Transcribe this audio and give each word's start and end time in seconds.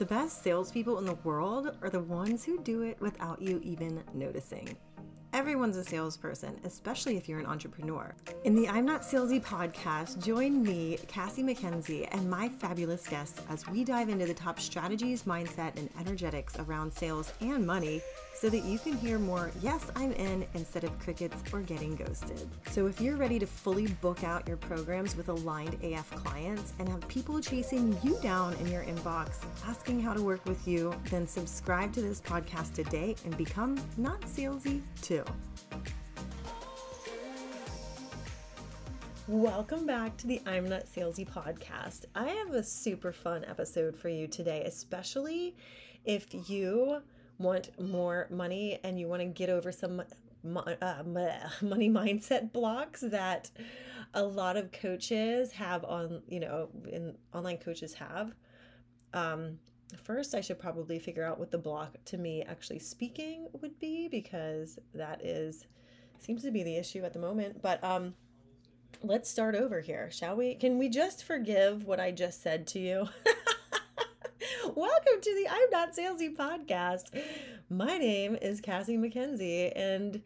The 0.00 0.06
best 0.06 0.42
salespeople 0.42 0.98
in 0.98 1.04
the 1.04 1.18
world 1.24 1.76
are 1.82 1.90
the 1.90 2.00
ones 2.00 2.42
who 2.42 2.62
do 2.62 2.80
it 2.80 2.98
without 3.02 3.42
you 3.42 3.60
even 3.62 4.02
noticing. 4.14 4.74
Everyone's 5.40 5.78
a 5.78 5.84
salesperson, 5.84 6.60
especially 6.64 7.16
if 7.16 7.26
you're 7.26 7.38
an 7.38 7.46
entrepreneur. 7.46 8.14
In 8.44 8.54
the 8.54 8.68
I'm 8.68 8.84
Not 8.84 9.00
Salesy 9.00 9.42
podcast, 9.42 10.22
join 10.22 10.62
me, 10.62 10.98
Cassie 11.08 11.42
MacKenzie, 11.42 12.06
and 12.12 12.28
my 12.28 12.50
fabulous 12.50 13.06
guests 13.06 13.40
as 13.48 13.66
we 13.66 13.82
dive 13.82 14.10
into 14.10 14.26
the 14.26 14.34
top 14.34 14.60
strategies, 14.60 15.22
mindset, 15.22 15.78
and 15.78 15.88
energetics 15.98 16.58
around 16.58 16.92
sales 16.92 17.32
and 17.40 17.66
money 17.66 18.02
so 18.40 18.48
that 18.48 18.64
you 18.64 18.78
can 18.78 18.96
hear 18.96 19.18
more, 19.18 19.50
yes, 19.60 19.90
I'm 19.96 20.12
in, 20.12 20.46
instead 20.54 20.84
of 20.84 20.98
crickets 20.98 21.42
or 21.52 21.60
getting 21.60 21.94
ghosted. 21.94 22.48
So 22.70 22.86
if 22.86 23.00
you're 23.00 23.16
ready 23.16 23.38
to 23.38 23.46
fully 23.46 23.86
book 23.86 24.24
out 24.24 24.48
your 24.48 24.56
programs 24.56 25.14
with 25.14 25.28
aligned 25.28 25.76
AF 25.82 26.10
clients 26.10 26.72
and 26.78 26.88
have 26.88 27.06
people 27.08 27.40
chasing 27.40 27.98
you 28.02 28.18
down 28.22 28.54
in 28.54 28.66
your 28.68 28.84
inbox 28.84 29.44
asking 29.66 30.00
how 30.00 30.14
to 30.14 30.22
work 30.22 30.44
with 30.46 30.66
you, 30.66 30.94
then 31.10 31.26
subscribe 31.26 31.92
to 31.92 32.02
this 32.02 32.20
podcast 32.20 32.72
today 32.74 33.14
and 33.26 33.36
become 33.36 33.78
not 33.98 34.20
salesy 34.22 34.80
too. 35.02 35.24
Welcome 39.30 39.86
back 39.86 40.16
to 40.16 40.26
the 40.26 40.42
I'm 40.44 40.68
Not 40.68 40.86
Salesy 40.86 41.24
podcast. 41.24 42.06
I 42.16 42.28
have 42.30 42.50
a 42.52 42.64
super 42.64 43.12
fun 43.12 43.44
episode 43.44 43.96
for 43.96 44.08
you 44.08 44.26
today, 44.26 44.64
especially 44.66 45.54
if 46.04 46.26
you 46.50 47.00
want 47.38 47.70
more 47.80 48.26
money 48.30 48.80
and 48.82 48.98
you 48.98 49.06
want 49.06 49.22
to 49.22 49.26
get 49.26 49.48
over 49.48 49.70
some 49.70 50.00
uh, 50.00 50.04
money 51.04 51.88
mindset 51.88 52.52
blocks 52.52 53.02
that 53.02 53.50
a 54.14 54.22
lot 54.22 54.56
of 54.56 54.72
coaches 54.72 55.52
have 55.52 55.84
on, 55.84 56.22
you 56.28 56.40
know, 56.40 56.68
in 56.90 57.16
online 57.32 57.58
coaches 57.58 57.94
have. 57.94 58.34
Um, 59.14 59.58
first, 59.96 60.34
I 60.34 60.40
should 60.40 60.58
probably 60.58 60.98
figure 60.98 61.24
out 61.24 61.38
what 61.38 61.50
the 61.50 61.58
block 61.58 61.96
to 62.06 62.18
me 62.18 62.42
actually 62.42 62.78
speaking 62.78 63.48
would 63.60 63.78
be 63.78 64.08
because 64.08 64.78
that 64.94 65.24
is 65.24 65.66
seems 66.18 66.42
to 66.42 66.50
be 66.50 66.62
the 66.62 66.76
issue 66.76 67.04
at 67.04 67.12
the 67.12 67.18
moment. 67.18 67.62
But 67.62 67.82
um, 67.82 68.14
let's 69.02 69.28
start 69.28 69.54
over 69.54 69.80
here, 69.80 70.10
shall 70.10 70.36
we? 70.36 70.54
Can 70.54 70.78
we 70.78 70.88
just 70.88 71.24
forgive 71.24 71.84
what 71.84 72.00
I 72.00 72.10
just 72.10 72.42
said 72.42 72.66
to 72.68 72.78
you? 72.78 73.08
Welcome 74.64 75.20
to 75.20 75.34
the 75.34 75.48
I'm 75.50 75.70
Not 75.70 75.96
Salesy 75.96 76.36
podcast. 76.36 77.22
My 77.68 77.98
name 77.98 78.36
is 78.40 78.60
Cassie 78.60 78.96
MacKenzie, 78.96 79.72
and 79.74 80.22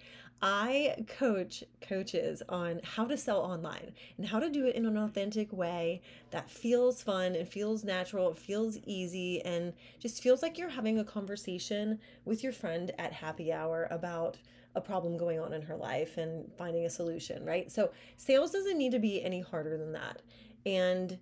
I 0.46 1.06
coach 1.08 1.64
coaches 1.80 2.42
on 2.50 2.82
how 2.84 3.06
to 3.06 3.16
sell 3.16 3.40
online 3.40 3.94
and 4.18 4.26
how 4.26 4.40
to 4.40 4.50
do 4.50 4.66
it 4.66 4.76
in 4.76 4.84
an 4.84 4.98
authentic 4.98 5.50
way 5.50 6.02
that 6.32 6.50
feels 6.50 7.02
fun 7.02 7.34
and 7.34 7.48
feels 7.48 7.82
natural, 7.82 8.30
it 8.32 8.36
feels 8.36 8.76
easy, 8.84 9.40
and 9.40 9.72
just 9.98 10.22
feels 10.22 10.42
like 10.42 10.58
you're 10.58 10.68
having 10.68 10.98
a 10.98 11.04
conversation 11.04 11.98
with 12.26 12.42
your 12.42 12.52
friend 12.52 12.90
at 12.98 13.10
happy 13.10 13.54
hour 13.54 13.88
about 13.90 14.36
a 14.74 14.82
problem 14.82 15.16
going 15.16 15.40
on 15.40 15.54
in 15.54 15.62
her 15.62 15.76
life 15.76 16.18
and 16.18 16.52
finding 16.58 16.84
a 16.84 16.90
solution, 16.90 17.42
right? 17.46 17.72
So, 17.72 17.90
sales 18.18 18.50
doesn't 18.50 18.76
need 18.76 18.92
to 18.92 18.98
be 18.98 19.22
any 19.24 19.40
harder 19.40 19.78
than 19.78 19.92
that. 19.92 20.20
And 20.66 21.18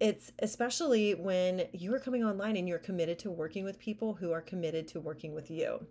it's 0.00 0.32
especially 0.38 1.14
when 1.14 1.64
you 1.74 1.94
are 1.94 2.00
coming 2.00 2.24
online 2.24 2.56
and 2.56 2.66
you're 2.66 2.78
committed 2.78 3.18
to 3.18 3.30
working 3.30 3.64
with 3.64 3.78
people 3.78 4.14
who 4.14 4.32
are 4.32 4.40
committed 4.40 4.88
to 4.88 5.00
working 5.00 5.34
with 5.34 5.50
you. 5.50 5.86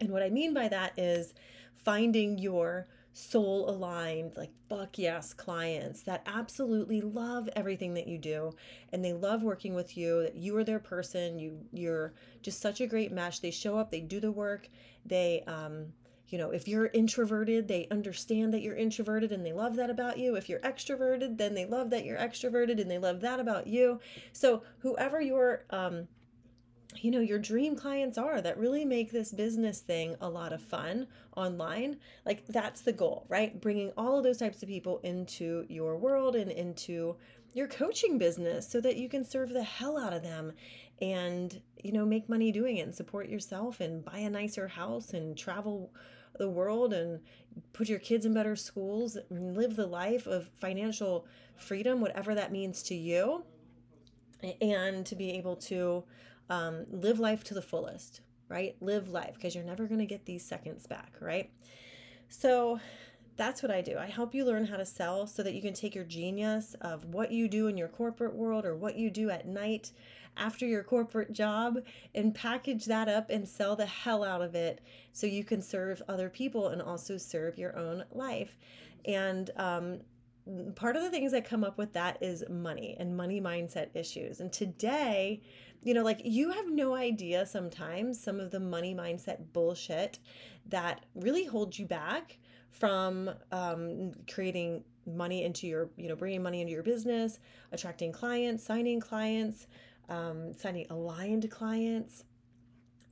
And 0.00 0.10
what 0.10 0.22
I 0.22 0.30
mean 0.30 0.54
by 0.54 0.66
that 0.68 0.94
is 0.96 1.34
finding 1.84 2.38
your 2.38 2.86
soul 3.12 3.68
aligned, 3.68 4.36
like 4.36 4.50
fuck 4.68 4.98
yes 4.98 5.32
clients 5.32 6.02
that 6.02 6.22
absolutely 6.26 7.00
love 7.00 7.48
everything 7.56 7.94
that 7.94 8.06
you 8.06 8.18
do 8.18 8.52
and 8.92 9.04
they 9.04 9.12
love 9.12 9.42
working 9.42 9.74
with 9.74 9.96
you, 9.96 10.22
that 10.22 10.36
you 10.36 10.56
are 10.56 10.64
their 10.64 10.78
person, 10.78 11.38
you 11.38 11.58
you're 11.72 12.12
just 12.42 12.60
such 12.60 12.80
a 12.80 12.86
great 12.86 13.12
match. 13.12 13.40
They 13.40 13.50
show 13.50 13.76
up, 13.76 13.90
they 13.90 14.00
do 14.00 14.20
the 14.20 14.32
work, 14.32 14.68
they 15.04 15.42
um 15.46 15.92
you 16.28 16.38
know, 16.38 16.50
if 16.50 16.68
you're 16.68 16.86
introverted, 16.94 17.66
they 17.66 17.88
understand 17.90 18.54
that 18.54 18.62
you're 18.62 18.76
introverted 18.76 19.32
and 19.32 19.44
they 19.44 19.52
love 19.52 19.74
that 19.74 19.90
about 19.90 20.16
you. 20.16 20.36
If 20.36 20.48
you're 20.48 20.60
extroverted, 20.60 21.36
then 21.36 21.54
they 21.54 21.66
love 21.66 21.90
that 21.90 22.04
you're 22.04 22.18
extroverted 22.18 22.80
and 22.80 22.88
they 22.88 22.98
love 22.98 23.20
that 23.22 23.40
about 23.40 23.66
you. 23.66 23.98
So, 24.32 24.62
whoever 24.78 25.20
your 25.20 25.64
um 25.70 26.06
you 26.96 27.10
know 27.10 27.20
your 27.20 27.38
dream 27.38 27.76
clients 27.76 28.18
are 28.18 28.40
that 28.40 28.58
really 28.58 28.84
make 28.84 29.12
this 29.12 29.32
business 29.32 29.80
thing 29.80 30.16
a 30.20 30.28
lot 30.28 30.52
of 30.52 30.60
fun 30.60 31.06
online 31.36 31.96
like 32.26 32.44
that's 32.48 32.80
the 32.80 32.92
goal 32.92 33.26
right? 33.28 33.60
Bringing 33.60 33.92
all 33.96 34.18
of 34.18 34.24
those 34.24 34.38
types 34.38 34.62
of 34.62 34.68
people 34.68 34.98
into 35.04 35.64
your 35.68 35.96
world 35.96 36.34
and 36.36 36.50
into 36.50 37.16
your 37.52 37.68
coaching 37.68 38.18
business 38.18 38.68
so 38.68 38.80
that 38.80 38.96
you 38.96 39.08
can 39.08 39.24
serve 39.24 39.50
the 39.50 39.62
hell 39.62 39.98
out 39.98 40.12
of 40.12 40.22
them 40.22 40.52
and 41.00 41.60
you 41.82 41.92
know 41.92 42.04
make 42.04 42.28
money 42.28 42.52
doing 42.52 42.76
it 42.76 42.82
and 42.82 42.94
support 42.94 43.28
yourself 43.28 43.80
and 43.80 44.04
buy 44.04 44.18
a 44.18 44.30
nicer 44.30 44.68
house 44.68 45.12
and 45.12 45.36
travel 45.36 45.90
the 46.38 46.48
world 46.48 46.92
and 46.92 47.20
put 47.72 47.88
your 47.88 47.98
kids 47.98 48.24
in 48.26 48.34
better 48.34 48.56
schools 48.56 49.16
and 49.30 49.56
live 49.56 49.76
the 49.76 49.86
life 49.86 50.26
of 50.26 50.48
financial 50.60 51.26
freedom, 51.56 52.00
whatever 52.00 52.34
that 52.34 52.52
means 52.52 52.82
to 52.84 52.94
you, 52.94 53.44
and 54.60 55.04
to 55.06 55.14
be 55.14 55.32
able 55.32 55.56
to 55.56 56.04
um, 56.50 56.84
live 56.90 57.18
life 57.18 57.42
to 57.44 57.54
the 57.54 57.62
fullest, 57.62 58.20
right? 58.48 58.76
Live 58.80 59.08
life 59.08 59.34
because 59.34 59.54
you're 59.54 59.64
never 59.64 59.86
going 59.86 60.00
to 60.00 60.06
get 60.06 60.26
these 60.26 60.44
seconds 60.44 60.86
back, 60.86 61.14
right? 61.20 61.50
So, 62.28 62.80
that's 63.36 63.62
what 63.62 63.72
I 63.72 63.80
do. 63.80 63.96
I 63.96 64.04
help 64.04 64.34
you 64.34 64.44
learn 64.44 64.66
how 64.66 64.76
to 64.76 64.84
sell 64.84 65.26
so 65.26 65.42
that 65.42 65.54
you 65.54 65.62
can 65.62 65.72
take 65.72 65.94
your 65.94 66.04
genius 66.04 66.76
of 66.82 67.06
what 67.06 67.32
you 67.32 67.48
do 67.48 67.68
in 67.68 67.78
your 67.78 67.88
corporate 67.88 68.34
world 68.34 68.66
or 68.66 68.76
what 68.76 68.96
you 68.96 69.08
do 69.08 69.30
at 69.30 69.46
night 69.46 69.92
after 70.36 70.66
your 70.66 70.82
corporate 70.82 71.32
job 71.32 71.78
and 72.14 72.34
package 72.34 72.84
that 72.84 73.08
up 73.08 73.30
and 73.30 73.48
sell 73.48 73.76
the 73.76 73.86
hell 73.86 74.24
out 74.24 74.42
of 74.42 74.54
it 74.54 74.82
so 75.12 75.26
you 75.26 75.42
can 75.42 75.62
serve 75.62 76.02
other 76.06 76.28
people 76.28 76.68
and 76.68 76.82
also 76.82 77.16
serve 77.16 77.56
your 77.56 77.76
own 77.78 78.04
life. 78.12 78.58
And 79.06 79.50
um, 79.56 80.00
part 80.74 80.96
of 80.96 81.02
the 81.02 81.10
things 81.10 81.32
that 81.32 81.44
come 81.44 81.64
up 81.64 81.78
with 81.78 81.92
that 81.92 82.22
is 82.22 82.44
money 82.48 82.96
and 82.98 83.16
money 83.16 83.40
mindset 83.40 83.88
issues. 83.94 84.40
And 84.40 84.52
today, 84.52 85.42
you 85.82 85.94
know, 85.94 86.02
like 86.02 86.20
you 86.24 86.50
have 86.50 86.70
no 86.70 86.94
idea 86.94 87.46
sometimes 87.46 88.20
some 88.20 88.40
of 88.40 88.50
the 88.50 88.60
money 88.60 88.94
mindset 88.94 89.52
bullshit 89.52 90.18
that 90.68 91.04
really 91.14 91.44
holds 91.44 91.78
you 91.78 91.86
back 91.86 92.38
from 92.70 93.30
um, 93.52 94.12
creating 94.32 94.84
money 95.06 95.44
into 95.44 95.66
your, 95.66 95.90
you 95.96 96.08
know, 96.08 96.16
bringing 96.16 96.42
money 96.42 96.60
into 96.60 96.72
your 96.72 96.82
business, 96.82 97.38
attracting 97.72 98.12
clients, 98.12 98.64
signing 98.64 99.00
clients, 99.00 99.66
um, 100.08 100.52
signing 100.54 100.86
aligned 100.90 101.50
clients, 101.50 102.24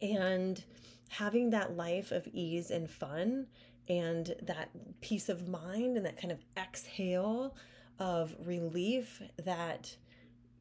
and 0.01 0.65
having 1.09 1.51
that 1.51 1.77
life 1.77 2.13
of 2.13 2.27
ease 2.33 2.71
and 2.71 2.89
fun 2.91 3.47
and 3.89 4.35
that 4.43 4.71
peace 5.01 5.29
of 5.29 5.49
mind 5.49 5.97
and 5.97 6.05
that 6.05 6.21
kind 6.21 6.33
of 6.33 6.45
exhale 6.57 7.55
of 7.99 8.35
relief 8.45 9.21
that 9.45 9.97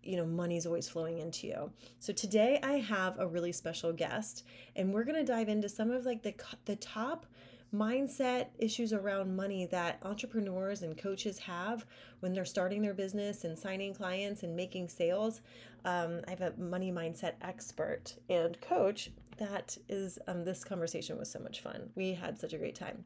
you 0.04 0.16
know 0.16 0.26
money's 0.26 0.66
always 0.66 0.88
flowing 0.88 1.20
into 1.20 1.48
you 1.48 1.72
so 2.00 2.14
today 2.14 2.60
i 2.64 2.74
have 2.74 3.20
a 3.20 3.28
really 3.28 3.52
special 3.52 3.92
guest 3.92 4.46
and 4.76 4.94
we're 4.94 5.04
going 5.04 5.18
to 5.18 5.24
dive 5.24 5.50
into 5.50 5.68
some 5.68 5.92
of 5.92 6.06
like 6.06 6.24
the 6.24 6.34
the 6.66 6.76
top 6.78 7.26
mindset 7.74 8.48
issues 8.58 8.94
around 8.94 9.36
money 9.36 9.66
that 9.66 10.00
entrepreneurs 10.04 10.84
and 10.84 10.98
coaches 10.98 11.38
have 11.40 11.86
when 12.20 12.34
they're 12.34 12.46
starting 12.46 12.82
their 12.82 12.94
business 12.94 13.44
and 13.44 13.58
signing 13.58 13.94
clients 13.94 14.44
and 14.44 14.56
making 14.56 14.88
sales. 14.88 15.42
Um, 15.86 16.22
I 16.28 16.32
have 16.32 16.42
a 16.42 16.54
money 16.58 16.92
mindset 16.92 17.34
expert 17.42 18.16
and 18.30 18.60
coach 18.62 19.12
that 19.38 19.78
is, 19.90 20.18
um, 20.28 20.44
this 20.44 20.64
conversation 20.64 21.18
was 21.18 21.30
so 21.30 21.40
much 21.40 21.62
fun. 21.62 21.90
We 21.96 22.14
had 22.14 22.40
such 22.40 22.54
a 22.54 22.58
great 22.58 22.76
time. 22.76 23.04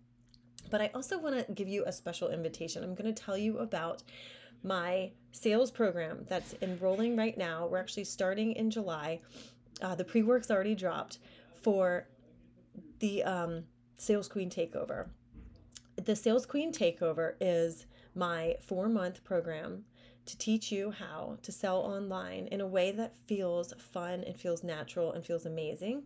But 0.70 0.82
I 0.82 0.92
also 0.94 1.18
want 1.18 1.46
to 1.46 1.54
give 1.54 1.68
you 1.68 1.84
a 1.86 1.92
special 1.92 2.30
invitation. 2.30 2.84
I'm 2.84 2.96
going 2.96 3.14
to 3.14 3.24
tell 3.24 3.38
you 3.38 3.58
about 3.60 4.04
my 4.64 5.12
sales 5.32 5.72
program 5.72 6.26
that's 6.30 6.56
enrolling 6.62 7.16
right 7.16 7.38
now. 7.38 7.68
We're 7.68 7.80
actually 7.80 8.04
starting 8.06 8.54
in 8.54 8.70
July. 8.70 9.22
Uh, 9.82 9.96
the 9.96 10.06
pre 10.06 10.24
work's 10.24 10.52
already 10.52 10.76
dropped 10.76 11.20
for 11.62 12.08
the 13.00 13.24
um, 13.24 13.64
Sales 13.98 14.28
Queen 14.28 14.50
Takeover. 14.50 15.10
The 15.96 16.16
Sales 16.16 16.46
Queen 16.46 16.72
Takeover 16.72 17.34
is 17.42 17.86
my 18.16 18.56
four 18.62 18.90
month 18.90 19.24
program 19.24 19.86
to 20.26 20.38
teach 20.38 20.72
you 20.72 20.92
how 20.92 21.38
to 21.42 21.52
sell 21.52 21.78
online 21.78 22.48
in 22.48 22.62
a 22.62 22.68
way 22.68 22.92
that 22.92 23.16
feels 23.28 23.74
fun 23.78 24.24
and 24.24 24.38
feels 24.38 24.64
natural 24.64 25.12
and 25.14 25.26
feels 25.26 25.46
amazing. 25.46 26.04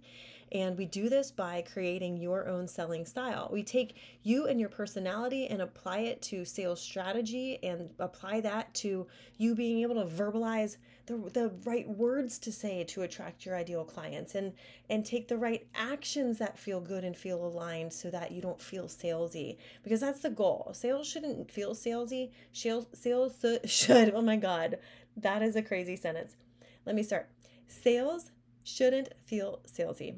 And 0.56 0.78
we 0.78 0.86
do 0.86 1.10
this 1.10 1.32
by 1.32 1.66
creating 1.74 2.16
your 2.16 2.48
own 2.48 2.70
selling 2.70 3.06
style. 3.06 3.50
We 3.52 3.62
take 3.62 3.98
you 4.24 4.48
and 4.48 4.58
your 4.58 4.70
personality 4.70 5.48
and 5.48 5.62
apply 5.62 6.00
it 6.00 6.22
to 6.22 6.46
sales 6.46 6.80
strategy 6.80 7.60
and 7.62 7.90
apply 8.00 8.40
that 8.40 8.74
to 8.76 9.06
you 9.38 9.54
being 9.54 9.82
able 9.82 9.96
to 9.96 10.06
verbalize 10.06 10.78
the, 11.08 11.18
the 11.34 11.52
right 11.66 11.86
words 11.90 12.40
to 12.40 12.54
say 12.54 12.86
to 12.86 13.02
attract 13.02 13.46
your 13.46 13.58
ideal 13.58 13.84
clients 13.84 14.34
and 14.34 14.54
and 14.90 15.06
take 15.06 15.28
the 15.28 15.38
right 15.38 15.68
actions 15.76 16.38
that 16.38 16.58
feel 16.58 16.80
good 16.80 17.04
and 17.04 17.18
feel 17.18 17.46
aligned 17.46 17.92
so 17.92 18.10
that 18.10 18.32
you 18.32 18.42
don't 18.42 18.62
feel 18.62 18.86
salesy. 18.86 19.58
Because 19.84 20.00
that's 20.00 20.22
the 20.22 20.30
goal. 20.30 20.72
Sales 20.74 21.06
shouldn't 21.06 21.52
feel 21.52 21.76
salesy. 21.76 22.32
Sales 22.54 22.86
sales 22.94 23.44
should 23.66 24.14
oh 24.16 24.22
my 24.22 24.38
god 24.38 24.78
that 25.18 25.42
is 25.42 25.58
a 25.58 25.62
crazy 25.62 25.98
sentence. 25.98 26.38
Let 26.86 26.96
me 26.96 27.04
start. 27.04 27.28
Sales 27.68 28.32
shouldn't 28.64 29.10
feel 29.26 29.60
salesy. 29.68 30.16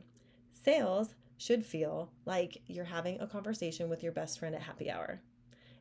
Sales 0.68 1.16
should 1.38 1.66
feel 1.66 2.12
like 2.26 2.62
you're 2.68 2.84
having 2.84 3.22
a 3.22 3.26
conversation 3.26 3.88
with 3.88 4.04
your 4.04 4.12
best 4.12 4.38
friend 4.38 4.54
at 4.54 4.62
happy 4.62 4.92
hour 4.92 5.22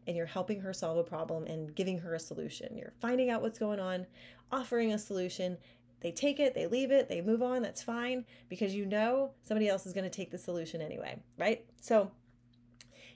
and 0.06 0.16
you're 0.16 0.26
helping 0.26 0.60
her 0.60 0.72
solve 0.72 0.96
a 0.96 1.02
problem 1.02 1.44
and 1.46 1.74
giving 1.74 1.98
her 1.98 2.14
a 2.14 2.20
solution. 2.20 2.76
You're 2.76 2.92
finding 3.00 3.28
out 3.28 3.42
what's 3.42 3.58
going 3.58 3.80
on, 3.80 4.06
offering 4.52 4.92
a 4.92 4.98
solution. 4.98 5.58
They 6.02 6.12
take 6.12 6.38
it, 6.38 6.54
they 6.54 6.68
leave 6.68 6.92
it, 6.92 7.08
they 7.08 7.20
move 7.20 7.42
on. 7.42 7.62
That's 7.62 7.82
fine 7.82 8.24
because 8.48 8.76
you 8.76 8.86
know 8.86 9.32
somebody 9.42 9.68
else 9.68 9.86
is 9.86 9.92
going 9.92 10.08
to 10.08 10.16
take 10.16 10.30
the 10.30 10.38
solution 10.38 10.80
anyway, 10.80 11.18
right? 11.36 11.64
So, 11.80 12.12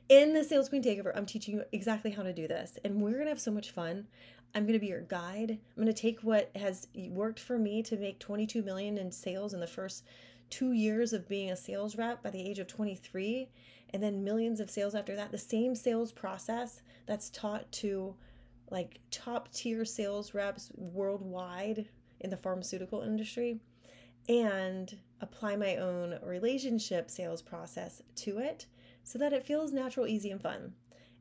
in 0.08 0.32
the 0.32 0.42
Sales 0.42 0.68
Queen 0.68 0.82
Takeover, 0.82 1.12
I'm 1.14 1.24
teaching 1.24 1.54
you 1.54 1.62
exactly 1.70 2.10
how 2.10 2.24
to 2.24 2.32
do 2.32 2.48
this, 2.48 2.80
and 2.84 3.00
we're 3.00 3.12
going 3.12 3.26
to 3.26 3.30
have 3.30 3.40
so 3.40 3.52
much 3.52 3.70
fun. 3.70 4.08
I'm 4.56 4.64
going 4.64 4.72
to 4.72 4.80
be 4.80 4.88
your 4.88 5.02
guide. 5.02 5.52
I'm 5.52 5.84
going 5.84 5.86
to 5.86 5.92
take 5.92 6.18
what 6.22 6.50
has 6.56 6.88
worked 6.96 7.38
for 7.38 7.56
me 7.56 7.84
to 7.84 7.96
make 7.96 8.18
22 8.18 8.64
million 8.64 8.98
in 8.98 9.12
sales 9.12 9.54
in 9.54 9.60
the 9.60 9.68
first 9.68 10.02
2 10.50 10.72
years 10.72 11.12
of 11.12 11.28
being 11.28 11.50
a 11.50 11.56
sales 11.56 11.96
rep 11.96 12.22
by 12.22 12.30
the 12.30 12.40
age 12.40 12.58
of 12.58 12.66
23 12.66 13.48
and 13.92 14.02
then 14.02 14.24
millions 14.24 14.60
of 14.60 14.70
sales 14.70 14.94
after 14.94 15.16
that. 15.16 15.32
The 15.32 15.38
same 15.38 15.74
sales 15.74 16.12
process 16.12 16.82
that's 17.06 17.30
taught 17.30 17.70
to 17.72 18.14
like 18.70 19.00
top 19.10 19.52
tier 19.52 19.84
sales 19.84 20.34
reps 20.34 20.70
worldwide 20.76 21.88
in 22.20 22.30
the 22.30 22.36
pharmaceutical 22.36 23.02
industry 23.02 23.58
and 24.28 24.96
apply 25.20 25.56
my 25.56 25.76
own 25.76 26.18
relationship 26.22 27.10
sales 27.10 27.42
process 27.42 28.02
to 28.14 28.38
it 28.38 28.66
so 29.02 29.18
that 29.18 29.32
it 29.32 29.44
feels 29.44 29.72
natural, 29.72 30.06
easy, 30.06 30.30
and 30.30 30.40
fun. 30.40 30.74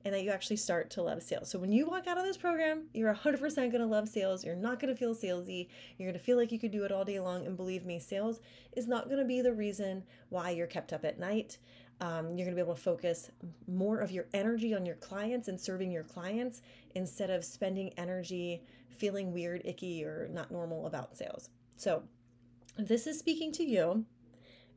And 0.05 0.13
that 0.13 0.23
you 0.23 0.31
actually 0.31 0.55
start 0.55 0.89
to 0.91 1.01
love 1.01 1.21
sales. 1.21 1.49
So 1.49 1.59
when 1.59 1.71
you 1.71 1.85
walk 1.85 2.07
out 2.07 2.17
of 2.17 2.23
this 2.23 2.37
program, 2.37 2.83
you're 2.93 3.13
100% 3.13 3.55
going 3.55 3.71
to 3.71 3.85
love 3.85 4.07
sales. 4.07 4.45
You're 4.45 4.55
not 4.55 4.79
going 4.79 4.93
to 4.93 4.97
feel 4.97 5.13
salesy. 5.13 5.67
You're 5.97 6.07
going 6.07 6.19
to 6.19 6.23
feel 6.23 6.37
like 6.37 6.51
you 6.51 6.59
could 6.59 6.71
do 6.71 6.85
it 6.85 6.91
all 6.91 7.03
day 7.03 7.19
long. 7.19 7.45
And 7.45 7.57
believe 7.57 7.85
me, 7.85 7.99
sales 7.99 8.39
is 8.77 8.87
not 8.87 9.05
going 9.05 9.19
to 9.19 9.25
be 9.25 9.41
the 9.41 9.53
reason 9.53 10.03
why 10.29 10.51
you're 10.51 10.67
kept 10.67 10.93
up 10.93 11.03
at 11.03 11.19
night. 11.19 11.57
Um, 12.01 12.27
you're 12.27 12.45
going 12.45 12.51
to 12.51 12.55
be 12.55 12.61
able 12.61 12.75
to 12.75 12.81
focus 12.81 13.29
more 13.67 13.99
of 13.99 14.09
your 14.09 14.27
energy 14.33 14.73
on 14.73 14.85
your 14.85 14.95
clients 14.95 15.49
and 15.49 15.59
serving 15.59 15.91
your 15.91 16.03
clients 16.03 16.61
instead 16.95 17.29
of 17.29 17.43
spending 17.43 17.91
energy 17.97 18.63
feeling 18.87 19.33
weird, 19.33 19.61
icky, 19.65 20.03
or 20.03 20.29
not 20.31 20.51
normal 20.51 20.85
about 20.85 21.15
sales. 21.15 21.49
So, 21.75 22.03
this 22.77 23.07
is 23.07 23.19
speaking 23.19 23.51
to 23.53 23.63
you. 23.63 24.05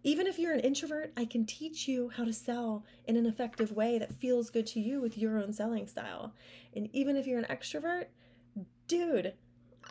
Even 0.04 0.26
if 0.26 0.38
you're 0.38 0.52
an 0.52 0.60
introvert, 0.60 1.12
I 1.16 1.24
can 1.24 1.46
teach 1.46 1.86
you 1.86 2.08
how 2.08 2.24
to 2.24 2.32
sell 2.32 2.84
in 3.06 3.16
an 3.16 3.26
effective 3.26 3.72
way 3.72 3.98
that 3.98 4.14
feels 4.14 4.50
good 4.50 4.66
to 4.68 4.80
you 4.80 5.00
with 5.00 5.16
your 5.16 5.38
own 5.38 5.52
selling 5.52 5.86
style. 5.86 6.34
And 6.74 6.88
even 6.92 7.16
if 7.16 7.26
you're 7.26 7.38
an 7.38 7.46
extrovert, 7.56 8.06
dude, 8.88 9.34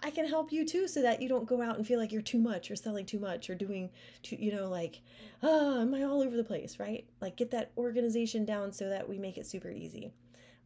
I 0.04 0.10
can 0.10 0.28
help 0.28 0.52
you 0.52 0.66
too 0.66 0.88
so 0.88 1.02
that 1.02 1.22
you 1.22 1.30
don't 1.30 1.48
go 1.48 1.62
out 1.62 1.78
and 1.78 1.86
feel 1.86 2.00
like 2.00 2.12
you're 2.12 2.22
too 2.22 2.40
much 2.40 2.72
or 2.72 2.75
selling 2.75 3.06
too 3.06 3.19
much 3.19 3.50
or 3.50 3.56
doing 3.56 3.90
too, 4.24 4.36
you 4.38 4.54
know, 4.54 4.68
like, 4.68 5.02
oh, 5.44 5.81
am 5.81 5.94
I 5.94 6.04
all 6.04 6.22
over 6.22 6.36
the 6.36 6.44
place, 6.44 6.80
right? 6.80 7.06
Like 7.22 7.38
get 7.38 7.52
that 7.52 7.72
organization 7.78 8.46
down 8.46 8.72
so 8.74 8.90
that 8.90 9.07
we 9.07 9.18
make 9.18 9.38
it 9.38 9.46
super 9.46 9.69
easy. 9.69 10.14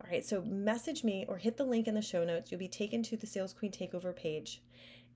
All 0.02 0.10
right, 0.10 0.26
so 0.26 0.42
message 0.42 1.04
me 1.04 1.26
or 1.28 1.38
hit 1.38 1.58
the 1.58 1.64
link 1.64 1.88
in 1.88 1.96
the 1.96 2.02
show 2.02 2.26
notes. 2.26 2.52
You'll 2.52 2.60
be 2.60 2.68
taken 2.68 3.02
to 3.04 3.18
the 3.18 3.28
Sales 3.28 3.54
Queen 3.54 3.72
Takeover 3.72 4.16
page. 4.16 4.62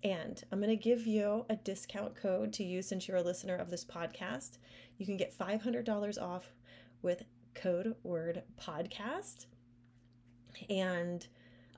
And 0.04 0.42
I'm 0.51 0.60
going 0.60 0.69
to 0.69 0.81
give 0.81 1.06
you 1.06 1.46
a 1.50 1.56
discount 1.57 2.16
code 2.16 2.54
to 2.54 2.63
use 2.63 2.88
since 2.88 3.07
you're 3.07 3.18
a 3.18 3.24
listener 3.24 3.56
of 3.56 3.69
this 3.69 3.84
podcast. 3.84 4.57
You 4.98 5.06
can 5.06 5.18
get 5.18 5.38
$500 5.38 6.22
off 6.22 6.54
with 7.01 7.24
code 7.54 7.96
word 8.04 8.44
podcast 8.60 9.46
and 10.69 11.28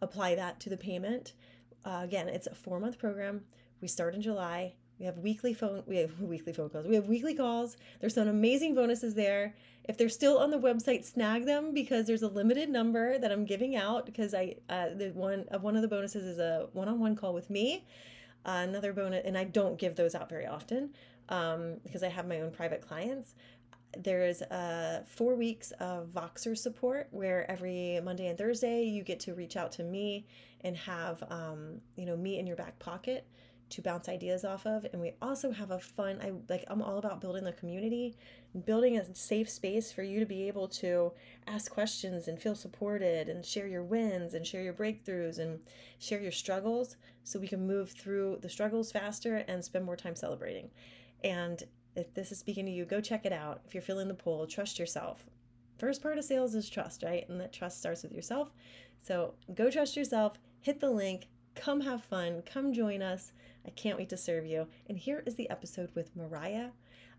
apply 0.02 0.36
that 0.36 0.60
to 0.60 0.70
the 0.70 0.78
payment. 0.78 1.34
Uh, 1.84 2.02
again, 2.04 2.28
it's 2.30 2.48
a 2.48 2.56
four 2.56 2.80
month 2.80 3.00
program. 3.00 3.42
We 3.82 3.88
start 3.88 4.14
in 4.14 4.22
July. 4.22 4.76
We 5.02 5.08
have 5.08 5.18
weekly 5.18 5.56
phone. 5.56 5.82
We 5.88 5.98
have 5.98 6.20
weekly 6.20 6.54
phone 6.54 6.70
calls. 6.70 6.86
We 6.86 6.94
have 6.94 7.08
weekly 7.08 7.34
calls. 7.34 7.76
There's 8.00 8.14
some 8.14 8.28
amazing 8.28 8.76
bonuses 8.76 9.16
there. 9.16 9.56
If 9.86 9.98
they're 9.98 10.10
still 10.10 10.38
on 10.38 10.52
the 10.52 10.60
website, 10.60 11.04
snag 11.04 11.48
them 11.48 11.74
because 11.74 12.06
there's 12.06 12.22
a 12.22 12.28
limited 12.28 12.70
number 12.70 13.18
that 13.18 13.32
I'm 13.32 13.44
giving 13.44 13.76
out. 13.76 14.06
Because 14.06 14.36
I, 14.36 14.58
uh, 14.70 14.90
the 14.96 15.12
one 15.16 15.46
of 15.50 15.56
uh, 15.56 15.60
one 15.60 15.76
of 15.76 15.82
the 15.82 15.88
bonuses 15.88 16.24
is 16.24 16.38
a 16.38 16.68
one-on-one 16.74 17.16
call 17.16 17.34
with 17.34 17.50
me. 17.50 17.84
Uh, 18.46 18.66
another 18.70 18.94
bonus, 18.94 19.24
and 19.26 19.36
I 19.36 19.44
don't 19.44 19.78
give 19.80 19.96
those 19.96 20.14
out 20.14 20.30
very 20.30 20.46
often 20.46 20.92
um, 21.30 21.78
because 21.84 22.04
I 22.04 22.10
have 22.10 22.28
my 22.28 22.42
own 22.42 22.52
private 22.52 22.82
clients 22.82 23.34
there's 23.98 24.42
uh, 24.44 25.04
four 25.06 25.36
weeks 25.36 25.72
of 25.72 26.08
Voxer 26.08 26.58
support 26.58 27.10
where 27.12 27.50
every 27.52 28.00
Monday 28.02 28.28
and 28.28 28.38
Thursday 28.38 28.84
you 28.84 29.04
get 29.04 29.20
to 29.20 29.34
reach 29.34 29.58
out 29.58 29.70
to 29.74 29.84
me 29.84 30.26
and 30.62 30.78
have 30.78 31.22
um, 31.30 31.82
you 31.98 32.06
know 32.06 32.16
me 32.16 32.40
in 32.40 32.48
your 32.48 32.56
back 32.56 32.80
pocket 32.80 33.28
to 33.72 33.82
bounce 33.82 34.08
ideas 34.08 34.46
off 34.46 34.66
of 34.66 34.86
and 34.92 35.02
we 35.02 35.14
also 35.22 35.52
have 35.52 35.72
a 35.72 35.80
fun 35.80 36.20
i 36.22 36.32
like 36.50 36.64
i'm 36.68 36.82
all 36.82 36.98
about 36.98 37.22
building 37.22 37.44
the 37.44 37.52
community 37.54 38.16
building 38.66 38.98
a 38.98 39.16
safe 39.16 39.50
space 39.50 39.92
for 39.92 40.04
you 40.04 40.20
to 40.20 40.26
be 40.26 40.48
able 40.48 40.68
to 40.68 41.12
ask 41.48 41.72
questions 41.72 42.28
and 42.28 42.40
feel 42.40 42.56
supported 42.56 43.30
and 43.30 43.46
share 43.46 43.68
your 43.68 43.84
wins 43.84 44.34
and 44.34 44.46
share 44.46 44.62
your 44.62 44.74
breakthroughs 44.74 45.40
and 45.40 45.60
share 46.00 46.22
your 46.22 46.32
struggles 46.32 46.98
so 47.24 47.40
we 47.40 47.48
can 47.48 47.66
move 47.66 47.92
through 47.92 48.38
the 48.42 48.50
struggles 48.50 48.92
faster 48.92 49.38
and 49.48 49.64
spend 49.64 49.86
more 49.86 49.96
time 49.96 50.16
celebrating 50.16 50.70
and 51.24 51.64
if 51.96 52.14
this 52.14 52.32
is 52.32 52.40
speaking 52.40 52.66
to 52.66 52.72
you, 52.72 52.86
go 52.86 53.02
check 53.02 53.26
it 53.26 53.34
out. 53.34 53.62
If 53.66 53.74
you're 53.74 53.82
feeling 53.82 54.08
the 54.08 54.14
pull, 54.14 54.48
trust 54.48 54.80
yourself. 54.80 55.26
First 55.78 56.02
part 56.02 56.18
of 56.18 56.24
sales 56.24 56.56
is 56.56 56.70
trust, 56.70 57.04
right? 57.04 57.28
And 57.28 57.40
that 57.42 57.54
trust 57.54 57.80
starts 57.80 58.04
with 58.04 58.12
yourself. 58.12 58.52
So 59.02 59.34
go 59.56 59.70
trust 59.70 59.98
yourself, 59.98 60.38
hit 60.62 60.80
the 60.80 60.92
link, 60.92 61.28
come 61.56 61.82
have 61.82 62.04
fun, 62.04 62.44
come 62.46 62.74
join 62.74 63.02
us. 63.02 63.32
I 63.66 63.70
can't 63.72 63.98
wait 63.98 64.10
to 64.10 64.18
serve 64.18 64.46
you. 64.46 64.68
And 64.88 64.98
here 64.98 65.24
is 65.26 65.36
the 65.36 65.50
episode 65.50 65.90
with 65.96 66.16
Mariah. 66.16 66.70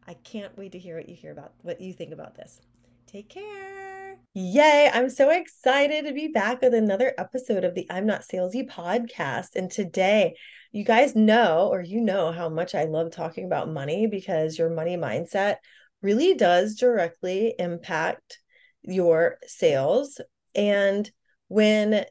I 0.06 0.14
can't 0.14 0.56
wait 0.56 0.72
to 0.72 0.78
hear 0.78 0.96
what 0.96 1.08
you 1.08 1.14
hear 1.14 1.32
about 1.32 1.52
what 1.62 1.80
you 1.80 1.92
think 1.92 2.12
about 2.12 2.34
this. 2.34 2.60
Take 3.06 3.28
care. 3.28 4.16
Yay, 4.34 4.90
I'm 4.92 5.10
so 5.10 5.30
excited 5.30 6.06
to 6.06 6.12
be 6.12 6.28
back 6.28 6.62
with 6.62 6.74
another 6.74 7.14
episode 7.18 7.64
of 7.64 7.74
the 7.74 7.86
I'm 7.90 8.06
Not 8.06 8.22
Salesy 8.22 8.68
podcast. 8.68 9.54
And 9.54 9.70
today 9.70 10.34
you 10.72 10.84
guys 10.84 11.14
know, 11.14 11.68
or 11.70 11.82
you 11.82 12.00
know, 12.00 12.32
how 12.32 12.48
much 12.48 12.74
I 12.74 12.84
love 12.84 13.12
talking 13.12 13.44
about 13.44 13.70
money 13.70 14.06
because 14.06 14.58
your 14.58 14.70
money 14.70 14.96
mindset 14.96 15.56
really 16.00 16.34
does 16.34 16.76
directly 16.76 17.54
impact 17.58 18.38
your 18.80 19.36
sales. 19.46 20.18
And 20.54 21.08
when, 21.48 22.06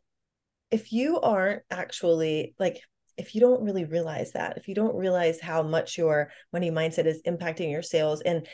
if 0.71 0.91
you 0.91 1.19
aren't 1.19 1.63
actually 1.69 2.56
like, 2.59 2.79
if 3.18 3.35
you 3.35 3.41
don't 3.41 3.63
really 3.63 3.85
realize 3.85 4.31
that, 4.31 4.57
if 4.57 4.68
you 4.68 4.75
don't 4.75 4.95
realize 4.95 5.39
how 5.39 5.62
much 5.62 5.97
your 5.97 6.31
money 6.53 6.71
mindset 6.71 7.06
is 7.06 7.21
impacting 7.27 7.72
your 7.72 7.84
sales 7.84 8.22
and 8.22 8.48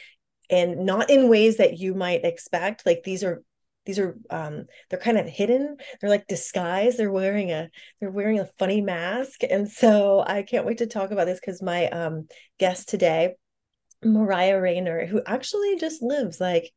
and 0.50 0.86
not 0.86 1.10
in 1.10 1.30
ways 1.30 1.58
that 1.58 1.78
you 1.78 1.94
might 1.94 2.26
expect, 2.26 2.86
like 2.86 3.04
these 3.04 3.24
are 3.24 3.44
these 3.86 4.00
are 4.00 4.18
um 4.30 4.66
they're 4.90 5.00
kind 5.00 5.18
of 5.18 5.28
hidden. 5.28 5.78
They're 6.02 6.10
like 6.10 6.28
disguised. 6.28 6.98
They're 6.98 7.12
wearing 7.12 7.52
a 7.52 7.70
they're 8.00 8.12
wearing 8.12 8.40
a 8.40 8.50
funny 8.60 8.82
mask. 8.82 9.44
And 9.50 9.70
so 9.70 10.24
i 10.28 10.44
can't 10.44 10.66
wait 10.66 10.80
to 10.80 10.88
talk 10.88 11.12
about 11.12 11.26
this 11.26 11.40
because 11.40 11.62
my 11.62 11.88
um 11.90 12.28
guest 12.60 12.90
today 12.90 13.36
mariah 14.04 14.62
raynor 14.62 15.06
who 15.08 15.22
actually 15.26 15.76
just 15.78 16.04
lives 16.04 16.40
like 16.40 16.72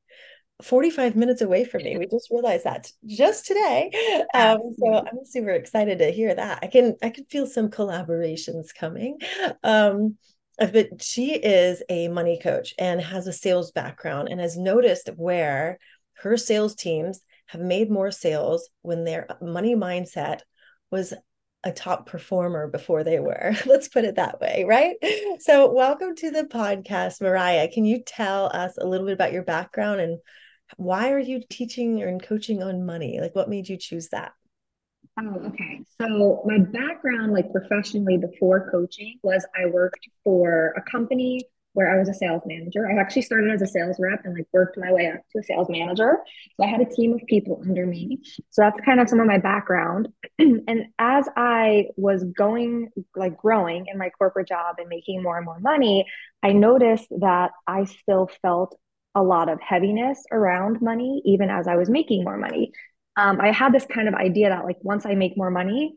45 0.62 1.16
minutes 1.16 1.42
away 1.42 1.64
from 1.64 1.82
me 1.82 1.96
we 1.96 2.06
just 2.06 2.30
realized 2.30 2.64
that 2.64 2.90
just 3.06 3.46
today 3.46 3.90
um, 4.34 4.58
so 4.78 4.94
i'm 4.94 5.24
super 5.24 5.50
excited 5.50 5.98
to 5.98 6.10
hear 6.10 6.34
that 6.34 6.58
i 6.62 6.66
can 6.66 6.96
i 7.02 7.10
can 7.10 7.24
feel 7.26 7.46
some 7.46 7.68
collaborations 7.68 8.74
coming 8.74 9.18
um 9.64 10.16
but 10.58 11.02
she 11.02 11.34
is 11.34 11.82
a 11.88 12.08
money 12.08 12.38
coach 12.42 12.74
and 12.78 13.00
has 13.00 13.26
a 13.26 13.32
sales 13.32 13.72
background 13.72 14.28
and 14.28 14.40
has 14.40 14.58
noticed 14.58 15.08
where 15.16 15.78
her 16.14 16.36
sales 16.36 16.74
teams 16.74 17.20
have 17.46 17.60
made 17.60 17.90
more 17.90 18.10
sales 18.10 18.68
when 18.82 19.04
their 19.04 19.26
money 19.40 19.74
mindset 19.74 20.40
was 20.90 21.14
a 21.64 21.72
top 21.72 22.06
performer 22.06 22.68
before 22.68 23.04
they 23.04 23.18
were. 23.18 23.52
Let's 23.66 23.88
put 23.88 24.04
it 24.04 24.16
that 24.16 24.40
way, 24.40 24.64
right? 24.66 24.96
So, 25.40 25.70
welcome 25.72 26.14
to 26.16 26.30
the 26.30 26.44
podcast, 26.44 27.20
Mariah. 27.20 27.68
Can 27.68 27.84
you 27.84 28.02
tell 28.02 28.46
us 28.46 28.76
a 28.78 28.86
little 28.86 29.06
bit 29.06 29.14
about 29.14 29.32
your 29.32 29.42
background 29.42 30.00
and 30.00 30.18
why 30.76 31.12
are 31.12 31.18
you 31.18 31.42
teaching 31.48 32.02
and 32.02 32.22
coaching 32.22 32.62
on 32.62 32.86
money? 32.86 33.20
Like, 33.20 33.34
what 33.34 33.48
made 33.48 33.68
you 33.68 33.76
choose 33.76 34.08
that? 34.08 34.32
Oh, 35.18 35.46
okay. 35.46 35.82
So, 36.00 36.42
my 36.46 36.58
background, 36.58 37.32
like 37.32 37.52
professionally 37.52 38.16
before 38.16 38.70
coaching, 38.70 39.18
was 39.22 39.46
I 39.60 39.66
worked 39.66 40.08
for 40.24 40.74
a 40.76 40.90
company 40.90 41.44
where 41.72 41.94
I 41.94 41.98
was 41.98 42.08
a 42.08 42.14
sales 42.14 42.42
manager. 42.46 42.88
I 42.88 43.00
actually 43.00 43.22
started 43.22 43.52
as 43.52 43.62
a 43.62 43.66
sales 43.66 43.96
rep 44.00 44.24
and 44.24 44.34
like 44.34 44.46
worked 44.52 44.76
my 44.76 44.92
way 44.92 45.06
up 45.06 45.20
to 45.32 45.38
a 45.38 45.42
sales 45.42 45.68
manager. 45.70 46.18
So 46.56 46.64
I 46.64 46.66
had 46.66 46.80
a 46.80 46.84
team 46.84 47.12
of 47.14 47.20
people 47.26 47.62
under 47.64 47.86
me. 47.86 48.20
So 48.50 48.62
that's 48.62 48.80
kind 48.84 49.00
of 49.00 49.08
some 49.08 49.20
of 49.20 49.26
my 49.26 49.38
background. 49.38 50.08
and 50.38 50.86
as 50.98 51.28
I 51.36 51.86
was 51.96 52.24
going 52.24 52.90
like 53.14 53.36
growing 53.36 53.86
in 53.86 53.98
my 53.98 54.10
corporate 54.10 54.48
job 54.48 54.76
and 54.78 54.88
making 54.88 55.22
more 55.22 55.36
and 55.36 55.46
more 55.46 55.60
money, 55.60 56.06
I 56.42 56.52
noticed 56.52 57.06
that 57.20 57.52
I 57.66 57.84
still 57.84 58.30
felt 58.42 58.76
a 59.14 59.22
lot 59.22 59.48
of 59.48 59.60
heaviness 59.60 60.22
around 60.30 60.80
money 60.80 61.22
even 61.24 61.50
as 61.50 61.66
I 61.66 61.76
was 61.76 61.90
making 61.90 62.24
more 62.24 62.36
money. 62.36 62.72
Um, 63.16 63.40
I 63.40 63.50
had 63.50 63.72
this 63.72 63.86
kind 63.86 64.08
of 64.08 64.14
idea 64.14 64.50
that 64.50 64.64
like 64.64 64.76
once 64.82 65.04
I 65.04 65.14
make 65.14 65.36
more 65.36 65.50
money, 65.50 65.96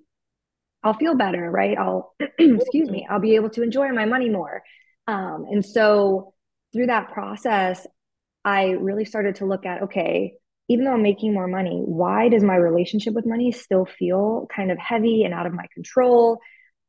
I'll 0.84 0.96
feel 0.96 1.16
better, 1.16 1.50
right? 1.50 1.78
I'll 1.78 2.14
excuse 2.40 2.90
me, 2.90 3.08
I'll 3.10 3.20
be 3.20 3.36
able 3.36 3.50
to 3.52 3.64
enjoy 3.64 3.90
my 3.90 4.06
money 4.06 4.30
more. 4.30 4.64
Um, 5.08 5.46
and 5.50 5.66
so 5.66 6.34
through 6.74 6.88
that 6.88 7.12
process, 7.12 7.86
I 8.44 8.72
really 8.72 9.06
started 9.06 9.36
to 9.36 9.46
look 9.46 9.66
at 9.66 9.84
okay, 9.84 10.34
even 10.70 10.86
though 10.86 10.94
I'm 10.94 11.04
making 11.04 11.34
more 11.34 11.48
money, 11.48 11.82
why 11.86 12.30
does 12.30 12.44
my 12.44 12.56
relationship 12.56 13.14
with 13.14 13.26
money 13.26 13.52
still 13.52 13.86
feel 13.86 14.48
kind 14.54 14.72
of 14.72 14.78
heavy 14.78 15.24
and 15.24 15.34
out 15.34 15.46
of 15.46 15.54
my 15.54 15.66
control? 15.74 16.40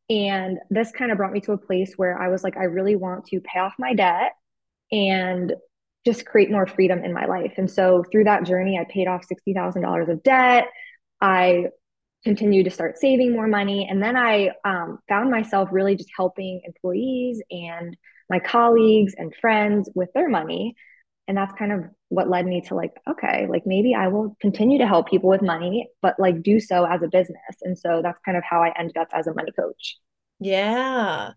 And 0.09 0.59
this 0.71 0.91
kind 0.91 1.11
of 1.11 1.17
brought 1.17 1.33
me 1.33 1.41
to 1.43 1.53
a 1.53 1.59
place 1.59 1.95
where 1.97 2.21
I 2.21 2.29
was 2.29 2.43
like, 2.43 2.57
I 2.57 2.65
really 2.65 2.97
want 2.97 3.27
to 3.27 3.41
pay 3.41 3.59
off 3.59 3.75
my 3.79 3.95
debt 3.95 4.33
and 4.93 5.55
just 6.05 6.27
create 6.27 6.51
more 6.51 6.67
freedom 6.67 7.03
in 7.05 7.13
my 7.13 7.27
life. 7.27 7.55
And 7.57 7.71
so 7.71 8.05
through 8.11 8.25
that 8.25 8.45
journey, 8.45 8.79
I 8.79 8.85
paid 8.85 9.09
off 9.09 9.25
$60,000 9.27 10.11
of 10.11 10.23
debt. 10.23 10.69
I 11.21 11.67
continued 12.25 12.65
to 12.65 12.71
start 12.71 12.99
saving 12.99 13.33
more 13.33 13.47
money. 13.47 13.87
And 13.89 14.03
then 14.03 14.17
I 14.17 14.51
um, 14.65 14.99
found 15.09 15.31
myself 15.31 15.69
really 15.73 15.97
just 15.97 16.11
helping 16.17 16.63
employees 16.65 17.43
and 17.51 17.97
my 18.31 18.39
colleagues 18.39 19.15
and 19.17 19.35
friends 19.41 19.91
with 19.95 20.09
their 20.15 20.29
money. 20.29 20.75
And 21.29 21.37
that's 21.37 21.55
kind 21.55 21.73
of 21.73 21.85
what 22.09 22.29
led 22.29 22.47
me 22.47 22.63
to 22.63 22.75
like, 22.75 22.93
okay, 23.09 23.47
like 23.49 23.63
maybe 23.67 23.95
I 23.95 24.09
will 24.09 24.37
continue 24.41 24.79
to 24.79 24.87
help 24.87 25.09
people 25.09 25.31
with 25.31 25.43
money, 25.43 25.89
but 26.03 26.19
like 26.19 26.43
do 26.43 26.61
so 26.61 26.85
as 26.85 27.03
a 27.03 27.09
business. 27.09 27.39
And 27.63 27.79
so 27.79 28.01
that's 28.03 28.21
kind 28.25 28.37
of 28.37 28.45
how 28.49 28.63
I 28.63 28.73
ended 28.79 28.97
up 28.97 29.09
as 29.13 29.27
a 29.27 29.35
money 29.35 29.53
coach. 29.59 29.97
Yeah. 30.41 31.33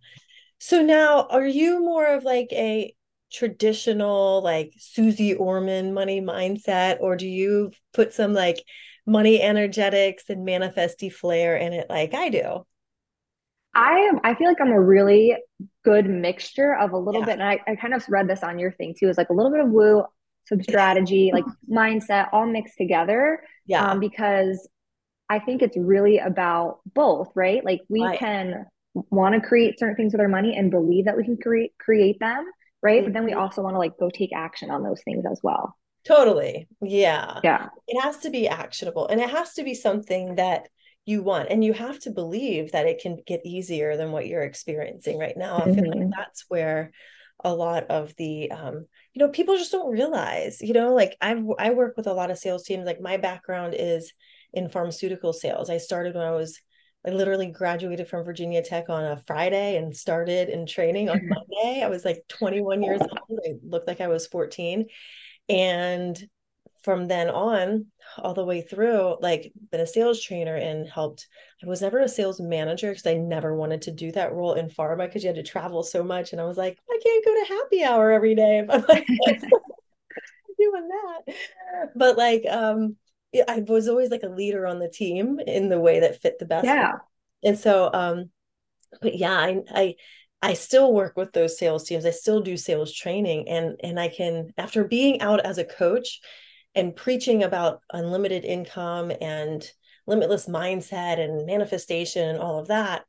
So 0.60 0.82
now 0.82 1.28
are 1.30 1.46
you 1.46 1.80
more 1.80 2.06
of 2.08 2.24
like 2.24 2.50
a 2.52 2.94
traditional 3.32 4.42
like 4.42 4.74
Suze 4.78 5.36
Orman 5.38 5.94
money 5.94 6.22
mindset, 6.22 6.98
or 7.00 7.16
do 7.16 7.28
you 7.28 7.72
put 7.94 8.14
some 8.14 8.34
like 8.34 8.64
money 9.06 9.42
energetics 9.42 10.30
and 10.30 10.46
manifesty 10.46 11.10
flair 11.10 11.56
in 11.56 11.74
it 11.74 11.90
like 11.90 12.14
I 12.14 12.30
do? 12.30 12.66
I 13.74 14.10
am 14.12 14.20
I 14.24 14.34
feel 14.36 14.48
like 14.48 14.62
I'm 14.62 14.72
a 14.72 14.82
really 14.82 15.36
good 15.84 16.10
mixture 16.10 16.76
of 16.76 16.92
a 16.92 16.98
little 16.98 17.22
yeah. 17.22 17.26
bit, 17.26 17.40
and 17.40 17.44
I, 17.44 17.60
I 17.68 17.76
kind 17.76 17.94
of 17.94 18.04
read 18.10 18.28
this 18.28 18.44
on 18.44 18.60
your 18.60 18.72
thing 18.72 18.96
too, 18.98 19.10
is 19.10 19.18
like 19.18 19.30
a 19.30 19.34
little 19.34 19.52
bit 19.52 19.62
of 19.62 19.70
woo, 19.70 20.04
some 20.46 20.64
strategy, 20.64 21.32
like 21.34 21.46
mindset, 21.70 22.30
all 22.32 22.46
mixed 22.46 22.78
together. 22.78 23.44
Yeah. 23.66 23.92
Um, 23.92 24.00
because 24.00 24.68
I 25.30 25.40
think 25.40 25.62
it's 25.62 25.78
really 25.78 26.20
about 26.20 26.80
both, 26.94 27.30
right? 27.36 27.64
Like 27.64 27.82
we 27.90 28.04
right. 28.04 28.18
can 28.18 28.66
want 29.12 29.36
to 29.36 29.48
create 29.48 29.78
certain 29.80 29.96
things 29.96 30.14
with 30.14 30.22
our 30.22 30.28
money 30.28 30.56
and 30.56 30.72
believe 30.72 31.06
that 31.06 31.18
we 31.18 31.24
can 31.24 31.38
create 31.38 31.74
create 31.78 32.20
them 32.20 32.46
right? 32.82 32.98
Mm-hmm. 32.98 33.06
But 33.06 33.14
then 33.14 33.26
we 33.26 33.32
mm-hmm. 33.32 33.40
also 33.40 33.62
want 33.62 33.76
to 33.76 33.80
like 33.80 33.98
go 33.98 34.10
take 34.10 34.34
action 34.34 34.70
on 34.72 34.84
those 34.84 35.02
things 35.04 35.26
as 35.30 35.40
well. 35.44 35.76
Totally. 36.06 36.68
Yeah. 36.82 37.40
Yeah. 37.44 37.68
It 37.88 38.02
has 38.02 38.20
to 38.20 38.30
be 38.30 38.48
actionable 38.48 39.08
and 39.08 39.20
it 39.20 39.30
has 39.30 39.54
to 39.56 39.64
be 39.64 39.74
something 39.74 40.36
that 40.36 40.70
you 41.06 41.22
want 41.22 41.50
and 41.50 41.64
you 41.64 41.74
have 41.74 42.00
to 42.00 42.12
believe 42.12 42.72
that 42.72 42.86
it 42.86 43.02
can 43.02 43.18
get 43.26 43.46
easier 43.46 43.98
than 43.98 44.12
what 44.12 44.28
you're 44.28 44.44
experiencing 44.44 45.18
right 45.18 45.38
now. 45.38 45.60
Mm-hmm. 45.60 45.72
I 45.72 45.74
feel 45.76 45.90
like 45.90 46.00
mm-hmm. 46.00 46.12
that's 46.16 46.46
where 46.48 46.92
a 47.44 47.54
lot 47.54 47.86
of 47.90 48.16
the 48.18 48.52
um 48.52 48.86
you 49.14 49.20
know 49.20 49.30
people 49.30 49.56
just 49.58 49.72
don't 49.72 49.92
realize 49.92 50.60
you 50.62 50.74
know 50.74 50.94
like 50.94 51.16
i 51.22 51.40
i 51.60 51.70
work 51.70 51.96
with 51.96 52.08
a 52.08 52.14
lot 52.14 52.32
of 52.32 52.38
sales 52.38 52.64
teams 52.64 52.86
like 52.86 53.00
my 53.00 53.18
background 53.18 53.76
is 53.78 54.12
in 54.54 54.70
pharmaceutical 54.70 55.34
sales 55.34 55.70
i 55.70 55.78
started 55.78 56.16
when 56.16 56.26
i 56.26 56.32
was 56.32 56.60
I 57.08 57.12
literally 57.12 57.48
graduated 57.48 58.10
from 58.10 58.26
Virginia 58.26 58.62
Tech 58.62 58.90
on 58.90 59.06
a 59.06 59.24
Friday 59.26 59.78
and 59.78 59.96
started 59.96 60.50
in 60.50 60.66
training 60.66 61.10
on 61.10 61.22
Monday. 61.28 61.82
I 61.82 61.88
was 61.88 62.04
like 62.04 62.24
21 62.28 62.84
years 62.84 63.00
old. 63.00 63.40
I 63.46 63.54
looked 63.64 63.88
like 63.88 64.02
I 64.02 64.10
was 64.10 64.28
14. 64.28 64.88
And 65.48 66.22
from 66.82 67.08
then 67.08 67.30
on, 67.30 67.86
all 68.18 68.34
the 68.34 68.44
way 68.44 68.62
through, 68.62 69.18
like 69.22 69.54
been 69.72 69.80
a 69.80 69.88
sales 69.88 70.22
trainer 70.22 70.56
and 70.56 70.88
helped. 70.88 71.28
I 71.64 71.68
was 71.68 71.82
never 71.82 72.00
a 72.00 72.10
sales 72.10 72.42
manager 72.42 72.90
because 72.90 73.08
I 73.08 73.14
never 73.14 73.56
wanted 73.56 73.84
to 73.84 73.92
do 73.92 74.12
that 74.12 74.34
role 74.34 74.54
in 74.54 74.70
pharma 74.70 75.06
because 75.06 75.24
you 75.24 75.28
had 75.28 75.38
to 75.38 75.44
travel 75.44 75.84
so 75.84 76.04
much. 76.04 76.34
And 76.34 76.42
I 76.42 76.46
was 76.46 76.58
like, 76.58 76.78
I 76.90 77.00
can't 77.02 77.26
go 77.26 77.34
to 77.34 77.54
happy 77.54 77.84
hour 77.86 78.12
every 78.12 78.36
day 78.36 78.60
if 78.60 78.70
I'm 78.70 78.84
like 78.88 79.08
doing 80.58 80.90
that. 80.90 81.36
But 81.96 82.18
like 82.18 82.44
um 82.50 82.98
I 83.48 83.60
was 83.68 83.88
always 83.88 84.10
like 84.10 84.24
a 84.24 84.30
leader 84.30 84.66
on 84.68 84.80
the 84.80 84.90
team 84.90 85.40
in 85.40 85.70
the 85.70 85.80
way 85.80 86.02
that 86.02 86.22
fit 86.22 86.40
the 86.40 86.46
best. 86.46 86.66
Yeah. 86.66 86.94
And 87.44 87.58
so, 87.58 87.90
um, 87.94 88.30
but 89.02 89.16
yeah, 89.16 89.34
I, 89.34 89.62
I, 89.70 89.96
I 90.42 90.54
still 90.54 90.94
work 90.94 91.18
with 91.18 91.34
those 91.34 91.58
sales 91.58 91.84
teams. 91.84 92.06
I 92.06 92.12
still 92.12 92.42
do 92.42 92.58
sales 92.58 92.94
training 92.94 93.50
and, 93.50 93.80
and 93.84 94.00
I 94.00 94.08
can, 94.08 94.54
after 94.58 94.84
being 94.84 95.22
out 95.22 95.46
as 95.46 95.58
a 95.58 95.66
coach 95.66 96.20
and 96.76 96.96
preaching 96.96 97.44
about 97.44 97.82
unlimited 97.92 98.46
income 98.46 99.12
and 99.20 99.70
limitless 100.06 100.48
mindset 100.48 101.20
and 101.20 101.46
manifestation 101.46 102.28
and 102.28 102.40
all 102.40 102.60
of 102.60 102.68
that, 102.68 103.04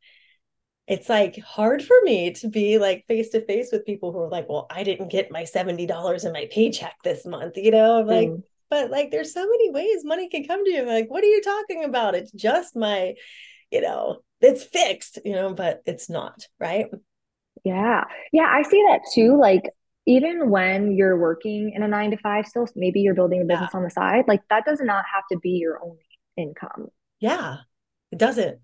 it's 0.86 1.08
like 1.10 1.38
hard 1.40 1.82
for 1.82 1.96
me 2.02 2.32
to 2.32 2.48
be 2.48 2.78
like 2.78 3.04
face 3.06 3.28
to 3.30 3.44
face 3.44 3.68
with 3.70 3.84
people 3.84 4.10
who 4.10 4.20
are 4.20 4.30
like, 4.30 4.48
well, 4.48 4.66
I 4.70 4.84
didn't 4.84 5.10
get 5.10 5.30
my 5.30 5.42
$70 5.42 6.24
in 6.24 6.32
my 6.32 6.48
paycheck 6.50 6.96
this 7.04 7.26
month, 7.26 7.58
you 7.58 7.70
know, 7.70 8.00
like, 8.00 8.28
mm 8.28 8.42
but 8.70 8.90
like 8.90 9.10
there's 9.10 9.32
so 9.32 9.46
many 9.46 9.70
ways 9.70 10.04
money 10.04 10.28
can 10.28 10.46
come 10.46 10.64
to 10.64 10.70
you 10.70 10.84
like 10.84 11.10
what 11.10 11.24
are 11.24 11.28
you 11.28 11.42
talking 11.42 11.84
about? 11.84 12.14
It's 12.14 12.32
just 12.32 12.76
my 12.76 13.14
you 13.70 13.80
know 13.80 14.20
it's 14.40 14.64
fixed 14.64 15.18
you 15.24 15.32
know 15.32 15.52
but 15.54 15.82
it's 15.86 16.08
not 16.08 16.46
right? 16.58 16.86
Yeah. 17.64 18.04
Yeah 18.32 18.46
i 18.48 18.62
see 18.62 18.82
that 18.88 19.00
too 19.12 19.38
like 19.38 19.64
even 20.06 20.48
when 20.48 20.92
you're 20.92 21.18
working 21.18 21.72
in 21.74 21.82
a 21.82 21.88
nine 21.88 22.10
to 22.12 22.16
five 22.16 22.46
still 22.46 22.66
maybe 22.74 23.00
you're 23.00 23.14
building 23.14 23.42
a 23.42 23.44
business 23.44 23.70
yeah. 23.72 23.76
on 23.76 23.84
the 23.84 23.90
side 23.90 24.24
like 24.26 24.40
that 24.48 24.64
does 24.64 24.80
not 24.80 25.04
have 25.12 25.24
to 25.30 25.38
be 25.38 25.50
your 25.50 25.82
only 25.82 25.98
income. 26.36 26.88
Yeah 27.20 27.58
it 28.10 28.18
doesn't. 28.18 28.60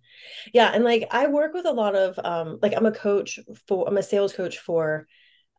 Yeah 0.55 0.71
and 0.73 0.85
like 0.85 1.07
i 1.11 1.27
work 1.27 1.53
with 1.53 1.67
a 1.67 1.73
lot 1.73 1.95
of 1.95 2.19
um 2.25 2.59
like 2.63 2.73
i'm 2.77 2.87
a 2.87 2.93
coach 2.93 3.39
for 3.67 3.87
i'm 3.87 3.99
a 3.99 4.03
sales 4.03 4.33
coach 4.33 4.59
for 4.59 5.07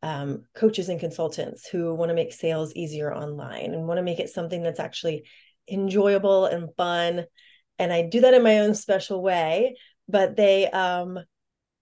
um, 0.05 0.43
coaches 0.55 0.87
and 0.87 0.99
consultants 0.99 1.67
who 1.67 1.91
want 1.95 2.09
to 2.09 2.15
make 2.15 2.31
sales 2.31 2.71
easier 2.75 3.11
online 3.11 3.73
and 3.73 3.87
want 3.87 3.97
to 3.97 4.03
make 4.03 4.19
it 4.19 4.29
something 4.29 4.61
that's 4.61 4.79
actually 4.79 5.23
enjoyable 5.67 6.45
and 6.45 6.69
fun. 6.77 7.25
And 7.79 7.91
I 7.91 8.03
do 8.03 8.21
that 8.21 8.35
in 8.35 8.43
my 8.43 8.59
own 8.59 8.75
special 8.75 9.23
way, 9.23 9.75
but 10.07 10.35
they 10.35 10.69
um, 10.69 11.19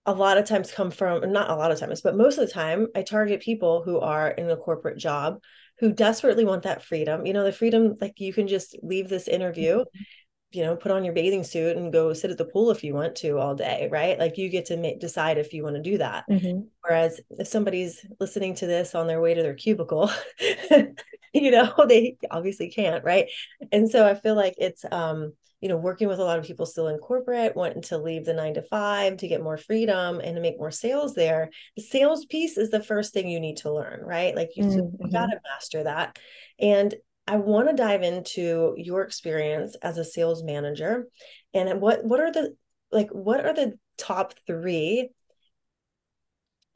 a 0.05 0.13
lot 0.13 0.37
of 0.37 0.45
times 0.45 0.71
come 0.71 0.89
from 0.89 1.33
not 1.33 1.49
a 1.49 1.55
lot 1.55 1.73
of 1.73 1.79
times, 1.81 1.99
but 1.99 2.15
most 2.15 2.37
of 2.37 2.47
the 2.47 2.53
time 2.53 2.87
I 2.95 3.01
target 3.01 3.41
people 3.41 3.83
who 3.83 3.99
are 3.99 4.29
in 4.29 4.49
a 4.49 4.55
corporate 4.55 4.97
job 4.97 5.39
who 5.79 5.91
desperately 5.91 6.45
want 6.45 6.63
that 6.63 6.81
freedom. 6.81 7.25
You 7.25 7.33
know, 7.33 7.43
the 7.43 7.51
freedom 7.51 7.95
like 7.99 8.21
you 8.21 8.31
can 8.31 8.47
just 8.47 8.77
leave 8.81 9.09
this 9.09 9.27
interview 9.27 9.79
mm-hmm 9.79 9.99
you 10.53 10.63
know 10.63 10.75
put 10.75 10.91
on 10.91 11.03
your 11.03 11.13
bathing 11.13 11.43
suit 11.43 11.77
and 11.77 11.93
go 11.93 12.13
sit 12.13 12.31
at 12.31 12.37
the 12.37 12.45
pool 12.45 12.71
if 12.71 12.83
you 12.83 12.93
want 12.93 13.15
to 13.17 13.37
all 13.37 13.55
day 13.55 13.89
right? 13.91 14.17
Like 14.19 14.37
you 14.37 14.49
get 14.49 14.65
to 14.67 14.77
make, 14.77 14.99
decide 14.99 15.37
if 15.37 15.53
you 15.53 15.63
want 15.63 15.75
to 15.75 15.81
do 15.81 15.97
that. 15.97 16.25
Mm-hmm. 16.29 16.61
whereas 16.81 17.19
if 17.31 17.47
somebody's 17.47 18.05
listening 18.19 18.55
to 18.55 18.67
this 18.67 18.95
on 18.95 19.07
their 19.07 19.21
way 19.21 19.33
to 19.33 19.41
their 19.41 19.55
cubicle 19.55 20.11
you 21.33 21.51
know 21.51 21.73
they 21.87 22.17
obviously 22.31 22.69
can't 22.69 23.03
right? 23.03 23.27
And 23.71 23.89
so 23.89 24.07
i 24.07 24.15
feel 24.15 24.35
like 24.35 24.55
it's 24.57 24.85
um 24.91 25.33
you 25.63 25.69
know 25.69 25.77
working 25.77 26.09
with 26.09 26.19
a 26.19 26.23
lot 26.23 26.37
of 26.37 26.45
people 26.45 26.65
still 26.65 26.89
in 26.89 26.97
corporate 26.97 27.55
wanting 27.55 27.81
to 27.81 27.97
leave 27.97 28.25
the 28.25 28.33
nine 28.33 28.53
to 28.53 28.61
five 28.61 29.15
to 29.15 29.29
get 29.29 29.41
more 29.41 29.55
freedom 29.55 30.19
and 30.19 30.35
to 30.35 30.41
make 30.41 30.57
more 30.57 30.71
sales 30.71 31.15
there. 31.15 31.49
The 31.77 31.81
sales 31.81 32.25
piece 32.25 32.57
is 32.57 32.69
the 32.69 32.83
first 32.83 33.13
thing 33.13 33.29
you 33.29 33.39
need 33.39 33.57
to 33.57 33.71
learn 33.71 34.01
right? 34.03 34.35
Like 34.35 34.49
you, 34.57 34.65
mm-hmm. 34.65 35.05
you 35.05 35.11
got 35.11 35.27
to 35.27 35.39
master 35.49 35.83
that. 35.83 36.19
And 36.59 36.93
I 37.27 37.37
want 37.37 37.69
to 37.69 37.75
dive 37.75 38.03
into 38.03 38.73
your 38.77 39.01
experience 39.01 39.75
as 39.81 39.97
a 39.97 40.05
sales 40.05 40.43
manager 40.43 41.07
and 41.53 41.79
what 41.79 42.03
what 42.03 42.19
are 42.19 42.31
the 42.31 42.55
like 42.91 43.09
what 43.11 43.45
are 43.45 43.53
the 43.53 43.77
top 43.97 44.33
3 44.47 45.09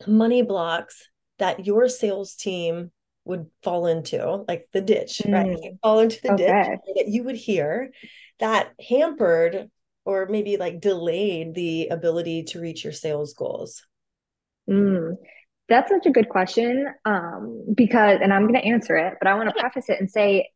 money 0.05 0.41
blocks 0.43 1.09
that 1.39 1.65
your 1.65 1.89
sales 1.89 2.35
team 2.35 2.91
would 3.25 3.47
fall 3.61 3.87
into 3.87 4.45
like 4.47 4.67
the 4.71 4.81
ditch 4.81 5.21
mm. 5.25 5.33
right 5.33 5.73
fall 5.81 5.99
into 5.99 6.19
the 6.23 6.33
okay. 6.33 6.45
ditch 6.45 6.95
that 6.95 7.11
you 7.11 7.23
would 7.23 7.35
hear 7.35 7.91
that 8.39 8.71
hampered 8.87 9.69
or 10.05 10.27
maybe 10.27 10.55
like 10.55 10.79
delayed 10.79 11.53
the 11.53 11.87
ability 11.87 12.43
to 12.43 12.61
reach 12.61 12.83
your 12.83 12.93
sales 12.93 13.33
goals 13.33 13.83
mm. 14.69 15.13
That's 15.69 15.89
such 15.89 16.05
a 16.05 16.11
good 16.11 16.29
question. 16.29 16.87
Um, 17.05 17.65
because, 17.75 18.19
and 18.21 18.33
I'm 18.33 18.43
going 18.43 18.59
to 18.59 18.65
answer 18.65 18.95
it, 18.95 19.15
but 19.19 19.27
I 19.27 19.35
want 19.35 19.49
to 19.49 19.55
preface 19.59 19.89
it 19.89 19.99
and 19.99 20.09
say, 20.09 20.49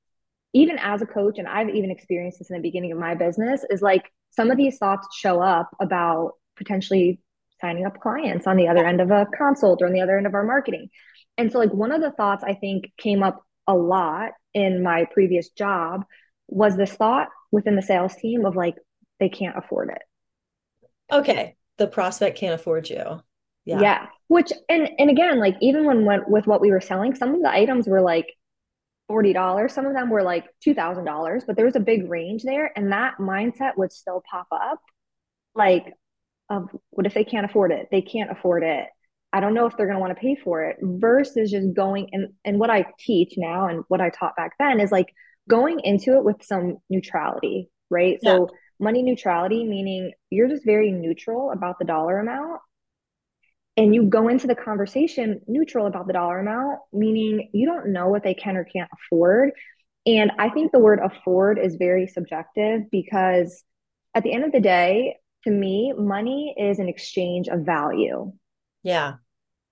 even 0.53 0.77
as 0.79 1.01
a 1.01 1.05
coach, 1.05 1.37
and 1.37 1.47
I've 1.47 1.69
even 1.69 1.91
experienced 1.91 2.39
this 2.39 2.49
in 2.49 2.55
the 2.55 2.61
beginning 2.61 2.91
of 2.91 2.97
my 2.97 3.15
business, 3.15 3.63
is 3.69 3.81
like 3.81 4.11
some 4.31 4.51
of 4.51 4.57
these 4.57 4.77
thoughts 4.77 5.07
show 5.15 5.41
up 5.41 5.69
about 5.79 6.33
potentially 6.57 7.21
signing 7.59 7.85
up 7.85 7.99
clients 7.99 8.47
on 8.47 8.57
the 8.57 8.67
other 8.67 8.85
end 8.85 9.01
of 9.01 9.11
a 9.11 9.27
consult 9.37 9.81
or 9.81 9.87
on 9.87 9.93
the 9.93 10.01
other 10.01 10.17
end 10.17 10.27
of 10.27 10.33
our 10.33 10.43
marketing. 10.43 10.89
And 11.37 11.51
so, 11.51 11.59
like, 11.59 11.73
one 11.73 11.91
of 11.91 12.01
the 12.01 12.11
thoughts 12.11 12.43
I 12.43 12.53
think 12.53 12.91
came 12.97 13.23
up 13.23 13.43
a 13.67 13.75
lot 13.75 14.31
in 14.53 14.83
my 14.83 15.05
previous 15.13 15.49
job 15.49 16.03
was 16.47 16.75
this 16.75 16.91
thought 16.91 17.29
within 17.51 17.75
the 17.75 17.81
sales 17.81 18.15
team 18.15 18.45
of 18.45 18.55
like, 18.55 18.75
they 19.19 19.29
can't 19.29 19.57
afford 19.57 19.89
it. 19.89 20.01
Okay. 21.13 21.55
The 21.77 21.87
prospect 21.87 22.37
can't 22.37 22.53
afford 22.53 22.89
you. 22.89 23.21
Yeah. 23.65 23.79
Yeah. 23.81 24.05
Which 24.27 24.51
and 24.69 24.89
and 24.97 25.09
again, 25.09 25.39
like 25.39 25.55
even 25.61 25.85
when 25.85 26.05
went 26.05 26.29
with 26.29 26.47
what 26.47 26.61
we 26.61 26.71
were 26.71 26.81
selling, 26.81 27.15
some 27.15 27.35
of 27.35 27.41
the 27.41 27.51
items 27.51 27.87
were 27.87 28.01
like 28.01 28.27
forty 29.07 29.33
dollars. 29.33 29.73
Some 29.73 29.85
of 29.85 29.93
them 29.93 30.09
were 30.09 30.23
like 30.23 30.45
two 30.63 30.73
thousand 30.73 31.05
dollars, 31.05 31.43
but 31.45 31.55
there 31.55 31.65
was 31.65 31.75
a 31.75 31.81
big 31.81 32.09
range 32.09 32.43
there, 32.43 32.71
and 32.75 32.91
that 32.91 33.15
mindset 33.19 33.77
would 33.77 33.91
still 33.91 34.23
pop 34.29 34.47
up, 34.51 34.79
like, 35.53 35.93
of 36.49 36.69
what 36.91 37.05
if 37.05 37.13
they 37.13 37.25
can't 37.25 37.45
afford 37.45 37.71
it? 37.71 37.89
They 37.91 38.01
can't 38.01 38.31
afford 38.31 38.63
it. 38.63 38.85
I 39.33 39.39
don't 39.39 39.53
know 39.53 39.65
if 39.65 39.77
they're 39.77 39.85
going 39.85 39.97
to 39.97 40.01
want 40.01 40.15
to 40.15 40.19
pay 40.19 40.35
for 40.35 40.63
it 40.63 40.77
versus 40.81 41.51
just 41.51 41.73
going 41.73 42.09
and 42.11 42.29
and 42.45 42.59
what 42.59 42.69
I 42.69 42.85
teach 42.99 43.33
now 43.37 43.67
and 43.67 43.83
what 43.87 44.01
I 44.01 44.09
taught 44.09 44.35
back 44.35 44.53
then 44.59 44.79
is 44.79 44.91
like 44.91 45.07
going 45.49 45.79
into 45.83 46.17
it 46.17 46.23
with 46.23 46.43
some 46.43 46.77
neutrality, 46.89 47.69
right? 47.89 48.17
Yeah. 48.21 48.31
So 48.31 48.49
money 48.79 49.03
neutrality 49.03 49.63
meaning 49.63 50.11
you're 50.29 50.47
just 50.47 50.65
very 50.65 50.91
neutral 50.91 51.51
about 51.51 51.77
the 51.79 51.85
dollar 51.85 52.19
amount 52.19 52.61
and 53.77 53.95
you 53.95 54.03
go 54.03 54.27
into 54.27 54.47
the 54.47 54.55
conversation 54.55 55.41
neutral 55.47 55.87
about 55.87 56.07
the 56.07 56.13
dollar 56.13 56.39
amount 56.39 56.79
meaning 56.91 57.49
you 57.53 57.65
don't 57.65 57.91
know 57.91 58.07
what 58.07 58.23
they 58.23 58.33
can 58.33 58.57
or 58.57 58.63
can't 58.63 58.89
afford 58.93 59.51
and 60.05 60.31
I 60.39 60.49
think 60.49 60.71
the 60.71 60.79
word 60.79 60.99
afford 61.03 61.59
is 61.59 61.75
very 61.75 62.07
subjective 62.07 62.89
because 62.91 63.63
at 64.15 64.23
the 64.23 64.33
end 64.33 64.43
of 64.43 64.51
the 64.51 64.59
day, 64.59 65.17
to 65.43 65.51
me, 65.51 65.93
money 65.95 66.55
is 66.57 66.79
an 66.79 66.89
exchange 66.89 67.47
of 67.47 67.61
value. 67.61 68.31
Yeah. 68.83 69.15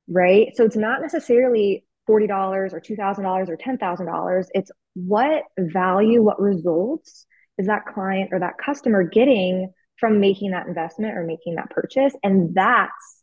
Right. 0.07 0.55
So 0.55 0.65
it's 0.65 0.75
not 0.75 1.01
necessarily 1.01 1.85
$40 2.07 2.29
or 2.73 2.81
$2,000 2.81 3.49
or 3.49 3.57
$10,000. 3.57 4.45
It's 4.53 4.71
what 4.95 5.43
value, 5.57 6.21
what 6.21 6.41
results 6.41 7.25
is 7.57 7.67
that 7.67 7.85
client 7.85 8.29
or 8.31 8.39
that 8.39 8.57
customer 8.63 9.03
getting 9.03 9.71
from 9.97 10.19
making 10.19 10.51
that 10.51 10.67
investment 10.67 11.17
or 11.17 11.23
making 11.23 11.55
that 11.55 11.69
purchase? 11.69 12.13
And 12.23 12.55
that's 12.55 13.18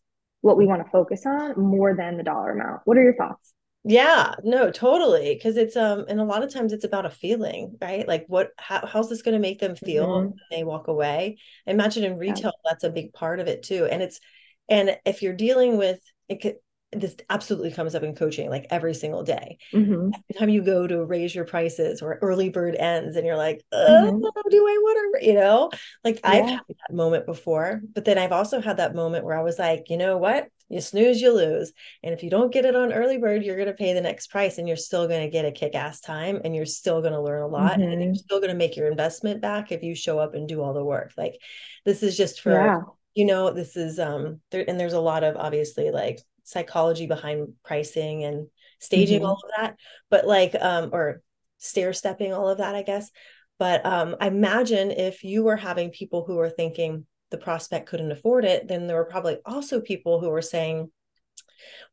what 0.47 0.57
we 0.57 0.65
want 0.65 0.85
to 0.85 0.91
focus 0.91 1.27
on 1.27 1.61
more 1.61 1.95
than 1.95 2.17
the 2.17 2.23
dollar 2.23 2.53
amount. 2.53 2.83
What 2.85 2.97
are 2.97 3.03
your 3.03 3.17
thoughts? 3.17 3.53
Yeah, 3.85 4.35
no, 4.43 4.71
totally. 4.71 5.35
Because 5.35 5.57
it's 5.57 5.77
um, 5.77 6.07
and 6.09 6.21
a 6.21 6.25
lot 6.25 6.43
of 6.43 6.53
times 6.53 6.73
it's 6.73 6.85
about 6.85 7.05
a 7.05 7.11
feeling, 7.11 7.77
right? 7.81 8.07
Like 8.07 8.25
what 8.29 8.51
how, 8.57 8.87
how's 8.87 9.09
this 9.09 9.23
going 9.23 9.35
to 9.35 9.41
make 9.41 9.59
them 9.59 9.77
feel 9.77 10.07
mm-hmm. 10.07 10.27
when 10.27 10.35
they 10.51 10.65
walk 10.65 10.89
away? 10.89 11.39
I 11.67 11.71
imagine 11.73 12.05
in 12.05 12.17
retail 12.17 12.53
yeah. 12.65 12.71
that's 12.71 12.85
a 12.85 12.91
big 12.91 13.13
part 13.13 13.41
of 13.41 13.49
it 13.49 13.63
too. 13.63 13.87
And 13.87 14.03
it's 14.03 14.21
and 14.69 14.97
if 15.05 15.23
you're 15.23 15.35
dealing 15.35 15.77
with 15.77 16.01
it 16.29 16.41
could, 16.43 16.57
this 17.01 17.17
absolutely 17.31 17.73
comes 17.73 17.95
up 17.95 18.03
in 18.03 18.15
coaching 18.15 18.51
like 18.51 18.67
every 18.71 18.95
single 18.95 19.23
day. 19.23 19.59
Mm-hmm. 19.73 20.11
Every 20.15 20.39
time 20.39 20.49
you 20.49 20.63
go 20.63 20.87
to 20.87 21.05
raise 21.05 21.35
your 21.35 21.45
prices 21.45 22.03
or 22.03 22.19
early 22.23 22.49
bird 22.49 22.75
ends 22.75 23.17
and 23.17 23.27
you're 23.27 23.37
like, 23.37 23.63
oh, 23.73 24.11
mm-hmm. 24.13 24.51
do 24.51 24.67
I 24.67 24.79
want 24.83 25.21
to, 25.21 25.27
you 25.27 25.35
know, 25.35 25.71
like 26.05 26.21
yeah. 26.23 26.31
I've 26.31 26.47
had 26.47 26.61
that 26.69 26.95
moment 26.95 27.27
before, 27.27 27.81
but 27.95 28.05
then 28.05 28.19
I've 28.19 28.33
also 28.33 28.61
had 28.61 28.79
that 28.79 28.95
moment 28.95 29.25
where 29.25 29.39
I 29.39 29.43
was 29.43 29.59
like, 29.59 29.89
you 29.89 29.97
know 29.97 30.17
what? 30.17 30.49
You 30.69 30.81
snooze, 30.81 31.21
you 31.21 31.33
lose. 31.33 31.73
And 32.03 32.13
if 32.13 32.25
you 32.25 32.31
don't 32.31 32.53
get 32.53 32.65
it 32.65 32.75
on 32.75 32.93
early 32.93 33.19
bird, 33.19 33.45
you're 33.45 33.57
going 33.57 33.69
to 33.69 33.75
pay 33.75 33.93
the 33.93 34.01
next 34.01 34.29
price 34.29 34.59
and 34.59 34.67
you're 34.67 34.77
still 34.77 35.07
going 35.07 35.23
to 35.23 35.31
get 35.31 35.45
a 35.45 35.53
kick 35.53 35.77
ass 35.77 36.01
time 36.01 36.41
and 36.43 36.57
you're 36.57 36.67
still 36.67 37.01
going 37.01 37.13
to 37.13 37.23
learn 37.23 37.43
a 37.43 37.47
lot. 37.47 37.79
Mm-hmm. 37.79 37.93
And 37.93 38.03
you're 38.03 38.15
still 38.15 38.41
going 38.41 38.51
to 38.51 38.57
make 38.57 38.77
your 38.77 38.91
investment 38.91 39.41
back 39.41 39.71
if 39.71 39.85
you 39.85 39.95
show 39.95 40.19
up 40.19 40.35
and 40.35 40.49
do 40.49 40.63
all 40.63 40.75
the 40.75 40.85
work. 40.85 41.13
Like 41.17 41.39
this 41.85 42.03
is 42.03 42.17
just 42.17 42.41
for, 42.41 42.53
yeah. 42.53 42.81
you 43.15 43.27
know, 43.27 43.53
this 43.53 43.77
is, 43.77 44.01
um, 44.01 44.41
there, 44.51 44.65
and 44.67 44.79
there's 44.81 44.93
a 44.93 45.01
lot 45.01 45.23
of 45.23 45.37
obviously 45.37 45.93
like 45.93 46.21
psychology 46.47 47.07
behind 47.07 47.53
pricing 47.65 48.25
and 48.25 48.47
staging 48.79 49.19
mm-hmm. 49.19 49.27
all 49.27 49.41
of 49.45 49.51
that, 49.59 49.77
but 50.09 50.27
like, 50.27 50.55
um, 50.55 50.91
or 50.93 51.21
stair 51.59 51.93
stepping 51.93 52.33
all 52.33 52.49
of 52.49 52.59
that, 52.59 52.75
I 52.75 52.83
guess. 52.83 53.11
But 53.59 53.85
um, 53.85 54.17
I 54.21 54.29
imagine 54.29 54.91
if 54.91 55.25
you 55.25 55.43
were 55.43 55.57
having 55.57 55.91
people 55.91 56.25
who 56.25 56.39
are 56.39 56.51
thinking, 56.51 57.07
the 57.31 57.39
prospect 57.39 57.89
couldn't 57.89 58.13
afford 58.13 58.45
it, 58.45 58.69
then 58.69 58.87
there 58.87 58.97
were 58.97 59.05
probably 59.05 59.39
also 59.45 59.81
people 59.81 60.21
who 60.21 60.31
were 60.31 60.43
saying, 60.43 60.91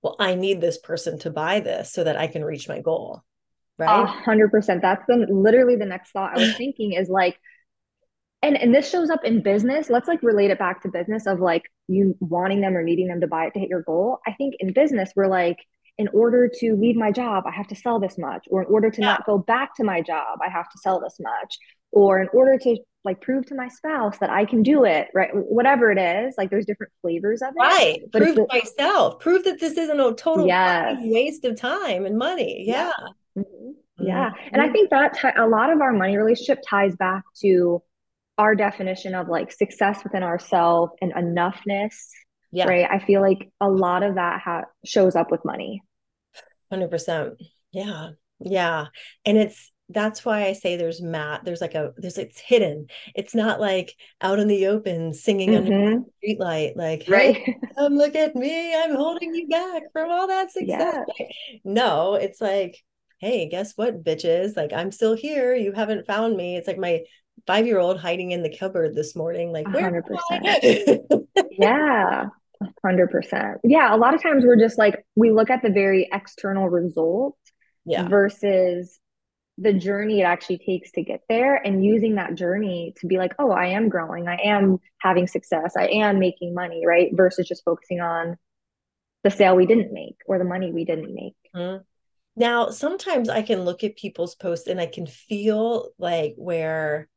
well, 0.04 0.16
I 0.20 0.36
need 0.36 0.62
this 0.62 0.78
person 0.78 1.18
to 1.20 1.32
buy 1.32 1.60
this 1.60 1.92
so 1.92 2.04
that 2.04 2.18
I 2.18 2.28
can 2.28 2.46
reach 2.46 2.70
my 2.70 2.82
goal. 2.82 3.24
Right. 3.80 4.04
A 4.04 4.06
hundred 4.06 4.52
percent. 4.52 4.84
That's 4.84 5.04
the 5.08 5.26
literally 5.30 5.78
the 5.78 5.86
next 5.86 6.12
thought 6.12 6.38
I 6.38 6.42
was 6.42 6.56
thinking 6.56 6.94
is 6.94 7.10
like, 7.10 7.40
and 8.44 8.56
and 8.56 8.76
this 8.76 8.88
shows 8.88 9.10
up 9.10 9.24
in 9.24 9.42
business. 9.42 9.90
Let's 9.90 10.08
like 10.08 10.22
relate 10.22 10.52
it 10.52 10.60
back 10.60 10.84
to 10.84 10.90
business 10.90 11.26
of 11.26 11.40
like 11.40 11.64
you 11.88 12.16
wanting 12.20 12.62
them 12.62 12.76
or 12.76 12.84
needing 12.84 13.08
them 13.08 13.22
to 13.22 13.28
buy 13.28 13.46
it 13.46 13.54
to 13.54 13.60
hit 13.60 13.70
your 13.70 13.82
goal. 13.82 14.20
I 14.26 14.34
think 14.34 14.56
in 14.60 14.74
business, 14.74 15.12
we're 15.16 15.28
like, 15.28 15.58
in 15.98 16.08
order 16.08 16.50
to 16.52 16.76
leave 16.76 16.96
my 16.96 17.12
job, 17.12 17.44
I 17.46 17.52
have 17.52 17.68
to 17.68 17.76
sell 17.76 18.00
this 18.00 18.18
much, 18.18 18.48
or 18.50 18.64
in 18.64 18.68
order 18.68 18.90
to 18.90 19.02
yeah. 19.02 19.08
not 19.08 19.26
go 19.26 19.38
back 19.38 19.76
to 19.76 19.84
my 19.84 20.02
job, 20.02 20.40
I 20.44 20.50
have 20.50 20.70
to 20.70 20.78
sell 20.80 21.00
this 21.00 21.18
much, 21.20 21.58
or 21.92 22.20
in 22.20 22.30
order 22.34 22.58
to 22.58 22.78
like 23.06 23.22
prove 23.22 23.46
to 23.48 23.56
my 23.56 23.68
spouse 23.68 24.18
that 24.20 24.30
I 24.30 24.46
can 24.46 24.64
do 24.64 24.86
it, 24.86 25.10
right? 25.14 25.30
Whatever 25.34 25.92
it 25.92 26.00
is, 26.00 26.36
like 26.38 26.50
there's 26.50 26.66
different 26.66 26.94
flavors 27.02 27.42
of 27.42 27.50
it. 27.50 27.60
Right. 27.60 28.00
But 28.12 28.22
prove 28.22 28.36
to 28.38 28.48
myself. 28.50 29.20
Prove 29.20 29.44
that 29.44 29.60
this 29.60 29.78
isn't 29.78 30.00
a 30.00 30.14
total 30.14 30.48
yes. 30.48 30.98
waste 31.02 31.44
of 31.46 31.60
time 31.60 32.06
and 32.06 32.18
money. 32.18 32.64
Yeah. 32.66 32.92
Yeah. 33.36 33.44
Mm-hmm. 33.44 34.06
yeah. 34.06 34.32
And 34.52 34.62
I 34.62 34.70
think 34.70 34.90
that 34.90 35.16
t- 35.16 35.28
a 35.38 35.48
lot 35.48 35.70
of 35.70 35.82
our 35.82 35.92
money 35.92 36.18
relationship 36.18 36.60
ties 36.68 36.96
back 36.96 37.24
to 37.42 37.84
our 38.38 38.56
definition 38.56 39.16
of 39.16 39.28
like 39.28 39.52
success 39.52 40.04
within 40.04 40.24
ourselves 40.24 40.92
and 41.02 41.14
enoughness. 41.14 41.96
Yeah. 42.52 42.66
Right. 42.66 42.88
I 42.90 43.00
feel 43.00 43.22
like 43.22 43.52
a 43.60 43.68
lot 43.68 44.04
of 44.04 44.16
that 44.16 44.42
ha- 44.42 44.66
shows 44.86 45.16
up 45.16 45.32
with 45.32 45.44
money. 45.44 45.82
100%. 46.72 47.36
Yeah. 47.72 48.10
Yeah. 48.40 48.86
And 49.26 49.38
it's, 49.38 49.72
that's 49.90 50.24
why 50.26 50.46
I 50.46 50.54
say 50.54 50.76
there's 50.76 51.02
mat. 51.02 51.42
There's 51.44 51.62
like 51.62 51.76
a 51.76 51.94
there's 51.98 52.18
it's 52.18 52.40
hidden. 52.40 52.88
It's 53.16 53.36
not 53.36 53.60
like 53.60 53.94
out 54.22 54.40
in 54.40 54.48
the 54.48 54.68
open 54.68 55.14
singing 55.14 55.50
mm-hmm. 55.50 55.74
under 55.74 55.90
the 55.98 56.06
street 56.18 56.40
light. 56.40 56.74
Like, 56.76 57.06
right, 57.08 57.36
hey, 57.36 57.58
come 57.78 57.96
look 57.96 58.16
at 58.16 58.36
me. 58.36 58.74
I'm 58.76 58.96
holding 58.96 59.34
you 59.36 59.48
back 59.48 59.84
from 59.92 60.10
all 60.10 60.28
that 60.28 60.52
success. 60.52 61.06
Yeah. 61.20 61.26
No, 61.64 62.16
it's 62.16 62.42
like, 62.42 62.78
hey, 63.20 63.50
guess 63.50 63.74
what, 63.76 64.04
bitches? 64.04 64.56
Like, 64.56 64.74
I'm 64.74 64.92
still 64.92 65.16
here. 65.16 65.54
You 65.54 65.74
haven't 65.74 66.08
found 66.08 66.36
me. 66.36 66.58
It's 66.58 66.68
like 66.68 66.78
my 66.78 67.02
five 67.48 67.66
year 67.66 67.80
old 67.80 68.00
hiding 68.00 68.32
in 68.32 68.44
the 68.44 68.56
cupboard 68.56 68.96
this 68.96 69.16
morning. 69.16 69.52
Like, 69.52 69.66
100%. 69.68 70.04
yeah. 71.52 72.26
100%. 72.86 73.56
Yeah. 73.64 73.94
A 73.94 73.98
lot 73.98 74.14
of 74.14 74.22
times 74.22 74.46
we're 74.46 74.60
just 74.60 74.78
like, 74.78 75.06
we 75.16 75.32
look 75.32 75.50
at 75.50 75.62
the 75.62 75.70
very 75.70 76.10
external 76.12 76.70
result 76.70 77.38
yeah. 77.86 78.08
versus 78.08 79.00
the 79.58 79.74
journey 79.74 80.22
it 80.22 80.24
actually 80.24 80.58
takes 80.58 80.92
to 80.92 81.04
get 81.04 81.22
there 81.30 81.56
and 81.56 81.86
using 81.86 82.16
that 82.16 82.36
journey 82.36 82.94
to 82.98 83.08
be 83.08 83.18
like, 83.18 83.34
oh, 83.38 83.52
I 83.52 83.68
am 83.68 83.88
growing, 83.88 84.28
I 84.28 84.38
am 84.44 84.80
having 84.98 85.28
success, 85.28 85.76
I 85.78 85.88
am 85.88 86.20
making 86.20 86.56
money, 86.56 86.86
right? 86.88 87.10
Versus 87.14 87.48
just 87.48 87.64
focusing 87.64 88.02
on 88.02 88.38
the 89.24 89.30
sale 89.30 89.56
we 89.56 89.66
didn't 89.66 89.94
make 89.94 90.18
or 90.26 90.40
the 90.40 90.44
money 90.44 90.72
we 90.72 90.86
didn't 90.86 91.14
make. 91.14 91.36
Mm-hmm. 91.56 91.84
Now, 92.36 92.70
sometimes 92.70 93.30
I 93.30 93.44
can 93.44 93.64
look 93.64 93.84
at 93.84 93.96
people's 93.96 94.34
posts 94.34 94.68
and 94.68 94.82
I 94.82 94.88
can 94.88 95.06
feel 95.06 95.90
like 96.00 96.34
where 96.36 97.08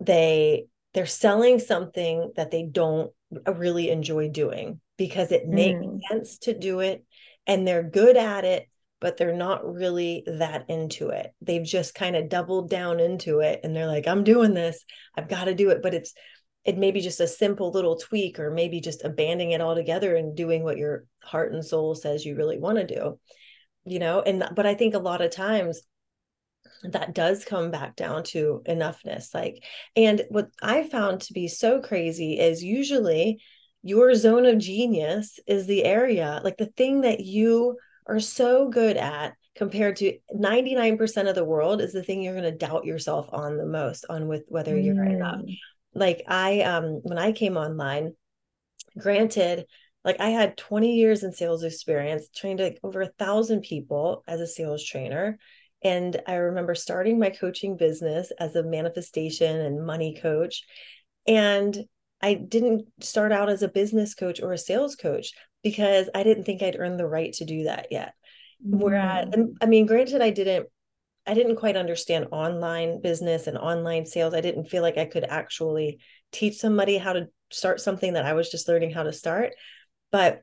they 0.00 0.66
they're 0.94 1.06
selling 1.06 1.58
something 1.58 2.32
that 2.36 2.50
they 2.50 2.64
don't 2.64 3.12
really 3.46 3.90
enjoy 3.90 4.28
doing 4.28 4.80
because 4.96 5.32
it 5.32 5.46
makes 5.46 5.78
mm. 5.78 6.00
sense 6.08 6.38
to 6.38 6.58
do 6.58 6.80
it 6.80 7.04
and 7.46 7.66
they're 7.66 7.82
good 7.82 8.16
at 8.16 8.44
it 8.44 8.68
but 9.00 9.16
they're 9.16 9.36
not 9.36 9.64
really 9.64 10.24
that 10.26 10.68
into 10.68 11.08
it. 11.10 11.32
They've 11.40 11.64
just 11.64 11.94
kind 11.94 12.16
of 12.16 12.28
doubled 12.28 12.68
down 12.68 13.00
into 13.00 13.40
it 13.40 13.60
and 13.62 13.74
they're 13.74 13.86
like, 13.86 14.08
I'm 14.08 14.24
doing 14.24 14.54
this. 14.54 14.84
I've 15.16 15.28
got 15.28 15.44
to 15.44 15.54
do 15.54 15.70
it. 15.70 15.82
But 15.82 15.94
it's, 15.94 16.14
it 16.64 16.76
may 16.76 16.90
be 16.90 17.00
just 17.00 17.20
a 17.20 17.28
simple 17.28 17.70
little 17.70 17.96
tweak 17.96 18.40
or 18.40 18.50
maybe 18.50 18.80
just 18.80 19.04
abandoning 19.04 19.52
it 19.52 19.60
altogether 19.60 20.16
and 20.16 20.36
doing 20.36 20.64
what 20.64 20.78
your 20.78 21.04
heart 21.22 21.52
and 21.52 21.64
soul 21.64 21.94
says 21.94 22.24
you 22.24 22.36
really 22.36 22.58
want 22.58 22.78
to 22.78 22.86
do, 22.86 23.20
you 23.84 24.00
know? 24.00 24.20
And, 24.20 24.44
but 24.54 24.66
I 24.66 24.74
think 24.74 24.94
a 24.94 24.98
lot 24.98 25.20
of 25.20 25.30
times 25.30 25.82
that 26.84 27.14
does 27.14 27.44
come 27.44 27.70
back 27.70 27.96
down 27.96 28.22
to 28.24 28.62
enoughness. 28.68 29.34
Like, 29.34 29.64
and 29.96 30.22
what 30.28 30.48
I 30.62 30.84
found 30.84 31.22
to 31.22 31.32
be 31.32 31.48
so 31.48 31.80
crazy 31.80 32.38
is 32.38 32.62
usually 32.62 33.40
your 33.82 34.14
zone 34.14 34.46
of 34.46 34.58
genius 34.58 35.38
is 35.46 35.66
the 35.66 35.84
area, 35.84 36.40
like 36.44 36.56
the 36.56 36.66
thing 36.66 37.02
that 37.02 37.20
you 37.20 37.76
are 38.06 38.20
so 38.20 38.68
good 38.68 38.96
at 38.96 39.34
compared 39.54 39.96
to 39.96 40.18
99% 40.34 41.28
of 41.28 41.34
the 41.34 41.44
world 41.44 41.80
is 41.80 41.92
the 41.92 42.02
thing 42.02 42.22
you're 42.22 42.32
going 42.32 42.44
to 42.44 42.52
doubt 42.52 42.84
yourself 42.84 43.28
on 43.32 43.56
the 43.56 43.66
most 43.66 44.04
on 44.08 44.28
with 44.28 44.44
whether 44.48 44.78
you're 44.78 44.94
mm. 44.94 45.14
enough 45.14 45.40
like 45.94 46.22
i 46.28 46.60
um 46.60 47.00
when 47.02 47.18
i 47.18 47.32
came 47.32 47.56
online 47.56 48.14
granted 48.96 49.66
like 50.04 50.20
i 50.20 50.28
had 50.28 50.56
20 50.56 50.94
years 50.94 51.22
in 51.22 51.32
sales 51.32 51.64
experience 51.64 52.28
trained 52.34 52.60
like 52.60 52.78
over 52.82 53.02
a 53.02 53.12
thousand 53.18 53.62
people 53.62 54.22
as 54.26 54.40
a 54.40 54.46
sales 54.46 54.84
trainer 54.84 55.38
and 55.82 56.20
i 56.26 56.34
remember 56.34 56.74
starting 56.74 57.18
my 57.18 57.30
coaching 57.30 57.76
business 57.76 58.32
as 58.38 58.54
a 58.56 58.62
manifestation 58.62 59.60
and 59.60 59.84
money 59.84 60.18
coach 60.20 60.64
and 61.26 61.84
i 62.20 62.34
didn't 62.34 62.86
start 63.00 63.32
out 63.32 63.48
as 63.48 63.62
a 63.62 63.68
business 63.68 64.14
coach 64.14 64.40
or 64.40 64.52
a 64.52 64.58
sales 64.58 64.96
coach 64.96 65.32
because 65.62 66.08
I 66.14 66.22
didn't 66.22 66.44
think 66.44 66.62
I'd 66.62 66.78
earned 66.78 66.98
the 66.98 67.06
right 67.06 67.32
to 67.34 67.44
do 67.44 67.64
that 67.64 67.88
yet. 67.90 68.14
Mm-hmm. 68.66 68.78
Whereas, 68.80 69.28
I 69.60 69.66
mean, 69.66 69.86
granted, 69.86 70.22
I 70.22 70.30
didn't, 70.30 70.66
I 71.26 71.34
didn't 71.34 71.56
quite 71.56 71.76
understand 71.76 72.28
online 72.32 73.00
business 73.02 73.46
and 73.46 73.58
online 73.58 74.06
sales. 74.06 74.34
I 74.34 74.40
didn't 74.40 74.70
feel 74.70 74.82
like 74.82 74.96
I 74.96 75.04
could 75.04 75.24
actually 75.24 75.98
teach 76.32 76.56
somebody 76.58 76.96
how 76.96 77.12
to 77.12 77.28
start 77.50 77.80
something 77.80 78.14
that 78.14 78.24
I 78.24 78.32
was 78.32 78.50
just 78.50 78.68
learning 78.68 78.92
how 78.92 79.02
to 79.02 79.12
start. 79.12 79.52
But 80.10 80.42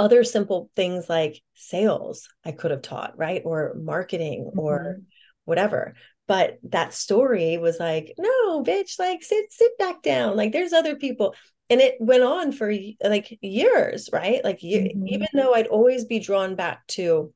other 0.00 0.24
simple 0.24 0.70
things 0.74 1.08
like 1.08 1.40
sales, 1.54 2.28
I 2.44 2.52
could 2.52 2.70
have 2.72 2.82
taught, 2.82 3.18
right? 3.18 3.42
Or 3.44 3.74
marketing 3.76 4.46
mm-hmm. 4.48 4.58
or 4.58 5.00
whatever. 5.44 5.94
but 6.30 6.60
that 6.62 6.94
story 6.94 7.58
was 7.58 7.80
like 7.80 8.14
no 8.16 8.62
bitch 8.62 9.00
like 9.00 9.20
sit 9.20 9.52
sit 9.52 9.76
back 9.78 10.00
down 10.00 10.36
like 10.36 10.52
there's 10.52 10.72
other 10.72 10.94
people 10.94 11.34
and 11.68 11.80
it 11.80 11.96
went 11.98 12.22
on 12.22 12.52
for 12.52 12.72
like 13.02 13.36
years 13.42 14.08
right 14.12 14.44
like 14.44 14.60
mm-hmm. 14.60 15.08
even 15.08 15.26
though 15.34 15.52
i'd 15.54 15.66
always 15.66 16.04
be 16.04 16.20
drawn 16.20 16.54
back 16.54 16.86
to 16.86 17.32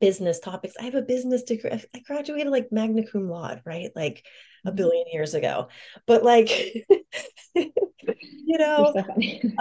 business 0.00 0.40
topics 0.40 0.76
i 0.80 0.84
have 0.84 0.94
a 0.94 1.02
business 1.02 1.42
degree 1.42 1.70
i 1.70 1.98
graduated 2.06 2.50
like 2.50 2.72
magna 2.72 3.06
cum 3.06 3.28
laude 3.28 3.60
right 3.66 3.90
like 3.94 4.24
a 4.64 4.68
mm-hmm. 4.68 4.76
billion 4.76 5.04
years 5.12 5.34
ago 5.34 5.68
but 6.06 6.24
like 6.24 6.48
you 7.54 8.58
know 8.58 8.94
so 8.94 9.04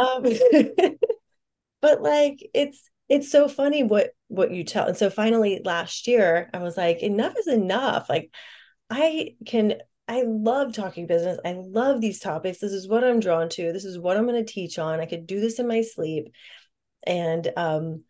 um, 0.01 0.23
but 1.81 2.01
like 2.01 2.47
it's 2.53 2.89
it's 3.09 3.31
so 3.31 3.47
funny 3.47 3.83
what 3.83 4.11
what 4.27 4.51
you 4.51 4.63
tell 4.63 4.87
and 4.87 4.97
so 4.97 5.09
finally 5.09 5.61
last 5.63 6.07
year 6.07 6.49
i 6.53 6.59
was 6.59 6.77
like 6.77 7.01
enough 7.01 7.33
is 7.37 7.47
enough. 7.47 8.09
Like 8.09 8.31
i 8.89 9.35
can 9.45 9.75
i 10.07 10.23
love 10.25 10.73
talking 10.73 11.07
business. 11.07 11.39
I 11.43 11.53
love 11.53 12.01
these 12.01 12.19
topics. 12.19 12.59
This 12.59 12.71
is 12.71 12.87
what 12.87 13.03
i'm 13.03 13.19
drawn 13.19 13.49
to. 13.49 13.71
This 13.73 13.85
is 13.85 13.99
what 13.99 14.17
i'm 14.17 14.27
going 14.27 14.43
to 14.43 14.51
teach 14.51 14.79
on. 14.79 14.99
I 14.99 15.05
could 15.05 15.27
do 15.27 15.39
this 15.39 15.59
in 15.59 15.67
my 15.67 15.81
sleep. 15.81 16.31
And 17.05 17.51
um 17.55 18.03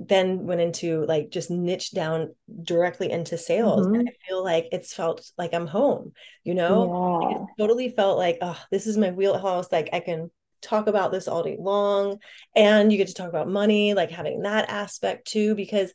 then 0.00 0.46
went 0.46 0.60
into 0.60 1.04
like 1.06 1.30
just 1.30 1.50
niche 1.50 1.90
down 1.90 2.32
directly 2.62 3.10
into 3.10 3.36
sales 3.36 3.84
mm-hmm. 3.84 3.96
and 3.96 4.08
i 4.08 4.12
feel 4.28 4.44
like 4.44 4.68
it's 4.70 4.94
felt 4.94 5.28
like 5.36 5.52
i'm 5.52 5.66
home 5.66 6.12
you 6.44 6.54
know? 6.54 7.18
Yeah. 7.20 7.42
it 7.42 7.46
totally 7.58 7.88
felt 7.88 8.16
like 8.16 8.38
oh 8.40 8.56
this 8.70 8.86
is 8.86 8.96
my 8.96 9.10
wheelhouse. 9.10 9.72
Like 9.72 9.88
i 9.92 9.98
can 9.98 10.30
talk 10.60 10.86
about 10.86 11.12
this 11.12 11.28
all 11.28 11.42
day 11.42 11.56
long 11.58 12.18
and 12.54 12.90
you 12.90 12.98
get 12.98 13.08
to 13.08 13.14
talk 13.14 13.28
about 13.28 13.48
money 13.48 13.94
like 13.94 14.10
having 14.10 14.42
that 14.42 14.68
aspect 14.68 15.26
too 15.26 15.54
because 15.54 15.92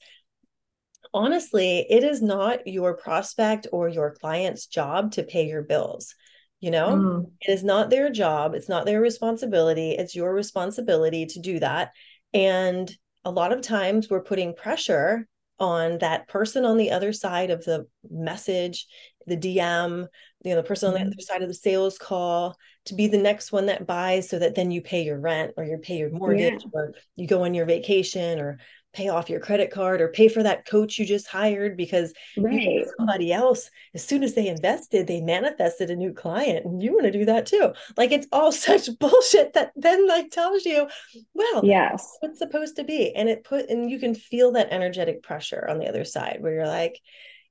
honestly 1.13 1.85
it 1.89 2.03
is 2.03 2.21
not 2.21 2.65
your 2.67 2.95
prospect 2.95 3.67
or 3.71 3.87
your 3.87 4.15
client's 4.15 4.67
job 4.67 5.11
to 5.11 5.23
pay 5.23 5.47
your 5.47 5.61
bills 5.61 6.15
you 6.59 6.71
know 6.71 6.89
mm. 6.95 7.31
it 7.41 7.51
is 7.51 7.63
not 7.63 7.89
their 7.89 8.09
job 8.09 8.55
it's 8.55 8.69
not 8.69 8.85
their 8.85 9.01
responsibility 9.01 9.91
it's 9.91 10.15
your 10.15 10.33
responsibility 10.33 11.25
to 11.25 11.39
do 11.39 11.59
that 11.59 11.91
and 12.33 12.95
a 13.25 13.31
lot 13.31 13.53
of 13.53 13.61
times 13.61 14.09
we're 14.09 14.23
putting 14.23 14.55
pressure 14.55 15.27
on 15.59 15.99
that 15.99 16.27
person 16.27 16.65
on 16.65 16.77
the 16.77 16.91
other 16.91 17.13
side 17.13 17.51
of 17.51 17.63
the 17.63 17.85
message 18.09 18.87
the 19.27 19.37
dm 19.37 20.07
you 20.43 20.51
know 20.51 20.55
the 20.57 20.67
person 20.67 20.87
on 20.87 20.93
the 20.93 20.99
mm-hmm. 20.99 21.07
other 21.09 21.21
side 21.21 21.41
of 21.41 21.47
the 21.47 21.53
sales 21.53 21.97
call 21.97 22.57
to 22.85 22.95
be 22.95 23.07
the 23.07 23.17
next 23.17 23.51
one 23.51 23.67
that 23.67 23.87
buys 23.87 24.29
so 24.29 24.39
that 24.39 24.55
then 24.55 24.71
you 24.71 24.81
pay 24.81 25.03
your 25.03 25.19
rent 25.19 25.53
or 25.57 25.63
you 25.63 25.77
pay 25.77 25.97
your 25.97 26.11
mortgage 26.11 26.63
yeah. 26.63 26.69
or 26.73 26.93
you 27.15 27.27
go 27.27 27.43
on 27.43 27.53
your 27.53 27.65
vacation 27.65 28.39
or 28.39 28.59
pay 28.93 29.09
off 29.09 29.29
your 29.29 29.39
credit 29.39 29.71
card 29.71 30.01
or 30.01 30.09
pay 30.09 30.27
for 30.27 30.43
that 30.43 30.67
coach 30.67 30.99
you 30.99 31.05
just 31.05 31.27
hired 31.27 31.75
because 31.75 32.13
right. 32.37 32.85
somebody 32.97 33.33
else 33.33 33.69
as 33.95 34.05
soon 34.05 34.23
as 34.23 34.35
they 34.35 34.47
invested 34.47 35.07
they 35.07 35.19
manifested 35.19 35.89
a 35.89 35.95
new 35.95 36.13
client 36.13 36.63
and 36.63 36.81
you 36.81 36.93
want 36.93 37.03
to 37.05 37.11
do 37.11 37.25
that 37.25 37.45
too 37.45 37.73
like 37.97 38.11
it's 38.11 38.27
all 38.31 38.51
such 38.51 38.87
bullshit 38.99 39.53
that 39.53 39.71
then 39.75 40.07
like 40.07 40.29
tells 40.29 40.63
you 40.63 40.87
well 41.33 41.65
yes 41.65 42.17
it's 42.21 42.39
supposed 42.39 42.75
to 42.75 42.83
be 42.83 43.13
and 43.15 43.29
it 43.29 43.43
put 43.43 43.67
and 43.69 43.89
you 43.89 43.99
can 43.99 44.13
feel 44.13 44.51
that 44.51 44.71
energetic 44.71 45.23
pressure 45.23 45.67
on 45.67 45.79
the 45.79 45.87
other 45.87 46.05
side 46.05 46.37
where 46.39 46.53
you're 46.53 46.67
like 46.67 46.99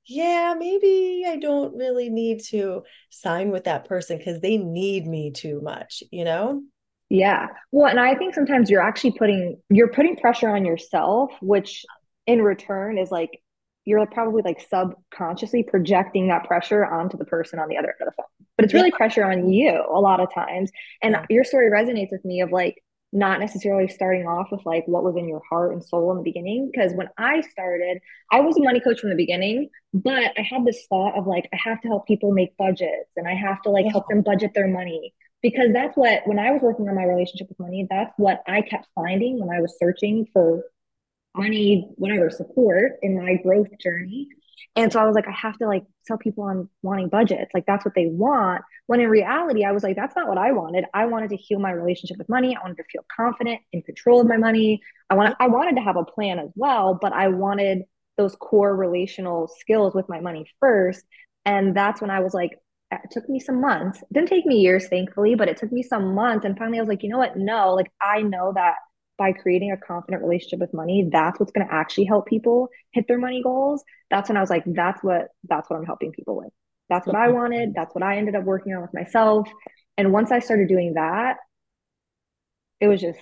yeah, 0.05 0.53
maybe 0.57 1.23
I 1.27 1.37
don't 1.37 1.75
really 1.75 2.09
need 2.09 2.41
to 2.45 2.83
sign 3.09 3.51
with 3.51 3.65
that 3.65 3.85
person 3.85 4.17
because 4.17 4.41
they 4.41 4.57
need 4.57 5.07
me 5.07 5.31
too 5.31 5.61
much, 5.61 6.03
you 6.11 6.25
know? 6.25 6.61
Yeah. 7.09 7.47
Well, 7.71 7.87
and 7.87 7.99
I 7.99 8.15
think 8.15 8.33
sometimes 8.33 8.69
you're 8.69 8.81
actually 8.81 9.11
putting 9.11 9.61
you're 9.69 9.89
putting 9.89 10.15
pressure 10.15 10.49
on 10.49 10.65
yourself, 10.65 11.31
which 11.41 11.85
in 12.25 12.41
return 12.41 12.97
is 12.97 13.11
like 13.11 13.41
you're 13.85 14.05
probably 14.07 14.41
like 14.41 14.65
subconsciously 14.67 15.63
projecting 15.63 16.29
that 16.29 16.45
pressure 16.45 16.85
onto 16.85 17.17
the 17.17 17.25
person 17.25 17.59
on 17.59 17.67
the 17.67 17.77
other 17.77 17.89
end 17.89 18.07
of 18.07 18.07
the 18.07 18.13
phone. 18.17 18.47
But 18.57 18.65
it's 18.65 18.73
really 18.73 18.89
yeah. 18.89 18.97
pressure 18.97 19.25
on 19.25 19.49
you 19.49 19.83
a 19.93 19.99
lot 19.99 20.21
of 20.21 20.33
times. 20.33 20.71
And 21.01 21.13
yeah. 21.13 21.25
your 21.29 21.43
story 21.43 21.69
resonates 21.69 22.11
with 22.11 22.23
me 22.23 22.41
of 22.41 22.51
like 22.51 22.81
not 23.13 23.39
necessarily 23.39 23.87
starting 23.87 24.25
off 24.25 24.51
with 24.51 24.65
like 24.65 24.83
what 24.87 25.03
was 25.03 25.15
in 25.15 25.29
your 25.29 25.41
heart 25.47 25.71
and 25.71 25.83
soul 25.83 26.11
in 26.11 26.17
the 26.17 26.23
beginning. 26.23 26.69
Because 26.73 26.93
when 26.93 27.07
I 27.17 27.41
started, 27.41 27.99
I 28.31 28.41
was 28.41 28.57
a 28.57 28.63
money 28.63 28.79
coach 28.79 28.99
from 28.99 29.11
the 29.11 29.15
beginning, 29.15 29.69
but 29.93 30.33
I 30.37 30.41
had 30.41 30.65
this 30.65 30.85
thought 30.89 31.17
of 31.17 31.27
like, 31.27 31.47
I 31.53 31.57
have 31.63 31.79
to 31.81 31.87
help 31.87 32.07
people 32.07 32.31
make 32.31 32.57
budgets 32.57 33.11
and 33.15 33.27
I 33.27 33.35
have 33.35 33.61
to 33.61 33.69
like 33.69 33.85
help 33.85 34.09
them 34.09 34.23
budget 34.23 34.53
their 34.55 34.67
money. 34.67 35.13
Because 35.43 35.73
that's 35.73 35.95
what, 35.95 36.25
when 36.25 36.39
I 36.39 36.51
was 36.51 36.61
working 36.61 36.87
on 36.89 36.95
my 36.95 37.03
relationship 37.03 37.49
with 37.49 37.59
money, 37.59 37.85
that's 37.89 38.13
what 38.17 38.41
I 38.47 38.61
kept 38.61 38.87
finding 38.95 39.39
when 39.39 39.55
I 39.55 39.61
was 39.61 39.77
searching 39.77 40.25
for 40.33 40.63
money, 41.35 41.89
whatever 41.95 42.29
support 42.29 42.93
in 43.01 43.21
my 43.21 43.35
growth 43.43 43.67
journey. 43.79 44.27
And 44.75 44.91
so 44.91 44.99
I 44.99 45.05
was 45.05 45.15
like, 45.15 45.27
I 45.27 45.31
have 45.31 45.57
to 45.59 45.67
like 45.67 45.83
tell 46.07 46.17
people 46.17 46.45
on 46.45 46.69
wanting 46.81 47.09
budgets. 47.09 47.51
Like 47.53 47.65
that's 47.65 47.85
what 47.85 47.93
they 47.95 48.07
want. 48.07 48.63
When 48.87 48.99
in 48.99 49.09
reality, 49.09 49.63
I 49.63 49.71
was 49.71 49.83
like, 49.83 49.95
that's 49.95 50.15
not 50.15 50.27
what 50.27 50.37
I 50.37 50.51
wanted. 50.51 50.85
I 50.93 51.05
wanted 51.05 51.29
to 51.29 51.37
heal 51.37 51.59
my 51.59 51.71
relationship 51.71 52.17
with 52.17 52.29
money. 52.29 52.55
I 52.55 52.61
wanted 52.61 52.77
to 52.77 52.83
feel 52.91 53.05
confident 53.15 53.61
in 53.71 53.81
control 53.83 54.21
of 54.21 54.27
my 54.27 54.37
money. 54.37 54.81
I 55.09 55.15
wanted, 55.15 55.35
I 55.39 55.47
wanted 55.47 55.75
to 55.75 55.81
have 55.81 55.95
a 55.95 56.03
plan 56.03 56.39
as 56.39 56.49
well, 56.55 56.97
but 56.99 57.13
I 57.13 57.27
wanted 57.29 57.83
those 58.17 58.35
core 58.35 58.75
relational 58.75 59.47
skills 59.59 59.93
with 59.93 60.09
my 60.09 60.19
money 60.19 60.45
first. 60.59 61.03
And 61.45 61.75
that's 61.75 62.01
when 62.01 62.09
I 62.09 62.19
was 62.21 62.33
like, 62.33 62.59
uh, 62.91 62.97
it 63.03 63.11
took 63.11 63.27
me 63.29 63.39
some 63.39 63.59
months. 63.61 64.01
It 64.01 64.13
didn't 64.13 64.29
take 64.29 64.45
me 64.45 64.57
years, 64.57 64.87
thankfully, 64.87 65.35
but 65.35 65.49
it 65.49 65.57
took 65.57 65.71
me 65.71 65.83
some 65.83 66.13
months. 66.15 66.45
And 66.45 66.57
finally, 66.57 66.77
I 66.77 66.81
was 66.81 66.89
like, 66.89 67.03
you 67.03 67.09
know 67.09 67.17
what? 67.17 67.37
No, 67.37 67.73
like 67.73 67.91
I 68.01 68.21
know 68.21 68.53
that 68.55 68.75
by 69.23 69.31
creating 69.31 69.71
a 69.71 69.77
confident 69.77 70.21
relationship 70.21 70.59
with 70.59 70.73
money, 70.73 71.07
that's 71.09 71.39
what's 71.39 71.53
going 71.53 71.65
to 71.65 71.73
actually 71.73 72.03
help 72.03 72.25
people 72.25 72.67
hit 72.91 73.07
their 73.07 73.17
money 73.17 73.41
goals. 73.41 73.81
That's 74.09 74.29
when 74.29 74.35
I 74.35 74.41
was 74.41 74.49
like, 74.49 74.63
that's 74.65 75.01
what 75.01 75.29
that's 75.45 75.69
what 75.69 75.77
I'm 75.77 75.85
helping 75.85 76.11
people 76.11 76.35
with. 76.35 76.51
That's 76.89 77.07
what 77.07 77.15
I 77.15 77.29
wanted. 77.29 77.73
That's 77.73 77.95
what 77.95 78.03
I 78.03 78.17
ended 78.17 78.35
up 78.35 78.43
working 78.43 78.73
on 78.73 78.81
with 78.81 78.93
myself. 78.93 79.47
And 79.97 80.11
once 80.11 80.29
I 80.29 80.39
started 80.39 80.67
doing 80.67 80.95
that, 80.95 81.37
it 82.81 82.89
was 82.89 82.99
just 82.99 83.19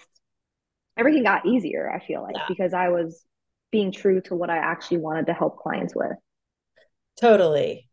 everything 0.98 1.22
got 1.22 1.46
easier, 1.46 1.92
I 1.92 2.04
feel 2.04 2.24
like, 2.24 2.36
yeah. 2.36 2.46
because 2.48 2.74
I 2.74 2.90
was 2.90 3.24
being 3.72 3.92
true 3.92 4.22
to 4.22 4.36
what 4.36 4.50
I 4.50 4.58
actually 4.58 4.98
wanted 4.98 5.28
to 5.28 5.34
help 5.34 5.58
clients 5.58 5.96
with. 5.96 6.18
Totally. 7.20 7.88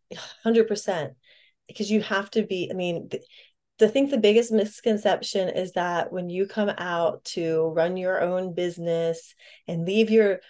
100%. 0.47 1.11
Because 1.66 1.90
you 1.90 2.01
have 2.01 2.31
to 2.31 2.47
be, 2.47 2.71
I 2.73 2.75
mean, 2.75 3.11
I 3.80 3.86
think 3.86 4.10
the 4.10 4.18
biggest 4.18 4.50
misconception 4.50 5.48
is 5.48 5.72
that 5.72 6.12
when 6.12 6.28
you 6.30 6.46
come 6.46 6.70
out 6.78 7.24
to 7.26 7.68
run 7.68 7.96
your 7.96 8.20
own 8.20 8.52
business 8.52 9.34
and 9.66 9.86
leave 9.86 10.10
your 10.10 10.40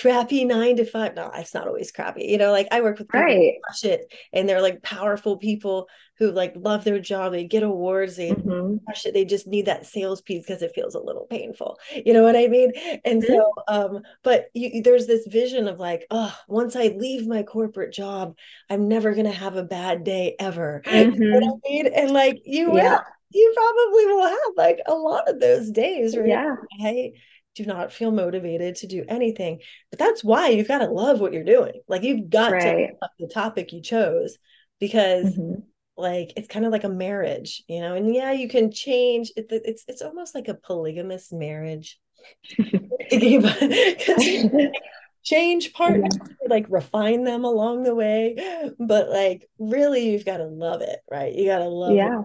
crappy 0.00 0.44
nine 0.44 0.76
to 0.76 0.84
five. 0.84 1.14
No, 1.14 1.30
it's 1.34 1.54
not 1.54 1.66
always 1.66 1.90
crappy. 1.90 2.24
You 2.24 2.38
know, 2.38 2.52
like 2.52 2.68
I 2.70 2.82
work 2.82 2.98
with 2.98 3.08
people 3.08 3.20
right. 3.20 3.54
crush 3.64 3.84
it 3.84 4.12
and 4.32 4.48
they're 4.48 4.60
like 4.60 4.82
powerful 4.82 5.38
people 5.38 5.88
who 6.18 6.30
like 6.32 6.54
love 6.56 6.84
their 6.84 6.98
job. 6.98 7.32
They 7.32 7.44
get 7.44 7.62
awards, 7.62 8.16
they 8.16 8.30
mm-hmm. 8.30 8.84
crush 8.84 9.06
it. 9.06 9.14
They 9.14 9.24
just 9.24 9.46
need 9.46 9.66
that 9.66 9.86
sales 9.86 10.20
piece 10.20 10.44
because 10.46 10.62
it 10.62 10.72
feels 10.74 10.94
a 10.94 11.00
little 11.00 11.26
painful. 11.30 11.78
You 12.04 12.12
know 12.12 12.22
what 12.22 12.36
I 12.36 12.46
mean? 12.46 12.72
And 13.04 13.22
mm-hmm. 13.22 13.32
so 13.32 13.52
um, 13.68 14.02
but 14.22 14.46
you, 14.54 14.82
there's 14.82 15.06
this 15.06 15.26
vision 15.26 15.68
of 15.68 15.78
like, 15.78 16.06
oh, 16.10 16.36
once 16.48 16.76
I 16.76 16.88
leave 16.88 17.26
my 17.26 17.42
corporate 17.42 17.92
job, 17.92 18.36
I'm 18.68 18.88
never 18.88 19.14
gonna 19.14 19.32
have 19.32 19.56
a 19.56 19.64
bad 19.64 20.04
day 20.04 20.36
ever. 20.38 20.82
Mm-hmm. 20.84 21.22
You 21.26 21.30
know 21.30 21.40
what 21.40 21.60
I 21.64 21.70
mean? 21.70 21.86
And 21.86 22.10
like 22.10 22.42
you 22.44 22.76
yeah. 22.76 22.90
will 22.90 23.00
you 23.30 23.52
probably 23.54 24.06
will 24.06 24.28
have 24.28 24.56
like 24.56 24.80
a 24.86 24.94
lot 24.94 25.28
of 25.28 25.40
those 25.40 25.70
days, 25.70 26.16
right? 26.16 26.28
Yeah. 26.28 26.54
I 26.80 27.12
do 27.56 27.64
not 27.64 27.92
feel 27.92 28.10
motivated 28.10 28.76
to 28.76 28.86
do 28.86 29.04
anything. 29.08 29.60
But 29.90 29.98
that's 29.98 30.22
why 30.22 30.50
you've 30.50 30.68
got 30.68 30.78
to 30.78 30.86
love 30.86 31.20
what 31.20 31.32
you're 31.32 31.44
doing. 31.44 31.80
Like 31.88 32.02
you've 32.02 32.28
got 32.28 32.52
right. 32.52 32.62
to 32.62 32.88
love 33.00 33.10
the 33.18 33.28
topic 33.28 33.72
you 33.72 33.82
chose 33.82 34.36
because 34.78 35.26
mm-hmm. 35.26 35.60
like 35.96 36.34
it's 36.36 36.48
kind 36.48 36.66
of 36.66 36.72
like 36.72 36.84
a 36.84 36.88
marriage, 36.88 37.64
you 37.66 37.80
know. 37.80 37.94
And 37.94 38.14
yeah, 38.14 38.32
you 38.32 38.48
can 38.48 38.70
change. 38.70 39.32
It, 39.36 39.46
it's 39.50 39.84
it's 39.88 40.02
almost 40.02 40.34
like 40.34 40.48
a 40.48 40.54
polygamous 40.54 41.32
marriage. 41.32 41.98
change 45.22 45.72
partners, 45.72 46.16
like 46.48 46.66
refine 46.68 47.24
them 47.24 47.44
along 47.44 47.82
the 47.82 47.94
way, 47.94 48.36
but 48.78 49.08
like 49.08 49.48
really, 49.58 50.10
you've 50.10 50.24
got 50.24 50.38
to 50.38 50.46
love 50.46 50.82
it, 50.82 51.00
right? 51.10 51.34
You 51.34 51.46
got 51.46 51.58
to 51.58 51.68
love 51.68 51.94
yeah. 51.94 52.22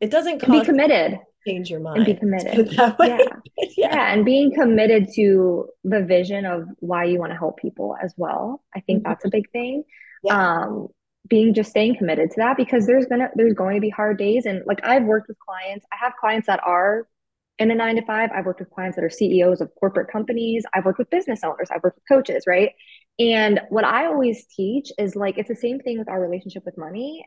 It 0.00 0.10
doesn't 0.10 0.46
be 0.46 0.64
committed 0.64 1.18
change 1.50 1.70
your 1.70 1.80
mind 1.80 1.98
and 1.98 2.06
be 2.06 2.14
committed 2.20 2.72
yeah. 2.72 2.94
yeah. 3.00 3.18
yeah 3.76 4.12
and 4.12 4.24
being 4.24 4.52
committed 4.54 5.08
to 5.14 5.68
the 5.84 6.02
vision 6.02 6.44
of 6.44 6.64
why 6.78 7.04
you 7.04 7.18
want 7.18 7.32
to 7.32 7.38
help 7.38 7.58
people 7.58 7.96
as 8.02 8.14
well 8.16 8.62
i 8.74 8.80
think 8.80 9.02
mm-hmm. 9.02 9.10
that's 9.10 9.24
a 9.24 9.30
big 9.30 9.50
thing 9.50 9.82
yeah. 10.22 10.62
um 10.62 10.88
being 11.28 11.54
just 11.54 11.70
staying 11.70 11.96
committed 11.96 12.30
to 12.30 12.36
that 12.38 12.56
because 12.56 12.86
there's 12.86 13.06
gonna 13.06 13.28
there's 13.34 13.54
going 13.54 13.76
to 13.76 13.80
be 13.80 13.90
hard 13.90 14.18
days 14.18 14.46
and 14.46 14.62
like 14.66 14.80
i've 14.84 15.04
worked 15.04 15.28
with 15.28 15.38
clients 15.38 15.84
i 15.92 15.96
have 15.96 16.12
clients 16.20 16.46
that 16.46 16.60
are 16.64 17.06
in 17.58 17.70
a 17.70 17.74
nine 17.74 17.96
to 17.96 18.04
five 18.04 18.30
i've 18.34 18.46
worked 18.46 18.60
with 18.60 18.70
clients 18.70 18.96
that 18.96 19.04
are 19.04 19.10
ceos 19.10 19.60
of 19.60 19.70
corporate 19.78 20.10
companies 20.10 20.64
i've 20.74 20.84
worked 20.84 20.98
with 20.98 21.10
business 21.10 21.40
owners 21.44 21.68
i've 21.70 21.82
worked 21.82 21.96
with 21.96 22.08
coaches 22.08 22.44
right 22.46 22.72
and 23.18 23.60
what 23.68 23.84
i 23.84 24.06
always 24.06 24.46
teach 24.46 24.90
is 24.98 25.14
like 25.14 25.36
it's 25.36 25.48
the 25.48 25.54
same 25.54 25.78
thing 25.78 25.98
with 25.98 26.08
our 26.08 26.20
relationship 26.20 26.64
with 26.64 26.76
money 26.78 27.24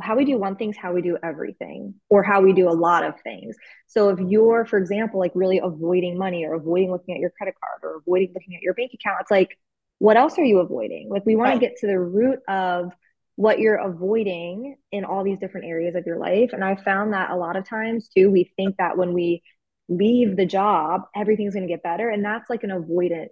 how 0.00 0.16
we 0.16 0.24
do 0.24 0.38
one 0.38 0.56
thing's 0.56 0.76
how 0.76 0.92
we 0.92 1.02
do 1.02 1.18
everything 1.22 1.94
or 2.08 2.22
how 2.22 2.40
we 2.40 2.52
do 2.52 2.68
a 2.68 2.72
lot 2.72 3.04
of 3.04 3.20
things 3.22 3.56
so 3.86 4.08
if 4.10 4.18
you're 4.18 4.64
for 4.64 4.78
example 4.78 5.18
like 5.18 5.32
really 5.34 5.60
avoiding 5.62 6.16
money 6.16 6.44
or 6.44 6.54
avoiding 6.54 6.90
looking 6.90 7.14
at 7.14 7.20
your 7.20 7.30
credit 7.30 7.54
card 7.60 7.80
or 7.82 7.98
avoiding 7.98 8.32
looking 8.34 8.54
at 8.54 8.62
your 8.62 8.74
bank 8.74 8.92
account 8.94 9.18
it's 9.20 9.30
like 9.30 9.58
what 9.98 10.16
else 10.16 10.38
are 10.38 10.44
you 10.44 10.58
avoiding 10.58 11.08
like 11.10 11.26
we 11.26 11.36
want 11.36 11.50
right. 11.50 11.60
to 11.60 11.66
get 11.66 11.76
to 11.76 11.86
the 11.86 11.98
root 11.98 12.38
of 12.48 12.92
what 13.40 13.58
you're 13.58 13.76
avoiding 13.76 14.76
in 14.92 15.06
all 15.06 15.24
these 15.24 15.38
different 15.38 15.66
areas 15.66 15.94
of 15.94 16.04
your 16.04 16.18
life. 16.18 16.50
And 16.52 16.62
I 16.62 16.76
found 16.76 17.14
that 17.14 17.30
a 17.30 17.36
lot 17.36 17.56
of 17.56 17.66
times 17.66 18.10
too, 18.14 18.30
we 18.30 18.52
think 18.54 18.76
that 18.76 18.98
when 18.98 19.14
we 19.14 19.42
leave 19.88 20.36
the 20.36 20.44
job, 20.44 21.04
everything's 21.16 21.54
going 21.54 21.66
to 21.66 21.72
get 21.72 21.82
better. 21.82 22.10
And 22.10 22.22
that's 22.22 22.50
like 22.50 22.64
an 22.64 22.70
avoidant 22.70 23.28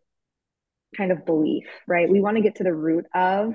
kind 0.97 1.13
of 1.13 1.27
belief, 1.27 1.67
right? 1.87 2.09
We 2.09 2.23
want 2.23 2.39
to 2.39 2.43
get 2.43 2.55
to 2.55 2.65
the 2.65 2.73
root 2.73 3.05
of 3.15 3.53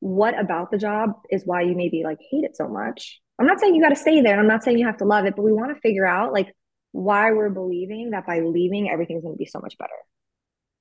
what 0.00 0.38
about 0.38 0.70
the 0.70 0.78
job 0.78 1.10
is 1.30 1.42
why 1.44 1.62
you 1.62 1.74
maybe 1.74 2.02
like 2.04 2.18
hate 2.30 2.44
it 2.44 2.56
so 2.56 2.68
much. 2.68 3.20
I'm 3.38 3.46
not 3.46 3.60
saying 3.60 3.74
you 3.74 3.82
got 3.82 3.90
to 3.90 3.96
stay 3.96 4.20
there 4.20 4.32
and 4.32 4.40
I'm 4.40 4.48
not 4.48 4.64
saying 4.64 4.78
you 4.78 4.86
have 4.86 4.98
to 4.98 5.04
love 5.04 5.24
it, 5.26 5.36
but 5.36 5.42
we 5.42 5.52
want 5.52 5.74
to 5.74 5.80
figure 5.80 6.06
out 6.06 6.32
like 6.32 6.54
why 6.92 7.32
we're 7.32 7.50
believing 7.50 8.10
that 8.10 8.26
by 8.26 8.40
leaving 8.40 8.90
everything's 8.90 9.22
going 9.22 9.34
to 9.34 9.38
be 9.38 9.46
so 9.46 9.60
much 9.60 9.76
better. 9.78 9.90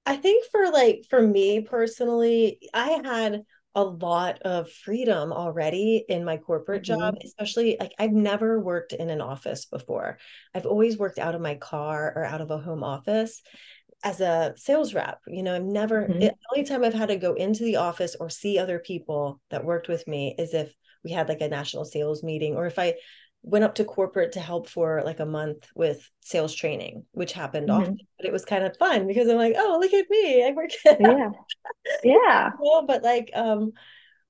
I 0.06 0.16
think 0.16 0.46
for 0.52 0.72
like 0.72 1.06
for 1.10 1.22
me 1.22 1.62
personally, 1.62 2.60
I 2.74 3.02
had 3.04 3.44
a 3.76 3.84
lot 3.84 4.42
of 4.42 4.72
freedom 4.72 5.32
already 5.32 6.04
in 6.10 6.26
my 6.26 6.38
corporate 6.38 6.84
mm-hmm. 6.84 7.00
job, 7.00 7.16
especially 7.24 7.78
like 7.80 7.92
I've 8.00 8.12
never 8.12 8.60
worked 8.60 8.94
in 8.94 9.10
an 9.12 9.22
office 9.22 9.66
before. 9.66 10.18
I've 10.56 10.66
always 10.66 10.98
worked 10.98 11.20
out 11.20 11.36
of 11.36 11.42
my 11.42 11.56
car 11.56 12.12
or 12.16 12.26
out 12.26 12.42
of 12.42 12.50
a 12.50 12.58
home 12.58 12.84
office 12.84 13.42
as 14.04 14.22
a 14.22 14.54
sales 14.58 14.94
rep. 14.94 15.20
You 15.28 15.44
know, 15.44 15.56
I've 15.56 15.64
never, 15.64 16.04
mm-hmm. 16.04 16.22
it, 16.22 16.36
the 16.36 16.58
only 16.58 16.68
time 16.68 16.84
I've 16.84 16.94
had 16.94 17.10
to 17.10 17.18
go 17.18 17.34
into 17.34 17.64
the 17.64 17.78
office 17.78 18.16
or 18.20 18.30
see 18.30 18.58
other 18.58 18.80
people 18.80 19.42
that 19.50 19.66
worked 19.66 19.88
with 19.88 20.08
me 20.08 20.36
is 20.38 20.54
if 20.54 20.74
we 21.04 21.12
had 21.12 21.30
like 21.30 21.42
a 21.42 21.48
national 21.48 21.86
sales 21.86 22.24
meeting 22.24 22.56
or 22.56 22.66
if 22.66 22.78
I 22.78 22.96
went 23.44 23.64
up 23.64 23.76
to 23.76 23.86
corporate 23.86 24.34
to 24.34 24.40
help 24.40 24.68
for 24.68 25.02
like 25.06 25.20
a 25.20 25.26
month 25.26 25.68
with 25.76 26.10
sales 26.22 26.54
training, 26.54 27.06
which 27.12 27.34
happened 27.34 27.70
mm-hmm. 27.70 27.82
often, 27.82 27.98
but 28.18 28.28
it 28.28 28.34
was 28.34 28.46
kind 28.46 28.64
of 28.64 28.78
fun 28.78 29.08
because 29.08 29.28
I'm 29.30 29.38
like, 29.38 29.56
oh, 29.58 29.78
look 29.80 29.94
at 29.94 30.10
me. 30.10 30.46
I 30.46 30.52
work. 30.52 30.72
yeah. 30.86 31.30
Yeah. 32.04 32.50
well, 32.60 32.86
but 32.86 33.04
like, 33.04 33.32
um, 33.34 33.72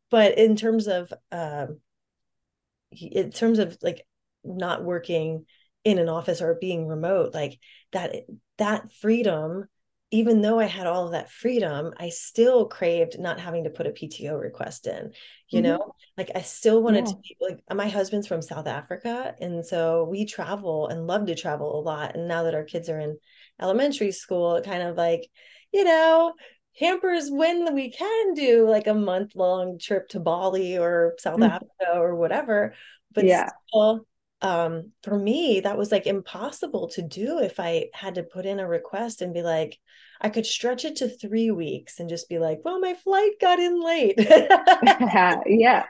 but 0.09 0.37
in 0.37 0.55
terms 0.55 0.87
of, 0.87 1.11
um, 1.31 1.79
in 2.91 3.31
terms 3.31 3.59
of 3.59 3.77
like 3.81 4.05
not 4.43 4.83
working 4.83 5.45
in 5.87 5.99
an 5.99 6.09
office 6.09 6.41
or 6.41 6.57
being 6.59 6.87
remote, 6.87 7.33
like 7.33 7.59
that, 7.91 8.15
that 8.57 8.91
freedom 8.91 9.67
even 10.09 10.41
though 10.41 10.57
I 10.57 10.65
had 10.65 10.87
all 10.87 11.05
of 11.05 11.11
that 11.11 11.29
freedom, 11.29 11.93
I 11.99 12.09
still 12.09 12.67
craved 12.67 13.19
not 13.19 13.41
having 13.41 13.65
to 13.65 13.69
put 13.69 13.87
a 13.87 13.91
PTO 13.91 14.39
request 14.39 14.87
in. 14.87 15.11
You 15.49 15.61
mm-hmm. 15.61 15.63
know, 15.63 15.95
like 16.17 16.31
I 16.33 16.41
still 16.41 16.81
wanted 16.81 17.07
yeah. 17.07 17.11
to 17.11 17.17
be 17.17 17.37
like 17.41 17.59
my 17.75 17.89
husband's 17.89 18.27
from 18.27 18.41
South 18.41 18.67
Africa. 18.67 19.35
And 19.41 19.65
so 19.65 20.07
we 20.09 20.25
travel 20.25 20.87
and 20.87 21.07
love 21.07 21.25
to 21.25 21.35
travel 21.35 21.77
a 21.77 21.81
lot. 21.81 22.15
And 22.15 22.27
now 22.27 22.43
that 22.43 22.55
our 22.55 22.63
kids 22.63 22.89
are 22.89 22.99
in 22.99 23.17
elementary 23.61 24.13
school, 24.13 24.55
it 24.55 24.63
kind 24.63 24.83
of 24.83 24.95
like, 24.95 25.27
you 25.73 25.83
know, 25.83 26.33
hampers 26.79 27.29
when 27.29 27.73
we 27.73 27.91
can 27.91 28.33
do 28.33 28.69
like 28.69 28.87
a 28.87 28.93
month 28.93 29.35
long 29.35 29.77
trip 29.77 30.07
to 30.09 30.21
Bali 30.21 30.77
or 30.77 31.15
South 31.19 31.39
mm-hmm. 31.39 31.51
Africa 31.51 31.91
or 31.99 32.15
whatever. 32.15 32.75
But 33.13 33.25
yeah. 33.25 33.49
still, 33.67 34.07
um, 34.41 34.91
for 35.03 35.17
me, 35.17 35.61
that 35.61 35.77
was 35.77 35.91
like 35.91 36.05
impossible 36.05 36.89
to 36.89 37.01
do 37.01 37.39
if 37.39 37.59
I 37.59 37.89
had 37.93 38.15
to 38.15 38.23
put 38.23 38.45
in 38.45 38.59
a 38.59 38.67
request 38.67 39.21
and 39.21 39.33
be 39.33 39.41
like, 39.41 39.77
I 40.21 40.29
could 40.29 40.45
stretch 40.45 40.85
it 40.85 40.97
to 40.97 41.09
three 41.09 41.51
weeks 41.51 41.99
and 41.99 42.09
just 42.09 42.29
be 42.29 42.39
like, 42.39 42.59
well, 42.63 42.79
my 42.79 42.93
flight 42.93 43.31
got 43.41 43.59
in 43.59 43.83
late. 43.83 44.15
yeah. 45.47 45.85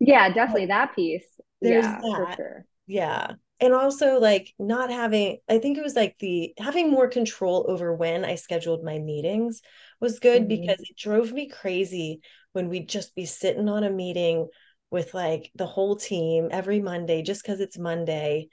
Yeah, 0.00 0.28
definitely 0.32 0.66
that 0.66 0.94
piece. 0.94 1.26
There's 1.60 1.84
yeah, 1.84 2.00
that. 2.02 2.36
Sure. 2.36 2.64
Yeah. 2.86 3.32
And 3.60 3.74
also 3.74 4.18
like 4.18 4.54
not 4.58 4.90
having, 4.90 5.38
I 5.48 5.58
think 5.58 5.76
it 5.76 5.84
was 5.84 5.94
like 5.94 6.16
the 6.18 6.54
having 6.58 6.90
more 6.90 7.08
control 7.08 7.66
over 7.68 7.94
when 7.94 8.24
I 8.24 8.36
scheduled 8.36 8.82
my 8.82 8.98
meetings 8.98 9.60
was 10.00 10.18
good 10.18 10.42
mm-hmm. 10.42 10.62
because 10.62 10.80
it 10.80 10.96
drove 10.96 11.32
me 11.32 11.48
crazy 11.48 12.22
when 12.52 12.68
we'd 12.68 12.88
just 12.88 13.14
be 13.14 13.26
sitting 13.26 13.68
on 13.68 13.84
a 13.84 13.90
meeting 13.90 14.48
with 14.90 15.14
like 15.14 15.50
the 15.54 15.66
whole 15.66 15.96
team 15.96 16.48
every 16.50 16.80
Monday 16.80 17.22
just 17.22 17.42
because 17.42 17.60
it's 17.60 17.78
Monday. 17.78 18.48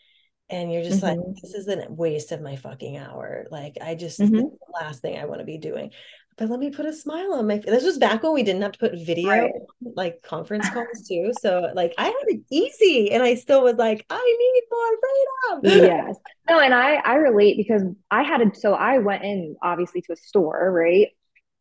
And 0.49 0.71
you're 0.71 0.83
just 0.83 1.03
mm-hmm. 1.03 1.19
like, 1.19 1.35
this 1.41 1.53
is 1.53 1.67
a 1.67 1.87
waste 1.89 2.31
of 2.31 2.41
my 2.41 2.55
fucking 2.55 2.95
hour. 2.97 3.47
Like, 3.51 3.77
I 3.81 3.95
just, 3.95 4.19
mm-hmm. 4.19 4.35
the 4.35 4.57
last 4.73 5.01
thing 5.01 5.17
I 5.17 5.25
want 5.25 5.39
to 5.39 5.45
be 5.45 5.57
doing. 5.57 5.91
But 6.37 6.49
let 6.49 6.59
me 6.59 6.69
put 6.69 6.85
a 6.85 6.93
smile 6.93 7.33
on 7.33 7.47
my 7.47 7.57
face. 7.57 7.65
This 7.65 7.83
was 7.83 7.97
back 7.97 8.21
when 8.23 8.31
we 8.31 8.43
didn't 8.43 8.61
have 8.61 8.71
to 8.73 8.79
put 8.79 8.93
video, 8.93 9.27
right. 9.27 9.51
like 9.81 10.21
conference 10.21 10.69
calls 10.73 11.05
too. 11.05 11.33
So, 11.41 11.71
like, 11.73 11.93
I 11.97 12.05
had 12.05 12.13
it 12.27 12.43
easy 12.49 13.11
and 13.11 13.23
I 13.23 13.35
still 13.35 13.63
was 13.63 13.75
like, 13.75 14.05
I 14.09 14.37
need 14.39 14.63
more 14.71 15.61
freedom. 15.65 15.83
Yes. 15.83 16.15
No, 16.47 16.59
and 16.59 16.73
I, 16.73 16.95
I 16.97 17.15
relate 17.15 17.57
because 17.57 17.81
I 18.09 18.23
had 18.23 18.37
to, 18.37 18.57
so 18.57 18.73
I 18.73 18.99
went 18.99 19.23
in 19.23 19.55
obviously 19.61 20.01
to 20.03 20.13
a 20.13 20.15
store, 20.15 20.71
right? 20.71 21.07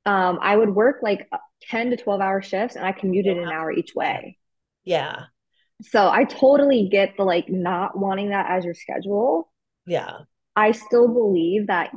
Um, 0.05 0.39
I 0.41 0.57
would 0.57 0.71
work 0.71 0.99
like 1.03 1.29
10 1.63 1.91
to 1.91 1.97
12 1.97 2.21
hour 2.21 2.43
shifts 2.43 2.77
and 2.77 2.87
I 2.87 2.93
commuted 2.93 3.39
an 3.39 3.49
hour 3.49 3.73
each 3.73 3.95
way. 3.95 4.39
Yeah. 4.87 5.25
So 5.83 6.09
I 6.09 6.25
totally 6.25 6.89
get 6.91 7.17
the 7.19 7.25
like 7.25 7.51
not 7.51 7.99
wanting 7.99 8.31
that 8.31 8.47
as 8.49 8.65
your 8.65 8.75
schedule. 8.75 9.53
Yeah. 9.87 10.21
I 10.55 10.73
still 10.73 11.09
believe 11.09 11.67
that 11.67 11.91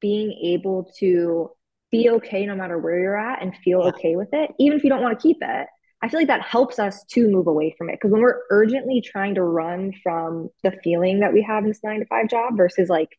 being 0.00 0.32
able 0.32 0.90
to 0.98 1.50
be 1.92 2.10
okay 2.10 2.46
no 2.46 2.56
matter 2.56 2.78
where 2.78 2.98
you're 2.98 3.16
at 3.16 3.42
and 3.42 3.54
feel 3.64 3.82
yeah. 3.82 3.88
okay 3.90 4.16
with 4.16 4.30
it, 4.32 4.50
even 4.58 4.76
if 4.76 4.82
you 4.82 4.90
don't 4.90 5.02
want 5.02 5.18
to 5.18 5.22
keep 5.22 5.38
it, 5.40 5.66
I 6.02 6.08
feel 6.08 6.18
like 6.18 6.28
that 6.28 6.42
helps 6.42 6.78
us 6.78 7.04
to 7.10 7.28
move 7.28 7.46
away 7.46 7.74
from 7.76 7.90
it. 7.90 7.94
Because 7.94 8.10
when 8.10 8.22
we're 8.22 8.40
urgently 8.50 9.00
trying 9.00 9.34
to 9.34 9.42
run 9.42 9.92
from 10.02 10.48
the 10.64 10.72
feeling 10.82 11.20
that 11.20 11.32
we 11.32 11.42
have 11.42 11.62
in 11.62 11.68
this 11.68 11.84
nine 11.84 12.00
to 12.00 12.06
five 12.06 12.28
job 12.28 12.56
versus 12.56 12.88
like 12.88 13.10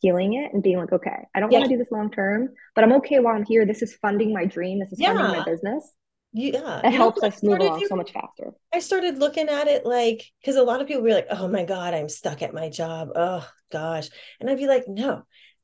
healing 0.00 0.34
it 0.34 0.52
and 0.52 0.62
being 0.62 0.78
like, 0.78 0.92
okay, 0.92 1.26
I 1.34 1.40
don't 1.40 1.52
yeah. 1.52 1.58
want 1.58 1.70
to 1.70 1.76
do 1.76 1.78
this 1.78 1.92
long 1.92 2.10
term, 2.10 2.48
but 2.74 2.82
I'm 2.82 2.92
okay 2.94 3.20
while 3.20 3.36
I'm 3.36 3.44
here. 3.44 3.66
This 3.66 3.82
is 3.82 3.94
funding 3.96 4.32
my 4.32 4.46
dream. 4.46 4.80
This 4.80 4.92
is 4.92 5.00
yeah. 5.00 5.12
funding 5.12 5.38
my 5.38 5.44
business 5.44 5.92
yeah 6.34 6.80
it 6.84 6.92
helps 6.92 7.22
us 7.22 7.42
move 7.42 7.60
along 7.60 7.86
so 7.88 7.96
much 7.96 8.12
faster. 8.12 8.52
I 8.72 8.80
started 8.80 9.18
looking 9.18 9.48
at 9.48 9.68
it 9.68 9.86
like 9.86 10.24
because 10.40 10.56
a 10.56 10.62
lot 10.62 10.80
of 10.80 10.88
people 10.88 11.02
were 11.02 11.10
like 11.10 11.28
oh 11.30 11.48
my 11.48 11.64
god 11.64 11.94
i'm 11.94 12.08
stuck 12.08 12.42
at 12.42 12.52
my 12.52 12.68
job. 12.68 13.10
Oh 13.14 13.48
gosh. 13.72 14.08
And 14.40 14.50
i'd 14.50 14.58
be 14.58 14.66
like 14.66 14.84
no 14.88 15.22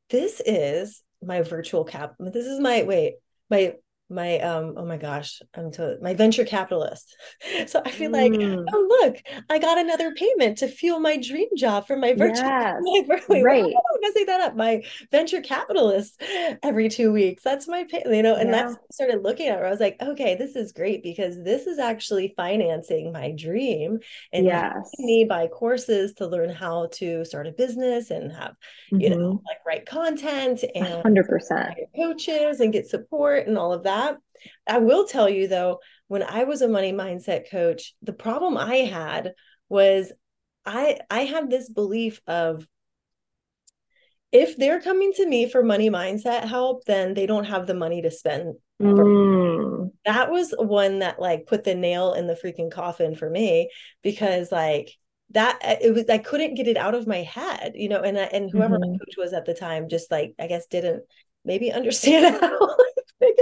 this 0.08 0.40
is 0.44 1.02
my 1.22 1.42
virtual 1.42 1.84
cap 1.84 2.14
this 2.18 2.46
is 2.46 2.60
my 2.60 2.84
wait 2.84 3.16
my 3.50 3.74
my 4.10 4.38
um 4.40 4.74
oh 4.76 4.84
my 4.84 4.96
gosh 4.96 5.40
i'm 5.54 5.70
to 5.70 5.96
my 6.02 6.12
venture 6.14 6.44
capitalist 6.44 7.16
so 7.66 7.80
i 7.84 7.90
feel 7.90 8.10
like 8.10 8.32
mm. 8.32 8.64
oh 8.72 9.00
look 9.02 9.22
i 9.48 9.58
got 9.58 9.78
another 9.78 10.12
payment 10.14 10.58
to 10.58 10.66
fuel 10.66 10.98
my 10.98 11.16
dream 11.16 11.48
job 11.56 11.86
for 11.86 11.96
my 11.96 12.12
virtual 12.12 12.44
yes. 12.84 13.06
my, 13.28 13.40
right 13.42 13.64
i'm 13.64 14.00
gonna 14.00 14.12
say 14.12 14.24
that 14.24 14.40
up 14.40 14.56
my 14.56 14.82
venture 15.12 15.40
capitalist 15.40 16.20
every 16.62 16.88
two 16.88 17.12
weeks 17.12 17.42
that's 17.42 17.68
my 17.68 17.84
pay 17.84 18.02
you 18.06 18.22
know 18.22 18.34
and 18.34 18.50
yeah. 18.50 18.64
that's 18.64 18.74
I 18.74 18.78
started 18.92 19.22
looking 19.22 19.46
at 19.46 19.60
it 19.60 19.64
i 19.64 19.70
was 19.70 19.80
like 19.80 19.96
okay 20.02 20.34
this 20.34 20.56
is 20.56 20.72
great 20.72 21.02
because 21.02 21.42
this 21.44 21.66
is 21.66 21.78
actually 21.78 22.34
financing 22.36 23.12
my 23.12 23.30
dream 23.30 23.98
and 24.32 24.44
yes. 24.44 24.90
me 24.98 25.24
buy 25.24 25.46
courses 25.46 26.14
to 26.14 26.26
learn 26.26 26.50
how 26.50 26.88
to 26.94 27.24
start 27.24 27.46
a 27.46 27.52
business 27.52 28.10
and 28.10 28.32
have 28.32 28.56
mm-hmm. 28.92 29.00
you 29.00 29.10
know 29.10 29.16
mm-hmm. 29.16 29.46
like 29.46 29.58
write 29.64 29.86
content 29.86 30.64
and 30.74 31.04
100% 31.04 31.74
coaches 31.94 32.60
and 32.60 32.72
get 32.72 32.88
support 32.88 33.46
and 33.46 33.56
all 33.56 33.72
of 33.72 33.84
that 33.84 33.99
that. 34.00 34.16
I 34.66 34.78
will 34.78 35.06
tell 35.06 35.28
you 35.28 35.48
though, 35.48 35.80
when 36.08 36.22
I 36.22 36.44
was 36.44 36.62
a 36.62 36.68
money 36.68 36.92
mindset 36.92 37.50
coach, 37.50 37.94
the 38.02 38.12
problem 38.12 38.56
I 38.56 38.76
had 38.76 39.32
was 39.68 40.12
I 40.64 40.98
I 41.10 41.20
had 41.20 41.50
this 41.50 41.68
belief 41.68 42.20
of 42.26 42.66
if 44.32 44.56
they're 44.56 44.80
coming 44.80 45.12
to 45.14 45.26
me 45.26 45.48
for 45.48 45.62
money 45.62 45.90
mindset 45.90 46.44
help, 46.44 46.84
then 46.84 47.14
they 47.14 47.26
don't 47.26 47.44
have 47.44 47.66
the 47.66 47.74
money 47.74 48.02
to 48.02 48.10
spend. 48.10 48.54
Mm. 48.80 49.90
That 50.04 50.30
was 50.30 50.54
one 50.56 51.00
that 51.00 51.20
like 51.20 51.46
put 51.46 51.64
the 51.64 51.74
nail 51.74 52.14
in 52.14 52.26
the 52.26 52.34
freaking 52.34 52.70
coffin 52.70 53.14
for 53.14 53.28
me 53.28 53.70
because 54.02 54.52
like 54.52 54.92
that 55.30 55.58
it 55.62 55.94
was 55.94 56.08
I 56.08 56.18
couldn't 56.18 56.54
get 56.54 56.68
it 56.68 56.76
out 56.76 56.94
of 56.94 57.06
my 57.06 57.22
head, 57.22 57.72
you 57.74 57.88
know, 57.88 58.00
and 58.00 58.16
and 58.16 58.50
whoever 58.50 58.78
mm-hmm. 58.78 58.92
my 58.92 58.98
coach 58.98 59.16
was 59.16 59.32
at 59.32 59.44
the 59.44 59.54
time 59.54 59.88
just 59.88 60.10
like 60.10 60.34
I 60.38 60.46
guess 60.46 60.66
didn't 60.66 61.02
maybe 61.44 61.72
understand 61.72 62.36
how 62.40 62.76
big 63.20 63.34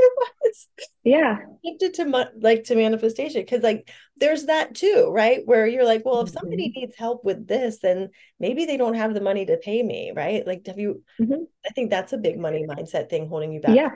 it 0.76 0.80
was. 0.80 0.88
Yeah. 1.04 1.38
Shifted 1.64 1.94
to 1.94 2.30
like 2.40 2.64
to 2.64 2.74
manifestation 2.74 3.42
because 3.42 3.62
like 3.62 3.90
there's 4.16 4.46
that 4.46 4.74
too, 4.74 5.10
right? 5.12 5.42
Where 5.44 5.66
you're 5.66 5.84
like, 5.84 6.04
well, 6.04 6.20
if 6.22 6.30
somebody 6.30 6.68
mm-hmm. 6.68 6.80
needs 6.80 6.96
help 6.96 7.24
with 7.24 7.46
this, 7.46 7.78
then 7.78 8.10
maybe 8.40 8.64
they 8.64 8.76
don't 8.76 8.94
have 8.94 9.14
the 9.14 9.20
money 9.20 9.46
to 9.46 9.56
pay 9.56 9.82
me, 9.82 10.12
right? 10.14 10.46
Like, 10.46 10.66
have 10.66 10.78
you? 10.78 11.02
Mm-hmm. 11.20 11.44
I 11.66 11.70
think 11.70 11.90
that's 11.90 12.12
a 12.12 12.18
big 12.18 12.38
money 12.38 12.66
mindset 12.68 13.10
thing 13.10 13.28
holding 13.28 13.52
you 13.52 13.60
back. 13.60 13.76
Yeah. 13.76 13.90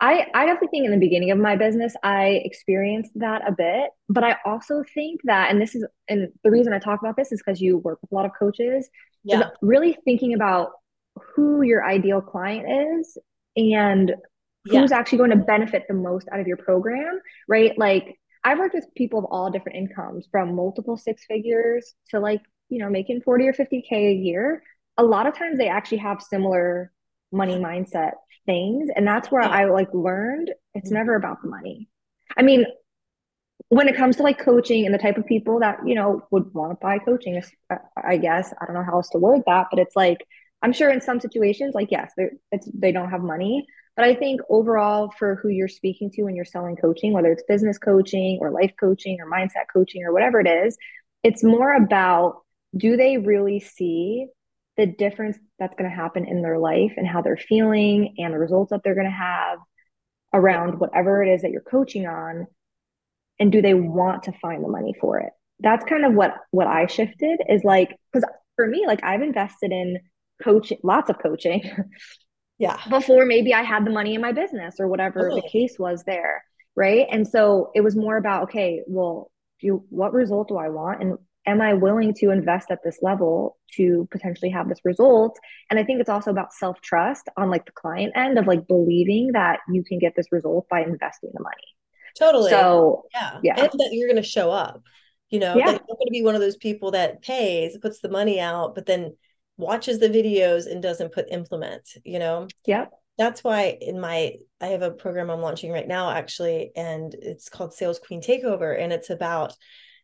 I, 0.00 0.26
I 0.34 0.46
definitely 0.46 0.68
think 0.68 0.84
in 0.86 0.90
the 0.90 0.98
beginning 0.98 1.30
of 1.30 1.38
my 1.38 1.54
business, 1.54 1.94
I 2.02 2.42
experienced 2.44 3.12
that 3.16 3.46
a 3.46 3.52
bit. 3.52 3.90
But 4.08 4.24
I 4.24 4.36
also 4.44 4.82
think 4.94 5.20
that, 5.24 5.50
and 5.50 5.60
this 5.60 5.76
is, 5.76 5.86
and 6.08 6.28
the 6.42 6.50
reason 6.50 6.72
I 6.72 6.80
talk 6.80 7.00
about 7.00 7.16
this 7.16 7.30
is 7.30 7.40
because 7.40 7.60
you 7.60 7.78
work 7.78 8.00
with 8.02 8.10
a 8.10 8.14
lot 8.16 8.26
of 8.26 8.32
coaches, 8.36 8.90
yeah. 9.22 9.50
really 9.60 9.96
thinking 10.04 10.34
about 10.34 10.70
who 11.36 11.62
your 11.62 11.86
ideal 11.86 12.20
client 12.20 12.98
is 12.98 13.16
and 13.56 14.14
who's 14.64 14.90
yeah. 14.90 14.98
actually 14.98 15.18
going 15.18 15.30
to 15.30 15.36
benefit 15.36 15.84
the 15.88 15.94
most 15.94 16.28
out 16.32 16.40
of 16.40 16.46
your 16.46 16.56
program, 16.56 17.20
right? 17.48 17.76
Like 17.76 18.18
I've 18.44 18.58
worked 18.58 18.74
with 18.74 18.86
people 18.96 19.18
of 19.18 19.24
all 19.26 19.50
different 19.50 19.78
incomes 19.78 20.26
from 20.30 20.54
multiple 20.54 20.96
six 20.96 21.24
figures 21.24 21.94
to 22.10 22.20
like, 22.20 22.42
you 22.68 22.78
know, 22.78 22.88
making 22.88 23.22
40 23.22 23.48
or 23.48 23.52
50K 23.52 23.92
a 23.92 24.14
year. 24.14 24.62
A 24.98 25.04
lot 25.04 25.26
of 25.26 25.36
times 25.36 25.58
they 25.58 25.68
actually 25.68 25.98
have 25.98 26.22
similar 26.22 26.92
money 27.32 27.56
mindset 27.56 28.12
things. 28.46 28.90
And 28.94 29.06
that's 29.06 29.30
where 29.30 29.42
I 29.42 29.66
like 29.66 29.92
learned 29.92 30.52
it's 30.74 30.88
mm-hmm. 30.88 30.98
never 30.98 31.14
about 31.14 31.42
the 31.42 31.48
money. 31.48 31.88
I 32.36 32.42
mean, 32.42 32.64
when 33.68 33.88
it 33.88 33.96
comes 33.96 34.16
to 34.16 34.22
like 34.22 34.38
coaching 34.38 34.84
and 34.84 34.94
the 34.94 34.98
type 34.98 35.16
of 35.16 35.26
people 35.26 35.60
that 35.60 35.78
you 35.86 35.94
know 35.94 36.22
would 36.30 36.52
want 36.52 36.72
to 36.72 36.76
buy 36.82 36.98
coaching 36.98 37.42
i 38.04 38.16
guess 38.18 38.52
i 38.60 38.66
don't 38.66 38.74
know 38.74 38.82
how 38.82 38.96
else 38.96 39.08
to 39.08 39.18
word 39.18 39.40
that 39.46 39.68
but 39.70 39.78
it's 39.78 39.96
like 39.96 40.26
i'm 40.60 40.74
sure 40.74 40.90
in 40.90 41.00
some 41.00 41.20
situations 41.20 41.74
like 41.74 41.88
yes 41.90 42.12
it's 42.50 42.68
they 42.74 42.92
don't 42.92 43.10
have 43.10 43.22
money 43.22 43.66
but 43.96 44.04
i 44.04 44.14
think 44.14 44.40
overall 44.48 45.12
for 45.18 45.36
who 45.36 45.48
you're 45.48 45.68
speaking 45.68 46.10
to 46.10 46.22
when 46.22 46.34
you're 46.34 46.44
selling 46.44 46.76
coaching 46.76 47.12
whether 47.12 47.30
it's 47.32 47.44
business 47.48 47.78
coaching 47.78 48.38
or 48.40 48.50
life 48.50 48.72
coaching 48.78 49.18
or 49.20 49.30
mindset 49.30 49.66
coaching 49.72 50.04
or 50.04 50.12
whatever 50.12 50.40
it 50.40 50.48
is 50.48 50.76
it's 51.22 51.44
more 51.44 51.74
about 51.74 52.42
do 52.76 52.96
they 52.96 53.18
really 53.18 53.60
see 53.60 54.26
the 54.76 54.86
difference 54.86 55.38
that's 55.58 55.74
going 55.76 55.88
to 55.88 55.94
happen 55.94 56.26
in 56.26 56.42
their 56.42 56.58
life 56.58 56.92
and 56.96 57.06
how 57.06 57.20
they're 57.20 57.36
feeling 57.36 58.14
and 58.18 58.32
the 58.32 58.38
results 58.38 58.70
that 58.70 58.80
they're 58.82 58.94
going 58.94 59.06
to 59.06 59.10
have 59.10 59.58
around 60.32 60.80
whatever 60.80 61.22
it 61.22 61.28
is 61.28 61.42
that 61.42 61.50
you're 61.50 61.60
coaching 61.60 62.06
on 62.06 62.46
and 63.38 63.52
do 63.52 63.60
they 63.60 63.74
want 63.74 64.24
to 64.24 64.32
find 64.40 64.64
the 64.64 64.68
money 64.68 64.94
for 65.00 65.18
it? 65.18 65.32
That's 65.60 65.84
kind 65.84 66.04
of 66.04 66.14
what 66.14 66.34
what 66.50 66.66
i 66.66 66.86
shifted 66.86 67.40
is 67.48 67.62
like 67.62 67.96
because 68.12 68.28
for 68.56 68.66
me 68.66 68.84
like 68.86 69.04
i've 69.04 69.22
invested 69.22 69.70
in 69.70 69.98
coaching 70.42 70.78
lots 70.82 71.08
of 71.08 71.18
coaching 71.20 71.62
yeah 72.58 72.78
before 72.90 73.24
maybe 73.24 73.54
i 73.54 73.62
had 73.62 73.84
the 73.84 73.90
money 73.90 74.14
in 74.14 74.20
my 74.20 74.32
business 74.32 74.76
or 74.78 74.88
whatever 74.88 75.30
the 75.34 75.42
case 75.50 75.76
was 75.78 76.02
there 76.04 76.44
right 76.76 77.06
and 77.10 77.26
so 77.26 77.70
it 77.74 77.80
was 77.80 77.96
more 77.96 78.16
about 78.16 78.44
okay 78.44 78.82
well 78.86 79.30
do 79.60 79.84
what 79.88 80.12
result 80.12 80.48
do 80.48 80.56
i 80.56 80.68
want 80.68 81.00
and 81.02 81.18
am 81.46 81.60
I 81.60 81.74
willing 81.74 82.14
to 82.14 82.30
invest 82.30 82.70
at 82.70 82.82
this 82.84 82.98
level 83.02 83.58
to 83.72 84.06
potentially 84.10 84.50
have 84.50 84.68
this 84.68 84.80
result? 84.84 85.38
And 85.70 85.78
I 85.78 85.84
think 85.84 86.00
it's 86.00 86.08
also 86.08 86.30
about 86.30 86.52
self 86.52 86.80
trust 86.80 87.28
on 87.36 87.50
like 87.50 87.66
the 87.66 87.72
client 87.72 88.12
end 88.14 88.38
of 88.38 88.46
like 88.46 88.66
believing 88.66 89.32
that 89.32 89.60
you 89.68 89.82
can 89.84 89.98
get 89.98 90.14
this 90.16 90.26
result 90.30 90.68
by 90.68 90.82
investing 90.82 91.30
the 91.32 91.42
money. 91.42 91.56
Totally. 92.18 92.50
So 92.50 93.04
yeah, 93.14 93.38
yeah, 93.42 93.54
and 93.58 93.70
that 93.72 93.88
you're 93.92 94.08
going 94.08 94.22
to 94.22 94.28
show 94.28 94.50
up. 94.50 94.82
You 95.30 95.40
know, 95.40 95.56
yeah. 95.56 95.70
you're 95.70 95.78
going 95.78 96.06
to 96.06 96.10
be 96.10 96.22
one 96.22 96.34
of 96.34 96.42
those 96.42 96.58
people 96.58 96.90
that 96.90 97.22
pays, 97.22 97.76
puts 97.80 98.00
the 98.00 98.10
money 98.10 98.38
out, 98.38 98.74
but 98.74 98.84
then 98.84 99.16
watches 99.62 99.98
the 99.98 100.08
videos 100.08 100.70
and 100.70 100.82
doesn't 100.82 101.12
put 101.12 101.30
implement. 101.30 101.88
You 102.04 102.18
know. 102.18 102.48
Yep. 102.66 102.92
That's 103.18 103.44
why 103.44 103.78
in 103.80 104.00
my 104.00 104.34
I 104.60 104.66
have 104.68 104.82
a 104.82 104.90
program 104.90 105.30
I'm 105.30 105.40
launching 105.40 105.70
right 105.70 105.86
now 105.86 106.10
actually, 106.10 106.72
and 106.76 107.14
it's 107.14 107.48
called 107.48 107.74
Sales 107.74 107.98
Queen 107.98 108.22
Takeover, 108.22 108.78
and 108.78 108.92
it's 108.92 109.10
about 109.10 109.54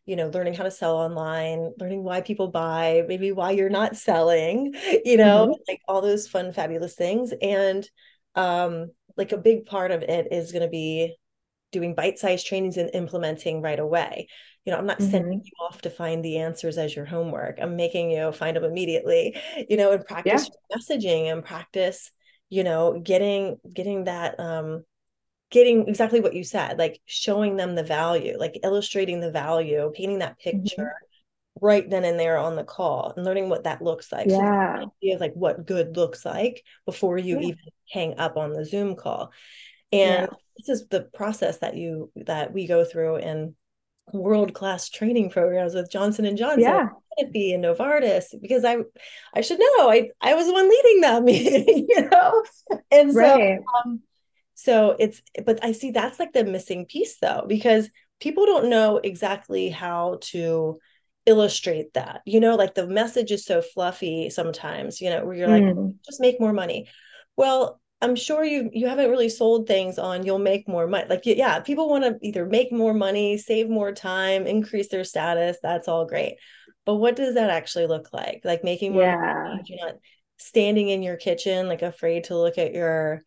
you 0.05 0.15
know 0.15 0.29
learning 0.29 0.55
how 0.55 0.63
to 0.63 0.71
sell 0.71 0.95
online 0.95 1.71
learning 1.79 2.03
why 2.03 2.21
people 2.21 2.47
buy 2.47 3.03
maybe 3.07 3.31
why 3.31 3.51
you're 3.51 3.69
not 3.69 3.95
selling 3.95 4.73
you 5.05 5.17
know 5.17 5.45
mm-hmm. 5.47 5.61
like 5.67 5.79
all 5.87 6.01
those 6.01 6.27
fun 6.27 6.51
fabulous 6.51 6.95
things 6.95 7.31
and 7.43 7.87
um 8.33 8.87
like 9.17 9.31
a 9.33 9.37
big 9.37 9.67
part 9.67 9.91
of 9.91 10.01
it 10.01 10.31
is 10.31 10.51
going 10.51 10.63
to 10.63 10.69
be 10.69 11.15
doing 11.71 11.93
bite-sized 11.93 12.47
trainings 12.47 12.77
and 12.77 12.89
implementing 12.93 13.61
right 13.61 13.79
away 13.79 14.27
you 14.65 14.71
know 14.71 14.77
i'm 14.77 14.85
not 14.85 14.99
mm-hmm. 14.99 15.11
sending 15.11 15.41
you 15.43 15.51
off 15.65 15.81
to 15.81 15.89
find 15.89 16.23
the 16.23 16.37
answers 16.37 16.77
as 16.77 16.95
your 16.95 17.05
homework 17.05 17.57
i'm 17.61 17.75
making 17.75 18.11
you 18.11 18.31
find 18.31 18.55
them 18.55 18.63
immediately 18.63 19.35
you 19.69 19.77
know 19.77 19.91
and 19.91 20.05
practice 20.05 20.49
yeah. 20.69 20.77
messaging 20.77 21.31
and 21.31 21.43
practice 21.43 22.11
you 22.49 22.63
know 22.63 22.99
getting 23.03 23.57
getting 23.73 24.05
that 24.05 24.39
um 24.39 24.83
getting 25.51 25.87
exactly 25.87 26.19
what 26.19 26.35
you 26.35 26.43
said, 26.43 26.77
like 26.77 27.01
showing 27.05 27.55
them 27.55 27.75
the 27.75 27.83
value, 27.83 28.37
like 28.37 28.59
illustrating 28.63 29.19
the 29.19 29.31
value, 29.31 29.91
painting 29.95 30.19
that 30.19 30.37
mm-hmm. 30.39 30.61
picture 30.61 30.83
mm-hmm. 30.83 31.65
right 31.65 31.89
then 31.89 32.05
and 32.05 32.19
there 32.19 32.37
on 32.37 32.55
the 32.55 32.63
call 32.63 33.13
and 33.15 33.25
learning 33.25 33.49
what 33.49 33.63
that 33.63 33.81
looks 33.81 34.11
like. 34.11 34.27
Yeah. 34.27 34.81
So 34.81 34.91
idea 35.01 35.15
of 35.15 35.21
like 35.21 35.33
what 35.33 35.65
good 35.65 35.97
looks 35.97 36.25
like 36.25 36.63
before 36.85 37.17
you 37.17 37.39
yeah. 37.39 37.47
even 37.47 37.59
hang 37.91 38.19
up 38.19 38.37
on 38.37 38.53
the 38.53 38.65
Zoom 38.65 38.95
call. 38.95 39.31
And 39.91 40.27
yeah. 40.29 40.37
this 40.57 40.69
is 40.69 40.87
the 40.87 41.01
process 41.01 41.59
that 41.59 41.75
you 41.75 42.11
that 42.27 42.53
we 42.53 42.67
go 42.67 42.85
through 42.85 43.17
in 43.17 43.55
world 44.13 44.53
class 44.53 44.89
training 44.89 45.29
programs 45.29 45.73
with 45.73 45.91
Johnson 45.91 46.25
and 46.25 46.37
Johnson, 46.37 46.61
yeah. 46.61 46.89
and 47.17 47.63
Novartis, 47.63 48.39
because 48.41 48.65
I 48.65 48.77
I 49.33 49.41
should 49.41 49.59
know 49.59 49.89
I 49.89 50.09
I 50.21 50.35
was 50.35 50.47
the 50.47 50.53
one 50.53 50.69
leading 50.69 51.01
that 51.01 51.23
meeting, 51.29 51.87
you 51.89 52.09
know, 52.09 52.43
and 52.91 53.11
so 53.11 53.19
right. 53.19 53.59
um, 53.85 54.01
so 54.59 54.93
it's, 54.99 55.21
but 55.45 55.63
I 55.63 55.71
see 55.71 55.91
that's 55.91 56.19
like 56.19 56.33
the 56.33 56.43
missing 56.43 56.85
piece 56.85 57.17
though, 57.19 57.45
because 57.47 57.89
people 58.19 58.45
don't 58.45 58.69
know 58.69 58.97
exactly 58.97 59.69
how 59.69 60.17
to 60.21 60.79
illustrate 61.25 61.93
that. 61.93 62.21
You 62.25 62.41
know, 62.41 62.55
like 62.55 62.75
the 62.75 62.85
message 62.85 63.31
is 63.31 63.45
so 63.45 63.61
fluffy 63.61 64.29
sometimes, 64.29 64.99
you 64.99 65.11
know, 65.11 65.23
where 65.25 65.35
you're 65.35 65.47
like, 65.47 65.63
mm. 65.63 65.95
just 66.05 66.19
make 66.19 66.41
more 66.41 66.51
money. 66.51 66.89
Well, 67.37 67.79
I'm 68.01 68.15
sure 68.15 68.43
you 68.43 68.69
you 68.71 68.87
haven't 68.87 69.09
really 69.09 69.29
sold 69.29 69.67
things 69.67 69.99
on 69.99 70.25
you'll 70.25 70.39
make 70.39 70.67
more 70.67 70.87
money. 70.87 71.05
Like 71.09 71.25
yeah, 71.25 71.59
people 71.59 71.89
want 71.89 72.03
to 72.05 72.17
either 72.21 72.45
make 72.45 72.71
more 72.71 72.93
money, 72.93 73.37
save 73.37 73.69
more 73.69 73.91
time, 73.91 74.47
increase 74.47 74.87
their 74.89 75.03
status. 75.03 75.57
That's 75.61 75.87
all 75.87 76.05
great. 76.05 76.35
But 76.85 76.95
what 76.95 77.15
does 77.15 77.35
that 77.35 77.49
actually 77.49 77.87
look 77.87 78.09
like? 78.13 78.41
Like 78.43 78.63
making 78.63 78.93
more 78.93 79.03
yeah. 79.03 79.15
money, 79.15 79.63
you're 79.65 79.85
not 79.85 79.95
standing 80.37 80.87
in 80.89 81.03
your 81.03 81.17
kitchen 81.17 81.67
like 81.67 81.81
afraid 81.81 82.23
to 82.25 82.37
look 82.37 82.57
at 82.57 82.73
your 82.73 83.21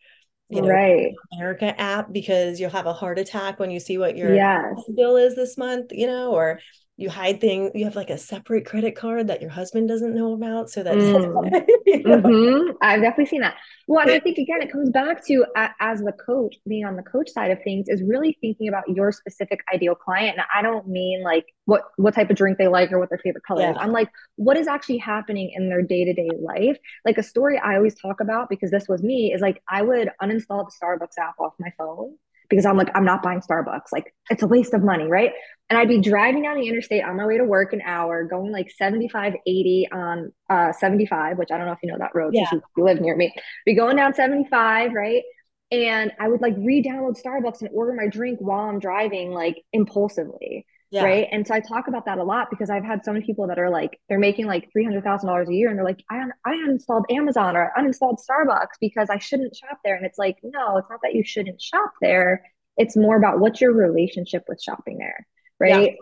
you 0.49 0.61
know, 0.61 0.69
right. 0.69 1.13
America 1.35 1.79
app 1.81 2.13
because 2.13 2.61
you'll 2.61 2.71
have 2.71 2.87
a 2.87 2.93
heart 2.93 3.19
attack 3.19 3.59
when 3.59 3.71
you 3.71 3.81
see 3.81 3.97
what 3.97 4.17
your 4.17 4.35
yes. 4.35 4.75
bill 4.95 5.17
is 5.17 5.35
this 5.35 5.57
month, 5.57 5.93
you 5.93 6.07
know, 6.07 6.33
or 6.33 6.61
you 7.03 7.11
hide 7.11 7.41
things 7.41 7.73
you 7.75 7.85
have 7.85 7.97
like 7.97 8.11
a 8.11 8.17
separate 8.17 8.65
credit 8.65 8.95
card 8.95 9.27
that 9.27 9.43
your 9.43 9.51
husband 9.51 9.89
doesn't 9.89 10.15
know 10.15 10.33
about 10.33 10.71
so 10.71 10.83
that 10.83 10.95
mm. 10.95 11.67
you 11.87 12.03
know? 12.05 12.19
mm-hmm. 12.19 12.71
i've 12.81 13.01
definitely 13.01 13.27
seen 13.27 13.41
that 13.41 13.57
well 13.89 14.01
and 14.01 14.11
i 14.11 14.21
think 14.21 14.39
again 14.39 14.63
it 14.63 14.71
comes 14.71 14.89
back 14.91 15.25
to 15.25 15.45
uh, 15.57 15.69
as 15.81 16.01
the 16.01 16.13
coach 16.13 16.57
being 16.69 16.85
on 16.85 16.95
the 16.95 17.03
coach 17.03 17.29
side 17.29 17.51
of 17.51 17.59
things 17.65 17.89
is 17.89 18.03
really 18.03 18.39
thinking 18.41 18.69
about 18.69 18.85
your 18.89 19.11
specific 19.11 19.61
ideal 19.75 19.95
client 19.95 20.37
and 20.39 20.47
i 20.55 20.63
don't 20.63 20.87
mean 20.87 21.23
like 21.23 21.47
what 21.65 21.83
what 21.97 22.15
type 22.15 22.31
of 22.31 22.37
drink 22.37 22.57
they 22.57 22.69
like 22.69 22.93
or 22.93 22.99
what 22.99 23.09
their 23.09 23.19
favorite 23.19 23.45
color 23.45 23.63
yeah. 23.63 23.73
is 23.73 23.77
i'm 23.81 23.93
like 23.93 24.09
what 24.37 24.57
is 24.57 24.69
actually 24.69 24.99
happening 24.99 25.51
in 25.55 25.69
their 25.69 25.83
day-to-day 25.83 26.31
life 26.41 26.79
like 27.05 27.19
a 27.19 27.23
story 27.23 27.59
i 27.59 27.75
always 27.75 27.95
talk 27.95 28.21
about 28.21 28.49
because 28.49 28.71
this 28.71 28.87
was 28.89 29.03
me 29.03 29.33
is 29.33 29.41
like 29.41 29.61
i 29.69 29.83
would 29.83 30.11
uninstall 30.23 30.65
the 30.65 30.73
starbucks 30.81 31.19
app 31.21 31.35
off 31.41 31.53
my 31.59 31.73
phone 31.77 32.15
because 32.53 32.67
I'm 32.67 32.77
like, 32.77 32.91
I'm 32.95 33.07
not 33.07 33.23
buying 33.23 33.41
Starbucks. 33.41 33.93
Like, 33.93 34.15
it's 34.29 34.43
a 34.43 34.47
waste 34.47 34.75
of 34.75 34.85
money, 34.85 35.07
right? 35.07 35.33
And 35.71 35.79
I'd 35.79 35.89
be 35.89 36.03
driving 36.03 36.43
down 36.43 36.57
the 36.57 36.69
interstate 36.69 37.03
on 37.03 37.17
my 37.17 37.25
way 37.25 37.39
to 37.39 37.45
work 37.45 37.73
an 37.73 37.81
hour, 37.81 38.25
going 38.25 38.53
like 38.53 38.71
75, 38.71 39.33
80 39.47 39.89
on 39.91 40.33
uh, 40.51 40.71
75, 40.71 41.39
which 41.39 41.49
I 41.51 41.57
don't 41.57 41.65
know 41.65 41.73
if 41.73 41.79
you 41.83 41.91
know 41.91 41.97
that 41.97 42.15
road 42.15 42.35
yeah. 42.35 42.51
you 42.53 42.85
live 42.85 43.01
near 43.01 43.17
me. 43.17 43.33
Be 43.65 43.75
going 43.75 43.97
down 43.97 44.13
75, 44.13 44.93
right? 44.93 45.23
And 45.71 46.13
I 46.21 46.29
would 46.29 46.43
like 46.43 46.55
re 46.59 46.83
download 46.83 47.19
Starbucks 47.19 47.63
and 47.63 47.71
order 47.73 47.95
my 47.95 48.07
drink 48.07 48.39
while 48.39 48.69
I'm 48.69 48.79
driving, 48.79 49.31
like 49.31 49.63
impulsively. 49.73 50.67
Yeah. 50.93 51.05
Right. 51.05 51.29
And 51.33 51.47
so 51.47 51.55
I 51.55 51.61
talk 51.61 51.89
about 51.89 52.05
that 52.05 52.19
a 52.19 52.23
lot 52.23 52.51
because 52.51 52.69
I've 52.69 52.85
had 52.85 53.03
so 53.03 53.15
many 53.15 53.25
people 53.25 53.47
that 53.47 53.59
are 53.59 53.71
like, 53.71 53.99
they're 54.11 54.19
making 54.19 54.47
like 54.47 54.69
$300,000 54.77 55.49
a 55.49 55.55
year 55.55 55.71
and 55.71 55.79
they're 55.79 55.87
like, 55.87 56.05
I, 56.11 56.21
un- 56.21 56.35
I 56.45 56.51
uninstalled 56.51 57.05
Amazon 57.11 57.57
or 57.57 57.73
I 57.75 57.81
uninstalled 57.81 58.19
Starbucks 58.21 58.77
because 58.79 59.09
I 59.09 59.17
shouldn't 59.17 59.57
shop 59.57 59.79
there. 59.83 59.97
And 59.97 60.05
it's 60.05 60.19
like, 60.19 60.37
no, 60.43 60.77
it's 60.77 60.91
not 60.91 61.01
that 61.03 61.15
you 61.15 61.25
shouldn't 61.25 61.63
shop 61.63 61.93
there. 62.03 62.45
It's 62.77 62.95
more 62.95 63.17
about 63.17 63.41
what's 63.41 63.59
your 63.59 63.73
relationship 63.73 64.45
with 64.49 64.63
shopping 64.63 64.99
there. 64.99 65.27
Right. 65.59 65.97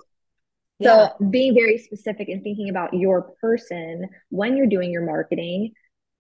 Yeah. 0.81 1.07
So 1.18 1.26
being 1.31 1.55
very 1.55 1.79
specific 1.79 2.29
and 2.29 2.42
thinking 2.42 2.68
about 2.68 2.92
your 2.92 3.31
person 3.40 4.09
when 4.31 4.57
you're 4.57 4.66
doing 4.66 4.90
your 4.90 5.07
marketing 5.07 5.72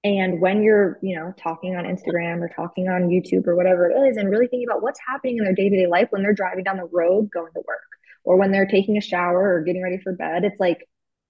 and 0.04 0.40
when 0.40 0.62
you're, 0.62 1.00
you 1.02 1.16
know, 1.16 1.34
talking 1.36 1.74
on 1.74 1.86
Instagram 1.86 2.40
or 2.40 2.48
talking 2.54 2.88
on 2.88 3.08
YouTube 3.08 3.48
or 3.48 3.56
whatever 3.56 3.90
it 3.90 3.96
is, 4.08 4.16
and 4.16 4.30
really 4.30 4.46
thinking 4.46 4.68
about 4.68 4.82
what's 4.82 5.00
happening 5.04 5.38
in 5.38 5.44
their 5.44 5.54
day 5.54 5.68
to 5.70 5.76
day 5.76 5.86
life 5.88 6.06
when 6.10 6.22
they're 6.22 6.32
driving 6.32 6.62
down 6.62 6.76
the 6.76 6.88
road 6.92 7.30
going 7.32 7.52
to 7.54 7.62
work 7.66 7.80
or 8.24 8.36
when 8.36 8.52
they're 8.52 8.66
taking 8.66 8.96
a 8.96 9.02
shower 9.02 9.54
or 9.54 9.62
getting 9.62 9.82
ready 9.82 9.98
for 9.98 10.12
bed. 10.12 10.44
It's 10.44 10.60
like, 10.60 10.86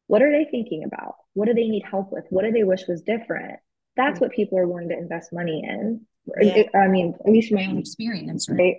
what 0.06 0.22
are 0.22 0.30
they 0.30 0.48
thinking 0.50 0.84
about? 0.84 1.14
What 1.34 1.46
do 1.46 1.54
they 1.54 1.68
need 1.68 1.84
help 1.88 2.12
with? 2.12 2.24
What 2.30 2.44
do 2.44 2.50
they 2.50 2.64
wish 2.64 2.82
was 2.88 3.02
different? 3.02 3.60
That's 3.96 4.14
mm-hmm. 4.14 4.24
what 4.24 4.32
people 4.32 4.58
are 4.58 4.66
willing 4.66 4.88
to 4.88 4.98
invest 4.98 5.32
money 5.32 5.62
in. 5.64 6.06
Yeah. 6.40 6.64
I 6.74 6.88
mean, 6.88 7.14
at 7.24 7.30
least 7.30 7.52
my 7.52 7.66
own 7.66 7.78
experience, 7.78 8.48
right? 8.48 8.78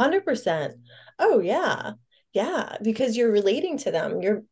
100%. 0.00 0.72
Oh, 1.18 1.40
yeah. 1.40 1.92
Yeah. 2.32 2.76
Because 2.82 3.16
you're 3.16 3.30
relating 3.30 3.78
to 3.78 3.90
them. 3.90 4.20
You're, 4.20 4.42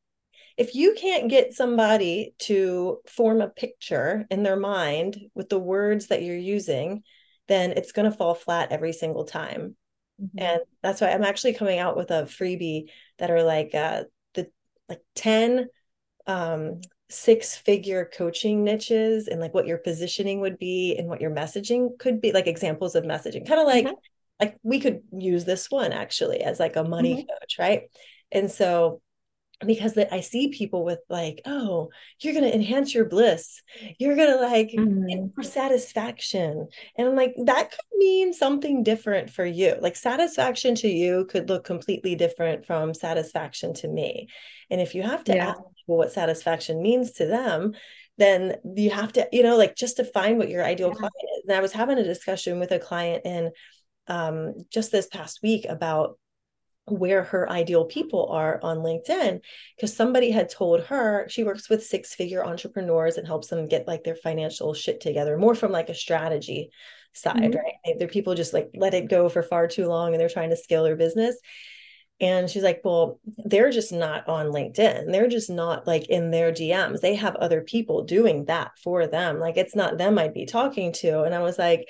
if 0.57 0.75
you 0.75 0.95
can't 0.99 1.29
get 1.29 1.55
somebody 1.55 2.35
to 2.41 2.99
form 3.09 3.41
a 3.41 3.49
picture 3.49 4.27
in 4.31 4.43
their 4.43 4.57
mind 4.57 5.19
with 5.35 5.49
the 5.49 5.59
words 5.59 6.09
that 6.09 6.23
you're 6.23 6.37
using, 6.37 7.03
then 7.49 7.73
it's 7.73 7.93
going 7.93 8.11
to 8.11 8.17
fall 8.17 8.35
flat 8.35 8.71
every 8.71 8.93
single 8.93 9.25
time. 9.25 9.77
Mm-hmm. 10.23 10.39
And 10.39 10.61
that's 10.83 11.01
why 11.01 11.11
I'm 11.11 11.25
actually 11.25 11.55
coming 11.55 11.79
out 11.79 11.97
with 11.97 12.11
a 12.11 12.25
freebie 12.25 12.87
that 13.19 13.31
are 13.31 13.43
like 13.43 13.75
uh, 13.75 14.05
the 14.35 14.51
like 14.89 15.03
10 15.15 15.69
um, 16.27 16.81
six 17.13 17.57
figure 17.57 18.09
coaching 18.17 18.65
niches 18.65 19.29
and 19.29 19.41
like 19.41 19.53
what 19.53 19.67
your 19.67 19.79
positioning 19.79 20.41
would 20.41 20.59
be 20.59 20.97
and 20.97 21.09
what 21.09 21.21
your 21.21 21.31
messaging 21.31 21.99
could 21.99 22.21
be 22.21 22.33
like 22.33 22.47
examples 22.47 22.95
of 22.95 23.05
messaging 23.05 23.47
kind 23.47 23.61
of 23.61 23.67
like 23.67 23.85
mm-hmm. 23.85 23.95
like 24.41 24.57
we 24.63 24.81
could 24.81 25.03
use 25.13 25.45
this 25.45 25.71
one 25.71 25.93
actually 25.93 26.41
as 26.41 26.59
like 26.59 26.77
a 26.77 26.85
money 26.85 27.17
mm-hmm. 27.17 27.27
coach 27.41 27.57
right 27.59 27.83
and 28.31 28.51
so 28.51 29.03
because 29.67 29.95
that 29.95 30.13
I 30.13 30.21
see 30.21 30.49
people 30.49 30.85
with 30.85 31.01
like, 31.09 31.41
oh, 31.45 31.91
you're 32.21 32.35
gonna 32.35 32.49
enhance 32.49 32.95
your 32.95 33.05
bliss, 33.05 33.63
you're 33.99 34.17
gonna 34.17 34.41
like 34.41 34.71
Mhm. 34.71 35.35
for 35.35 35.43
satisfaction, 35.43 36.69
and 36.97 37.09
I'm 37.09 37.17
like, 37.17 37.35
that 37.45 37.71
could 37.71 37.99
mean 37.99 38.33
something 38.33 38.83
different 38.83 39.31
for 39.31 39.45
you. 39.45 39.77
Like 39.81 39.97
satisfaction 39.97 40.75
to 40.77 40.89
you 40.89 41.27
could 41.27 41.49
look 41.49 41.65
completely 41.65 42.15
different 42.15 42.67
from 42.67 42.95
satisfaction 42.95 43.75
to 43.75 43.89
me, 43.89 44.29
and 44.71 44.81
if 44.81 44.95
you 44.95 45.03
have 45.03 45.25
to 45.25 45.35
Yeah. 45.35 45.49
ask 45.49 45.59
people 45.59 45.97
what 45.99 46.13
satisfaction 46.13 46.83
means 46.83 47.13
to 47.13 47.27
them, 47.27 47.75
then 48.19 48.57
you 48.77 48.91
have 48.91 49.13
to, 49.15 49.29
you 49.33 49.43
know, 49.43 49.57
like 49.57 49.75
just 49.75 49.97
define 49.97 50.39
what 50.39 50.49
your 50.49 50.65
ideal 50.65 50.91
Yeah. 50.91 50.97
client 50.97 51.15
is. 51.39 51.45
And 51.49 51.57
I 51.57 51.61
was 51.61 51.73
having 51.73 51.99
a 51.99 52.05
discussion 52.05 52.61
with 52.61 52.71
a 52.73 52.79
client 52.79 53.23
in 53.25 53.51
um, 54.09 54.55
just 54.71 54.93
this 54.93 55.07
past 55.07 55.41
week 55.43 55.65
about 55.69 56.19
where 56.87 57.23
her 57.23 57.49
ideal 57.49 57.85
people 57.85 58.27
are 58.31 58.59
on 58.63 58.79
LinkedIn 58.79 59.41
because 59.77 59.95
somebody 59.95 60.31
had 60.31 60.49
told 60.49 60.83
her 60.85 61.29
she 61.29 61.45
works 61.45 61.71
with 61.71 61.85
six 61.85 62.15
figure 62.15 62.45
entrepreneurs 62.45 63.17
and 63.19 63.27
helps 63.27 63.49
them 63.49 63.69
get 63.69 63.87
like 63.87 64.03
their 64.03 64.17
financial 64.17 64.75
shit 64.75 65.01
together 65.01 65.39
more 65.39 65.55
from 65.55 65.71
like 65.71 65.89
a 65.89 65.95
strategy 65.95 66.71
side, 67.13 67.37
Mhm. 67.53 67.57
right? 67.57 67.99
They're 67.99 68.09
people 68.09 68.35
just 68.35 68.53
like 68.53 68.71
let 68.75 68.95
it 68.95 69.09
go 69.09 69.29
for 69.29 69.43
far 69.43 69.69
too 69.69 69.87
long 69.87 70.13
and 70.13 70.21
they're 70.21 70.29
trying 70.29 70.51
to 70.51 70.57
scale 70.57 70.83
their 70.83 70.97
business. 70.97 71.39
And 72.21 72.49
she's 72.49 72.63
like, 72.63 72.83
well, 72.85 73.21
they're 73.45 73.71
just 73.71 73.93
not 73.93 74.29
on 74.29 74.47
LinkedIn. 74.47 75.11
They're 75.11 75.29
just 75.29 75.51
not 75.51 75.87
like 75.87 76.09
in 76.09 76.31
their 76.31 76.53
DMs. 76.53 77.01
They 77.01 77.15
have 77.17 77.37
other 77.37 77.63
people 77.63 78.05
doing 78.05 78.45
that 78.47 78.73
for 78.83 79.07
them. 79.07 79.39
Like 79.39 79.57
it's 79.57 79.77
not 79.77 79.99
them 79.99 80.19
I'd 80.19 80.35
be 80.35 80.47
talking 80.47 80.93
to. 80.95 81.23
And 81.23 81.35
I 81.35 81.41
was 81.41 81.59
like, 81.59 81.89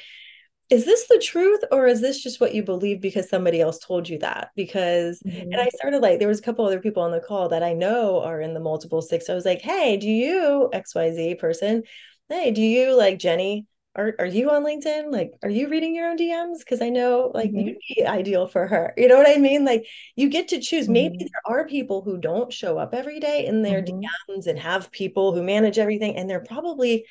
is 0.71 0.85
this 0.85 1.07
the 1.09 1.19
truth 1.19 1.61
or 1.71 1.87
is 1.87 2.01
this 2.01 2.23
just 2.23 2.41
what 2.41 2.55
you 2.55 2.63
believe 2.63 3.01
because 3.01 3.29
somebody 3.29 3.61
else 3.61 3.79
told 3.79 4.09
you 4.09 4.19
that 4.19 4.51
because 4.57 5.21
Mhm. 5.27 5.43
and 5.53 5.57
i 5.61 5.69
started 5.75 6.01
like 6.01 6.19
there 6.19 6.29
was 6.29 6.39
a 6.39 6.43
couple 6.43 6.65
other 6.65 6.81
people 6.81 7.03
on 7.03 7.11
the 7.13 7.21
call 7.21 7.49
that 7.51 7.63
i 7.63 7.73
know 7.73 8.21
are 8.23 8.41
in 8.41 8.55
the 8.55 8.61
multiple 8.61 9.03
six 9.03 9.29
i 9.29 9.35
was 9.35 9.45
like 9.45 9.61
hey 9.61 9.97
do 9.97 10.09
you 10.09 10.71
xyz 10.73 11.39
person 11.39 11.83
hey 12.29 12.51
do 12.53 12.63
you 12.63 12.97
like 12.97 13.19
jenny 13.19 13.67
are, 13.95 14.15
are 14.19 14.25
you 14.27 14.51
on 14.51 14.65
linkedin 14.65 15.13
like 15.13 15.33
are 15.43 15.51
you 15.51 15.69
reading 15.69 15.95
your 15.95 16.09
own 16.09 16.17
dms 16.17 16.61
because 16.61 16.81
i 16.81 16.89
know 16.89 17.31
like 17.35 17.51
Mhm. 17.51 17.67
you'd 17.67 17.77
be 17.95 18.07
ideal 18.07 18.47
for 18.47 18.67
her 18.67 18.95
you 18.97 19.07
know 19.09 19.19
what 19.19 19.29
i 19.29 19.37
mean 19.39 19.67
like 19.67 19.85
you 20.17 20.31
get 20.31 20.49
to 20.49 20.61
choose 20.61 20.89
maybe 20.89 21.17
Mhm. 21.17 21.29
there 21.29 21.55
are 21.57 21.67
people 21.67 22.01
who 22.01 22.17
don't 22.17 22.51
show 22.53 22.79
up 22.79 22.95
every 22.95 23.21
day 23.21 23.45
in 23.45 23.61
their 23.61 23.83
Mhm. 23.83 24.01
dms 24.39 24.47
and 24.47 24.59
have 24.59 24.91
people 24.91 25.35
who 25.35 25.43
manage 25.43 25.79
everything 25.79 26.17
and 26.17 26.31
they're 26.31 26.41
probably 26.41 27.05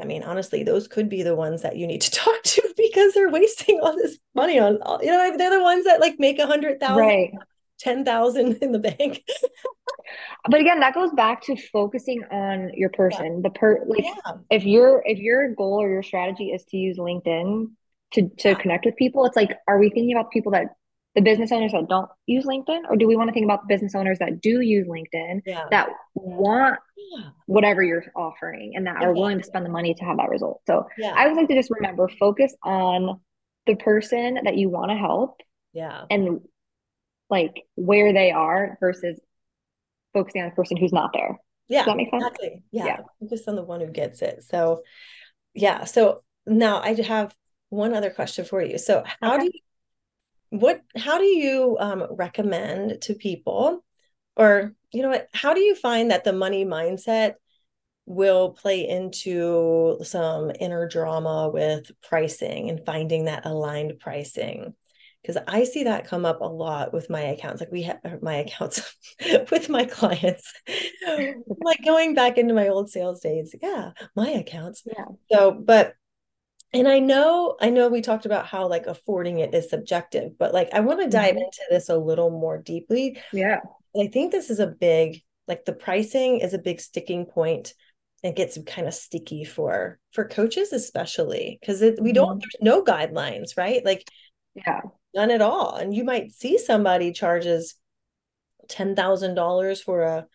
I 0.00 0.04
mean, 0.04 0.22
honestly, 0.24 0.64
those 0.64 0.88
could 0.88 1.08
be 1.08 1.22
the 1.22 1.36
ones 1.36 1.62
that 1.62 1.76
you 1.76 1.86
need 1.86 2.00
to 2.02 2.10
talk 2.12 2.42
to 2.42 2.74
because 2.76 3.14
they're 3.14 3.30
wasting 3.30 3.80
all 3.80 3.96
this 3.96 4.18
money 4.34 4.58
on, 4.58 4.74
you 5.02 5.10
know, 5.10 5.36
they're 5.36 5.50
the 5.50 5.62
ones 5.62 5.84
that 5.84 6.00
like 6.00 6.18
make 6.18 6.38
a 6.38 6.46
hundred 6.46 6.80
thousand, 6.80 7.14
Right. 7.16 7.30
ten 7.78 8.04
thousand 8.04 8.58
in 8.62 8.72
the 8.72 8.78
bank. 8.78 9.24
But 10.48 10.60
again, 10.60 10.80
that 10.80 10.94
goes 10.94 11.10
back 11.12 11.42
to 11.44 11.56
focusing 11.72 12.22
on 12.30 12.70
your 12.74 12.90
person. 12.90 13.42
The 13.42 13.50
per 13.50 13.84
like 13.86 14.04
Yeah, 14.04 14.36
if 14.50 14.64
your 14.64 15.02
if 15.06 15.18
your 15.18 15.54
goal 15.54 15.80
or 15.82 15.88
your 15.88 16.02
strategy 16.02 16.50
is 16.50 16.64
to 16.66 16.76
use 16.76 16.98
LinkedIn 16.98 17.68
to 18.12 18.28
to 18.38 18.54
Yeah. 18.54 18.56
connect 18.56 18.84
with 18.84 18.96
people, 18.96 19.24
it's 19.24 19.36
like, 19.36 19.50
are 19.68 19.78
we 19.78 19.90
thinking 19.90 20.12
about 20.16 20.30
people 20.30 20.52
that 20.52 20.66
the 21.14 21.20
business 21.20 21.52
owners 21.52 21.72
that 21.72 21.88
don't 21.88 22.08
use 22.26 22.44
LinkedIn, 22.44 22.82
or 22.90 22.96
do 22.96 23.06
we 23.06 23.16
want 23.16 23.28
to 23.28 23.32
think 23.32 23.44
about 23.44 23.62
the 23.62 23.68
business 23.72 23.94
owners 23.94 24.18
that 24.18 24.40
do 24.40 24.60
use 24.60 24.86
LinkedIn 24.88 25.42
yeah, 25.46 25.64
that 25.70 25.88
want 26.14 26.78
yeah, 26.96 27.30
whatever 27.46 27.82
you're 27.82 28.04
offering 28.16 28.72
and 28.74 28.86
that 28.86 28.96
are 28.96 29.12
willing 29.12 29.38
to 29.38 29.44
spend 29.44 29.64
the 29.64 29.70
money 29.70 29.94
to 29.94 30.04
have 30.04 30.16
that 30.16 30.28
result? 30.28 30.60
So 30.66 30.86
yeah, 30.98 31.14
I 31.16 31.28
would 31.28 31.36
like 31.36 31.48
to 31.48 31.54
just 31.54 31.70
remember, 31.70 32.08
focus 32.08 32.54
on 32.62 33.20
the 33.66 33.76
person 33.76 34.38
that 34.44 34.56
you 34.56 34.68
want 34.68 34.90
to 34.90 34.96
help 34.96 35.40
yeah, 35.72 36.02
and 36.10 36.40
like 37.30 37.62
where 37.76 38.12
they 38.12 38.30
are 38.30 38.76
versus 38.80 39.18
focusing 40.12 40.42
on 40.42 40.50
the 40.50 40.54
person 40.54 40.76
who's 40.76 40.92
not 40.92 41.10
there. 41.12 41.38
yeah, 41.68 41.84
that 41.84 41.96
make 41.96 42.10
sense? 42.10 42.24
exactly. 42.24 42.62
Yeah, 42.70 42.86
Yeah. 42.86 42.96
focus 43.20 43.42
on 43.48 43.56
the 43.56 43.62
one 43.62 43.80
who 43.80 43.86
gets 43.88 44.22
it. 44.22 44.44
So, 44.44 44.82
yeah. 45.54 45.84
So 45.84 46.22
now 46.46 46.80
I 46.80 46.94
have 46.94 47.34
one 47.68 47.94
other 47.94 48.10
question 48.10 48.44
for 48.44 48.62
you. 48.62 48.78
So, 48.78 49.02
how 49.20 49.34
Okay. 49.34 49.44
do 49.44 49.50
you, 49.54 49.60
what, 50.50 50.82
how 50.96 51.18
do 51.18 51.24
you 51.24 51.76
um, 51.80 52.06
recommend 52.10 53.02
to 53.02 53.14
people, 53.14 53.84
or 54.36 54.74
you 54.92 55.02
know 55.02 55.10
what, 55.10 55.28
how 55.32 55.54
do 55.54 55.60
you 55.60 55.74
find 55.74 56.10
that 56.10 56.24
the 56.24 56.32
money 56.32 56.64
mindset 56.64 57.34
will 58.06 58.50
play 58.50 58.86
into 58.86 59.98
some 60.04 60.52
inner 60.60 60.86
drama 60.86 61.50
with 61.52 61.90
pricing 62.02 62.70
and 62.70 62.84
finding 62.84 63.24
that 63.24 63.46
aligned 63.46 63.98
pricing? 63.98 64.74
Because 65.22 65.42
I 65.48 65.64
see 65.64 65.84
that 65.84 66.06
come 66.06 66.26
up 66.26 66.42
a 66.42 66.44
lot 66.44 66.92
with 66.92 67.08
my 67.08 67.20
accounts. 67.20 67.60
Like 67.60 67.72
we 67.72 67.82
have 67.84 68.20
my 68.20 68.36
accounts 68.36 68.94
with 69.50 69.70
my 69.70 69.86
clients. 69.86 70.52
like 71.06 71.82
going 71.82 72.14
back 72.14 72.36
into 72.36 72.52
my 72.52 72.68
old 72.68 72.90
sales 72.90 73.20
days. 73.20 73.54
Yeah, 73.62 73.92
my 74.14 74.28
accounts. 74.28 74.82
Yeah. 74.84 75.06
So, 75.32 75.50
but 75.50 75.94
and 76.74 76.88
I 76.88 76.98
know, 76.98 77.56
I 77.60 77.70
know 77.70 77.88
we 77.88 78.02
talked 78.02 78.26
about 78.26 78.46
how 78.46 78.68
like 78.68 78.86
affording 78.86 79.38
it 79.38 79.54
is 79.54 79.70
subjective, 79.70 80.36
but 80.38 80.52
like 80.52 80.68
I 80.72 80.80
want 80.80 81.00
to 81.00 81.08
dive 81.08 81.36
Mhm. 81.36 81.44
into 81.44 81.62
this 81.70 81.88
a 81.88 81.96
little 81.96 82.30
more 82.30 82.58
deeply. 82.58 83.18
Yeah. 83.32 83.60
I 83.96 84.08
think 84.08 84.32
this 84.32 84.50
is 84.50 84.60
a 84.60 84.66
big, 84.66 85.22
like 85.48 85.64
the 85.64 85.72
pricing 85.72 86.40
is 86.40 86.52
a 86.52 86.58
big 86.58 86.80
sticking 86.80 87.26
and 88.24 88.34
gets 88.34 88.58
kind 88.66 88.88
of 88.88 88.94
sticky 88.94 89.44
for 89.44 89.98
for 90.12 90.26
coaches, 90.26 90.72
especially 90.72 91.58
because 91.60 91.80
we 92.00 92.12
don't. 92.12 92.38
Mhm. 92.38 92.40
There's 92.40 92.62
no 92.62 92.82
guidelines, 92.84 93.56
right? 93.56 93.84
Like 93.84 94.04
Yeah. 94.54 94.80
none 95.14 95.30
at 95.30 95.42
all. 95.42 95.76
And 95.76 95.94
you 95.94 96.04
might 96.04 96.32
see 96.32 96.58
somebody 96.58 97.12
charges 97.12 97.76
ten 98.68 98.96
thousand 98.96 99.34
dollars 99.34 99.80
for 99.80 100.02
a 100.02 100.26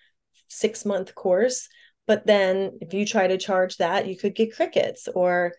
six 0.47 0.85
month 0.85 1.15
course, 1.15 1.67
but 2.07 2.25
then 2.25 2.77
if 2.81 2.93
you 2.93 3.05
try 3.05 3.27
to 3.27 3.37
charge 3.37 3.77
that, 3.77 4.07
you 4.07 4.15
could 4.17 4.35
get 4.35 4.55
crickets. 4.55 5.07
Or, 5.07 5.53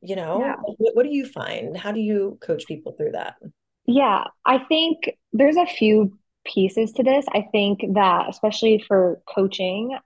you 0.00 0.16
know, 0.16 0.40
Yeah. 0.40 0.56
what, 0.78 0.96
what 0.96 1.02
do 1.04 1.14
you 1.14 1.26
find? 1.26 1.76
How 1.76 1.92
do 1.92 2.00
you 2.00 2.38
coach 2.40 2.66
people 2.66 2.92
through 2.92 3.12
that? 3.12 3.36
Yeah. 3.86 4.24
I 4.44 4.58
think 4.58 5.10
there's 5.32 5.56
a 5.56 5.66
few 5.66 6.18
pieces 6.44 6.92
to 6.92 7.02
this. 7.02 7.24
I 7.32 7.46
think 7.52 7.80
that, 7.94 8.28
especially 8.28 8.84
for 8.86 9.20
coaching, 9.26 9.96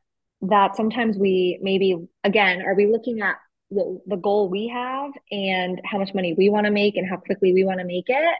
that 0.43 0.77
sometimes 0.77 1.19
we 1.19 1.59
maybe, 1.63 1.97
again, 2.25 2.63
are 2.63 2.75
we 2.75 2.87
looking 2.87 3.21
at 3.21 3.37
what 3.69 4.03
the 4.07 4.17
goal 4.17 4.49
we 4.49 4.69
have 4.69 5.13
and 5.31 5.81
how 5.85 5.99
much 5.99 6.15
money 6.15 6.35
we 6.37 6.49
want 6.49 6.67
to 6.67 6.73
make 6.73 6.97
and 6.97 7.09
how 7.09 7.17
quickly 7.17 7.53
we 7.53 7.65
want 7.65 7.79
to 7.79 7.85
make 7.85 8.07
it? 8.09 8.39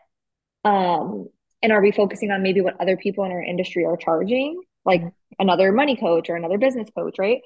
Um, 0.65 1.29
and 1.63 1.73
are 1.73 1.83
we 1.83 1.93
focusing 1.93 2.31
on 2.31 2.43
maybe 2.43 2.63
what 2.63 2.81
other 2.81 2.97
people 2.97 3.25
in 3.25 3.33
our 3.33 3.43
industry 3.43 3.85
are 3.85 3.97
charging, 3.97 4.61
like 4.85 5.03
another 5.39 5.73
money 5.73 5.97
coach 5.97 6.31
or 6.31 6.37
another 6.37 6.59
business 6.59 6.89
coach, 6.97 7.17
right? 7.19 7.41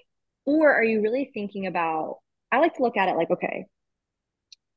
Or 0.46 0.72
are 0.72 0.84
you 0.84 1.02
really 1.02 1.30
thinking 1.34 1.66
about, 1.66 2.18
I 2.54 2.58
like 2.60 2.74
to 2.76 2.82
look 2.82 2.96
at 2.96 3.08
it 3.08 3.16
like, 3.16 3.30
okay, 3.30 3.66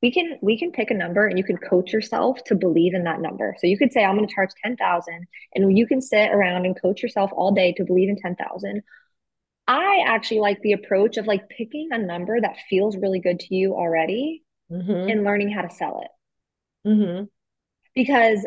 we 0.01 0.11
can 0.11 0.37
we 0.41 0.59
can 0.59 0.71
pick 0.71 0.91
a 0.91 0.93
number 0.93 1.27
and 1.27 1.37
you 1.37 1.43
can 1.43 1.57
coach 1.57 1.91
yourself 1.91 2.43
to 2.45 2.55
believe 2.55 2.93
in 2.93 3.03
that 3.05 3.21
number. 3.21 3.55
So 3.59 3.67
you 3.67 3.77
could 3.77 3.93
say, 3.93 4.03
I'm 4.03 4.15
going 4.15 4.27
to 4.27 4.33
charge 4.33 4.51
10,000 4.63 5.27
and 5.55 5.77
you 5.77 5.87
can 5.87 6.01
sit 6.01 6.31
around 6.31 6.65
and 6.65 6.79
coach 6.79 7.01
yourself 7.01 7.31
all 7.33 7.51
day 7.53 7.73
to 7.73 7.85
believe 7.85 8.09
in 8.09 8.17
10,000. 8.17 8.81
I 9.67 10.03
actually 10.05 10.39
like 10.39 10.61
the 10.61 10.73
approach 10.73 11.17
of 11.17 11.27
like 11.27 11.49
picking 11.49 11.89
a 11.91 11.97
number 11.97 12.39
that 12.39 12.57
feels 12.69 12.95
really 12.97 13.19
good 13.19 13.39
to 13.41 13.55
you 13.55 13.73
already 13.73 14.43
Mm-hmm. 14.71 15.09
and 15.09 15.23
learning 15.23 15.49
how 15.49 15.61
to 15.61 15.73
sell 15.73 16.01
it. 16.03 16.89
Mm-hmm. 16.89 17.23
Because 17.95 18.45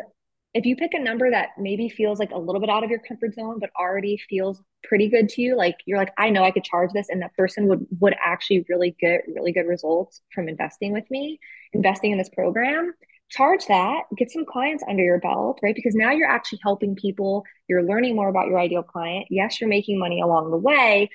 if 0.53 0.65
you 0.65 0.75
pick 0.75 0.93
a 0.93 0.99
number 0.99 1.31
that 1.31 1.49
maybe 1.57 1.87
feels 1.87 2.19
like 2.19 2.31
a 2.31 2.37
little 2.37 2.59
bit 2.59 2.69
out 2.69 2.83
of 2.83 2.89
your 2.89 2.99
comfort 2.99 3.33
zone, 3.33 3.59
but 3.59 3.69
already 3.79 4.19
feels 4.29 4.61
pretty 4.83 5.07
good 5.07 5.29
to 5.29 5.41
you, 5.41 5.55
like 5.55 5.77
you're 5.85 5.97
like, 5.97 6.11
I 6.17 6.29
know 6.29 6.43
I 6.43 6.51
could 6.51 6.63
charge 6.63 6.91
this, 6.93 7.07
and 7.09 7.21
that 7.21 7.35
person 7.35 7.67
would 7.67 7.85
would 7.99 8.15
actually 8.23 8.65
really 8.67 8.95
get 8.99 9.21
really 9.33 9.53
good 9.53 9.67
results 9.67 10.21
from 10.33 10.49
investing 10.49 10.91
with 10.91 11.09
me, 11.09 11.39
investing 11.73 12.11
in 12.11 12.17
this 12.17 12.29
program. 12.29 12.93
Charge 13.29 13.65
that, 13.67 14.01
get 14.17 14.29
some 14.29 14.45
clients 14.45 14.83
under 14.89 15.03
your 15.03 15.19
belt, 15.19 15.59
right? 15.63 15.73
Because 15.73 15.95
now 15.95 16.11
you're 16.11 16.27
actually 16.27 16.59
helping 16.61 16.97
people. 16.97 17.45
You're 17.69 17.83
learning 17.83 18.17
more 18.17 18.27
about 18.27 18.47
your 18.47 18.59
ideal 18.59 18.83
client. 18.83 19.27
Yes, 19.29 19.61
you're 19.61 19.69
making 19.69 19.97
money 19.97 20.19
along 20.19 20.51
the 20.51 20.57
way, 20.57 21.09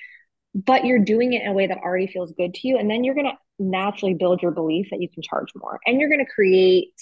but 0.54 0.86
you're 0.86 1.04
doing 1.04 1.34
it 1.34 1.42
in 1.42 1.48
a 1.48 1.52
way 1.52 1.66
that 1.66 1.76
already 1.76 2.06
feels 2.06 2.32
good 2.32 2.54
to 2.54 2.68
you. 2.68 2.78
And 2.78 2.90
then 2.90 3.04
you're 3.04 3.14
going 3.14 3.26
to 3.26 3.36
naturally 3.58 4.14
build 4.14 4.40
your 4.40 4.50
belief 4.50 4.88
that 4.90 5.02
you 5.02 5.10
can 5.10 5.22
charge 5.22 5.50
more. 5.54 5.78
And 5.84 6.00
you're 6.00 6.08
going 6.08 6.24
to 6.24 6.32
create 6.32 6.94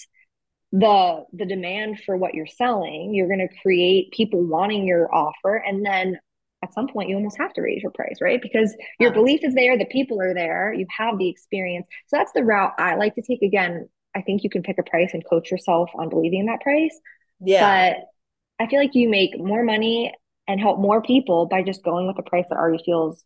the 0.79 1.23
the 1.31 1.45
demand 1.45 1.99
for 2.05 2.17
what 2.17 2.33
you're 2.33 2.47
selling. 2.47 3.13
You're 3.13 3.27
going 3.27 3.47
to 3.47 3.61
create 3.61 4.11
people 4.11 4.43
wanting 4.43 4.85
your 4.85 5.13
offer 5.13 5.55
and 5.55 5.85
then 5.85 6.19
at 6.63 6.73
some 6.73 6.87
point 6.87 7.09
you 7.09 7.15
almost 7.15 7.37
have 7.37 7.53
to 7.53 7.61
raise 7.61 7.81
your 7.81 7.91
price, 7.91 8.17
right? 8.21 8.41
Because 8.41 8.75
your 8.99 9.11
belief 9.11 9.41
is 9.43 9.53
there, 9.53 9.77
the 9.77 9.85
people 9.85 10.19
are 10.21 10.33
there, 10.33 10.73
you 10.73 10.85
have 10.97 11.17
the 11.17 11.29
experience. 11.29 11.85
So 12.07 12.17
that's 12.17 12.31
the 12.33 12.43
route 12.43 12.73
I 12.77 12.95
like 12.95 13.15
to 13.15 13.21
take 13.21 13.41
again. 13.41 13.87
I 14.15 14.21
think 14.21 14.43
you 14.43 14.49
can 14.49 14.63
pick 14.63 14.77
a 14.77 14.83
price 14.83 15.11
and 15.13 15.23
coach 15.29 15.51
yourself 15.51 15.89
on 15.95 16.09
believing 16.09 16.41
in 16.41 16.45
that 16.47 16.61
price. 16.61 16.97
Yeah. 17.39 17.93
But 17.93 18.65
I 18.65 18.69
feel 18.69 18.79
like 18.79 18.95
you 18.95 19.09
make 19.09 19.37
more 19.37 19.63
money 19.63 20.13
and 20.47 20.59
help 20.59 20.79
more 20.79 21.01
people 21.01 21.45
by 21.45 21.61
just 21.61 21.83
going 21.83 22.07
with 22.07 22.17
a 22.17 22.23
price 22.23 22.45
that 22.49 22.57
already 22.57 22.83
feels 22.83 23.23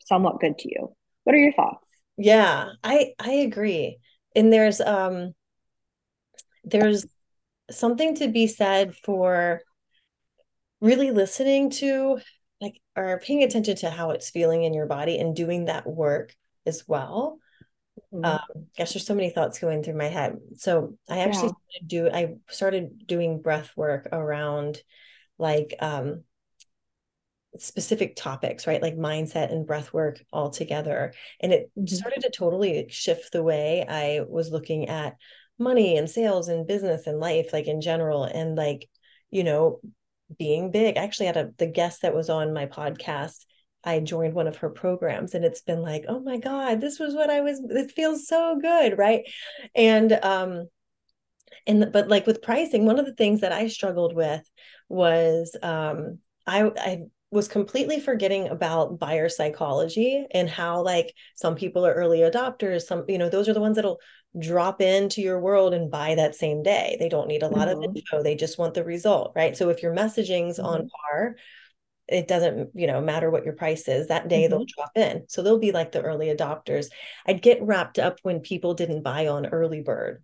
somewhat 0.00 0.40
good 0.40 0.58
to 0.58 0.68
you. 0.70 0.94
What 1.24 1.34
are 1.34 1.38
your 1.38 1.52
thoughts? 1.52 1.84
Yeah, 2.16 2.70
I 2.82 3.12
I 3.18 3.32
agree. 3.32 3.98
And 4.34 4.52
there's 4.52 4.80
um 4.80 5.34
there's 6.64 7.06
something 7.70 8.16
to 8.16 8.28
be 8.28 8.46
said 8.46 8.94
for 8.96 9.62
really 10.80 11.10
listening 11.10 11.70
to 11.70 12.18
like 12.60 12.80
or 12.96 13.20
paying 13.20 13.42
attention 13.42 13.76
to 13.76 13.90
how 13.90 14.10
it's 14.10 14.30
feeling 14.30 14.64
in 14.64 14.74
your 14.74 14.86
body 14.86 15.18
and 15.18 15.36
doing 15.36 15.66
that 15.66 15.86
work 15.86 16.34
as 16.66 16.84
well 16.86 17.38
mm-hmm. 18.12 18.24
um 18.24 18.66
gosh 18.76 18.92
there's 18.92 19.06
so 19.06 19.14
many 19.14 19.30
thoughts 19.30 19.58
going 19.58 19.82
through 19.82 19.96
my 19.96 20.08
head 20.08 20.36
so 20.56 20.96
i 21.08 21.18
actually 21.18 21.52
yeah. 21.74 21.80
do 21.86 22.10
i 22.10 22.34
started 22.48 23.06
doing 23.06 23.40
breath 23.40 23.70
work 23.76 24.08
around 24.12 24.80
like 25.38 25.74
um 25.80 26.22
specific 27.58 28.14
topics 28.14 28.66
right 28.66 28.82
like 28.82 28.96
mindset 28.96 29.52
and 29.52 29.66
breath 29.66 29.92
work 29.92 30.22
all 30.32 30.50
together 30.50 31.12
and 31.40 31.52
it 31.52 31.70
mm-hmm. 31.76 31.86
started 31.86 32.20
to 32.20 32.30
totally 32.30 32.86
shift 32.88 33.32
the 33.32 33.42
way 33.42 33.84
i 33.88 34.20
was 34.28 34.50
looking 34.50 34.88
at 34.88 35.16
money 35.60 35.96
and 35.96 36.10
sales 36.10 36.48
and 36.48 36.66
business 36.66 37.06
and 37.06 37.20
life 37.20 37.52
like 37.52 37.66
in 37.66 37.80
general 37.80 38.24
and 38.24 38.56
like 38.56 38.88
you 39.30 39.44
know 39.44 39.80
being 40.38 40.70
big. 40.70 40.96
I 40.96 41.02
actually 41.02 41.26
had 41.26 41.36
a 41.36 41.50
the 41.58 41.66
guest 41.66 42.02
that 42.02 42.14
was 42.14 42.30
on 42.30 42.52
my 42.52 42.66
podcast. 42.66 43.44
I 43.82 44.00
joined 44.00 44.34
one 44.34 44.46
of 44.46 44.56
her 44.56 44.70
programs 44.70 45.34
and 45.34 45.44
it's 45.44 45.62
been 45.62 45.80
like, 45.80 46.04
oh 46.08 46.20
my 46.20 46.36
God, 46.36 46.80
this 46.80 46.98
was 46.98 47.14
what 47.14 47.30
I 47.30 47.40
was, 47.40 47.60
it 47.70 47.92
feels 47.92 48.28
so 48.28 48.58
good. 48.60 48.98
Right. 48.98 49.22
And 49.74 50.12
um, 50.12 50.68
and 51.66 51.90
but 51.92 52.08
like 52.08 52.26
with 52.26 52.42
pricing, 52.42 52.84
one 52.84 52.98
of 52.98 53.06
the 53.06 53.14
things 53.14 53.40
that 53.40 53.52
I 53.52 53.68
struggled 53.68 54.14
with 54.14 54.48
was 54.88 55.56
um 55.62 56.18
I 56.46 56.70
I 56.76 57.02
was 57.30 57.46
completely 57.46 58.00
forgetting 58.00 58.48
about 58.48 58.98
buyer 58.98 59.28
psychology 59.28 60.26
and 60.32 60.50
how 60.50 60.82
like 60.82 61.14
some 61.36 61.54
people 61.54 61.86
are 61.86 61.94
early 61.94 62.18
adopters 62.18 62.82
some 62.82 63.04
you 63.06 63.18
know 63.18 63.28
those 63.28 63.48
are 63.48 63.54
the 63.54 63.60
ones 63.60 63.76
that'll 63.76 64.00
drop 64.38 64.80
into 64.80 65.20
your 65.20 65.40
world 65.40 65.74
and 65.74 65.90
buy 65.90 66.14
that 66.14 66.36
same 66.36 66.62
day 66.62 66.96
they 67.00 67.08
don't 67.08 67.26
need 67.26 67.42
a 67.42 67.48
lot 67.48 67.66
mm-hmm. 67.66 67.82
of 67.82 67.96
info 67.96 68.22
they 68.22 68.36
just 68.36 68.58
want 68.58 68.74
the 68.74 68.84
result 68.84 69.32
right 69.34 69.56
so 69.56 69.70
if 69.70 69.82
your 69.82 69.94
messaging's 69.94 70.58
mm-hmm. 70.58 70.66
on 70.66 70.88
par 70.88 71.36
it 72.06 72.28
doesn't 72.28 72.70
you 72.74 72.86
know 72.86 73.00
matter 73.00 73.28
what 73.28 73.44
your 73.44 73.54
price 73.54 73.88
is 73.88 74.06
that 74.06 74.28
day 74.28 74.42
mm-hmm. 74.42 74.50
they'll 74.50 74.66
drop 74.66 74.92
in 74.94 75.24
so 75.28 75.42
they'll 75.42 75.58
be 75.58 75.72
like 75.72 75.90
the 75.90 76.02
early 76.02 76.28
adopters 76.28 76.86
i'd 77.26 77.42
get 77.42 77.60
wrapped 77.62 77.98
up 77.98 78.18
when 78.22 78.38
people 78.38 78.74
didn't 78.74 79.02
buy 79.02 79.26
on 79.26 79.46
early 79.46 79.80
bird 79.80 80.22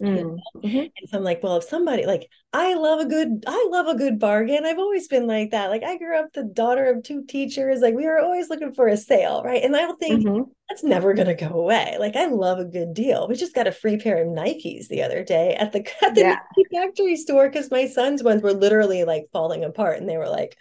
Mm. 0.00 0.38
Mm-hmm. 0.56 0.78
And 0.78 1.08
so 1.08 1.18
I'm 1.18 1.24
like, 1.24 1.42
well, 1.42 1.56
if 1.56 1.64
somebody 1.64 2.06
like 2.06 2.28
I 2.52 2.74
love 2.74 3.00
a 3.00 3.06
good, 3.06 3.44
I 3.46 3.68
love 3.70 3.86
a 3.86 3.96
good 3.96 4.18
bargain. 4.18 4.64
I've 4.64 4.78
always 4.78 5.08
been 5.08 5.26
like 5.26 5.50
that. 5.50 5.70
Like 5.70 5.84
I 5.84 5.98
grew 5.98 6.18
up 6.18 6.32
the 6.32 6.44
daughter 6.44 6.86
of 6.86 7.02
two 7.02 7.24
teachers. 7.26 7.80
Like 7.80 7.94
we 7.94 8.06
were 8.06 8.18
always 8.18 8.48
looking 8.48 8.74
for 8.74 8.88
a 8.88 8.96
sale, 8.96 9.42
right? 9.44 9.62
And 9.62 9.76
I 9.76 9.80
don't 9.80 10.00
think 10.00 10.24
mm-hmm. 10.24 10.50
that's 10.68 10.82
never 10.82 11.14
gonna 11.14 11.34
go 11.34 11.48
away. 11.48 11.96
Like 11.98 12.16
I 12.16 12.26
love 12.26 12.58
a 12.58 12.64
good 12.64 12.94
deal. 12.94 13.28
We 13.28 13.36
just 13.36 13.54
got 13.54 13.66
a 13.66 13.72
free 13.72 13.98
pair 13.98 14.22
of 14.22 14.28
Nikes 14.28 14.88
the 14.88 15.02
other 15.02 15.22
day 15.22 15.54
at 15.54 15.72
the 15.72 15.80
at 16.04 16.14
the 16.14 16.20
yeah. 16.22 16.38
Factory 16.72 17.16
store 17.16 17.48
because 17.48 17.70
my 17.70 17.86
son's 17.86 18.22
ones 18.22 18.42
were 18.42 18.54
literally 18.54 19.04
like 19.04 19.26
falling 19.32 19.64
apart, 19.64 19.98
and 19.98 20.08
they 20.08 20.16
were 20.16 20.28
like, 20.28 20.56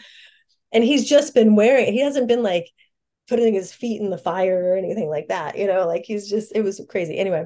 and 0.72 0.84
he's 0.84 1.08
just 1.08 1.34
been 1.34 1.56
wearing. 1.56 1.94
He 1.94 2.02
hasn't 2.02 2.28
been 2.28 2.44
like 2.44 2.70
putting 3.28 3.54
his 3.54 3.72
feet 3.72 4.02
in 4.02 4.10
the 4.10 4.18
fire 4.18 4.74
or 4.74 4.76
anything 4.76 5.08
like 5.08 5.30
that. 5.30 5.58
You 5.58 5.68
know, 5.68 5.88
like 5.88 6.04
he's 6.06 6.30
just 6.30 6.52
it 6.56 6.64
was 6.64 6.82
crazy. 6.90 7.18
Anyway. 7.18 7.46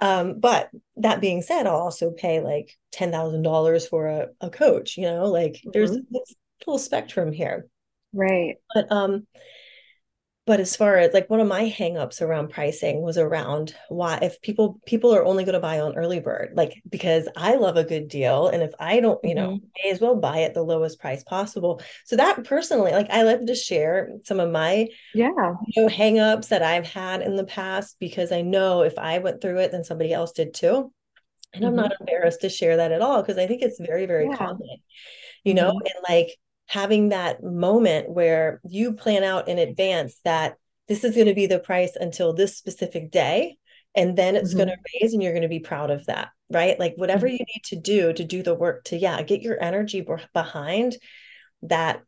Um, 0.00 0.40
but 0.40 0.70
that 0.96 1.20
being 1.20 1.42
said, 1.42 1.66
I'll 1.66 1.76
also 1.76 2.10
pay 2.10 2.40
like 2.40 2.76
ten 2.90 3.10
thousand 3.10 3.42
dollars 3.42 3.86
for 3.86 4.08
a, 4.08 4.28
a 4.40 4.50
coach. 4.50 4.96
You 4.96 5.04
know, 5.04 5.26
like 5.26 5.52
mm-hmm. 5.52 5.70
there's 5.72 5.92
a 5.92 6.02
full 6.64 6.78
spectrum 6.78 7.32
here. 7.32 7.66
Right. 8.12 8.56
But 8.74 8.90
um, 8.90 9.26
but 10.50 10.58
as 10.58 10.74
far 10.74 10.96
as 10.96 11.14
like 11.14 11.30
one 11.30 11.38
of 11.38 11.46
my 11.46 11.70
hangups 11.70 12.20
around 12.20 12.50
pricing 12.50 13.02
was 13.02 13.16
around 13.16 13.72
why 13.88 14.18
if 14.20 14.42
people 14.42 14.80
people 14.84 15.14
are 15.14 15.24
only 15.24 15.44
going 15.44 15.52
to 15.52 15.60
buy 15.60 15.78
on 15.78 15.94
early 15.94 16.18
bird 16.18 16.50
like 16.56 16.82
because 16.88 17.28
i 17.36 17.54
love 17.54 17.76
a 17.76 17.84
good 17.84 18.08
deal 18.08 18.48
and 18.48 18.60
if 18.60 18.72
i 18.80 18.98
don't 18.98 19.20
you 19.22 19.36
know 19.36 19.50
mm-hmm. 19.50 19.66
may 19.84 19.90
as 19.92 20.00
well 20.00 20.16
buy 20.16 20.42
at 20.42 20.52
the 20.52 20.60
lowest 20.60 20.98
price 20.98 21.22
possible 21.22 21.80
so 22.04 22.16
that 22.16 22.42
personally 22.42 22.90
like 22.90 23.08
i 23.10 23.22
love 23.22 23.46
to 23.46 23.54
share 23.54 24.10
some 24.24 24.40
of 24.40 24.50
my 24.50 24.88
yeah 25.14 25.30
you 25.68 25.82
know 25.84 25.88
hangups 25.88 26.48
that 26.48 26.64
i've 26.64 26.84
had 26.84 27.22
in 27.22 27.36
the 27.36 27.44
past 27.44 27.94
because 28.00 28.32
i 28.32 28.40
know 28.40 28.82
if 28.82 28.98
i 28.98 29.18
went 29.18 29.40
through 29.40 29.58
it 29.58 29.70
then 29.70 29.84
somebody 29.84 30.12
else 30.12 30.32
did 30.32 30.52
too 30.52 30.92
and 31.54 31.62
mm-hmm. 31.62 31.66
i'm 31.68 31.76
not 31.76 31.92
embarrassed 32.00 32.40
to 32.40 32.48
share 32.48 32.78
that 32.78 32.90
at 32.90 33.02
all 33.02 33.22
because 33.22 33.38
i 33.38 33.46
think 33.46 33.62
it's 33.62 33.78
very 33.78 34.04
very 34.04 34.26
yeah. 34.28 34.36
common 34.36 34.78
you 35.44 35.54
know 35.54 35.70
mm-hmm. 35.70 35.86
and 35.86 36.04
like 36.08 36.36
having 36.70 37.08
that 37.08 37.42
moment 37.42 38.08
where 38.08 38.60
you 38.62 38.92
plan 38.92 39.24
out 39.24 39.48
in 39.48 39.58
advance 39.58 40.20
that 40.24 40.54
this 40.86 41.02
is 41.02 41.16
going 41.16 41.26
to 41.26 41.34
be 41.34 41.46
the 41.46 41.58
price 41.58 41.96
until 41.96 42.32
this 42.32 42.56
specific 42.56 43.10
day 43.10 43.56
and 43.96 44.16
then 44.16 44.36
it's 44.36 44.50
mm-hmm. 44.50 44.58
going 44.58 44.68
to 44.68 44.76
raise 45.02 45.12
and 45.12 45.20
you're 45.20 45.32
going 45.32 45.42
to 45.42 45.48
be 45.48 45.58
proud 45.58 45.90
of 45.90 46.06
that 46.06 46.28
right 46.48 46.78
like 46.78 46.94
whatever 46.94 47.26
mm-hmm. 47.26 47.32
you 47.32 47.44
need 47.52 47.64
to 47.64 47.74
do 47.74 48.12
to 48.12 48.22
do 48.22 48.44
the 48.44 48.54
work 48.54 48.84
to 48.84 48.96
yeah 48.96 49.20
get 49.22 49.42
your 49.42 49.60
energy 49.60 50.06
behind 50.32 50.96
that 51.62 52.02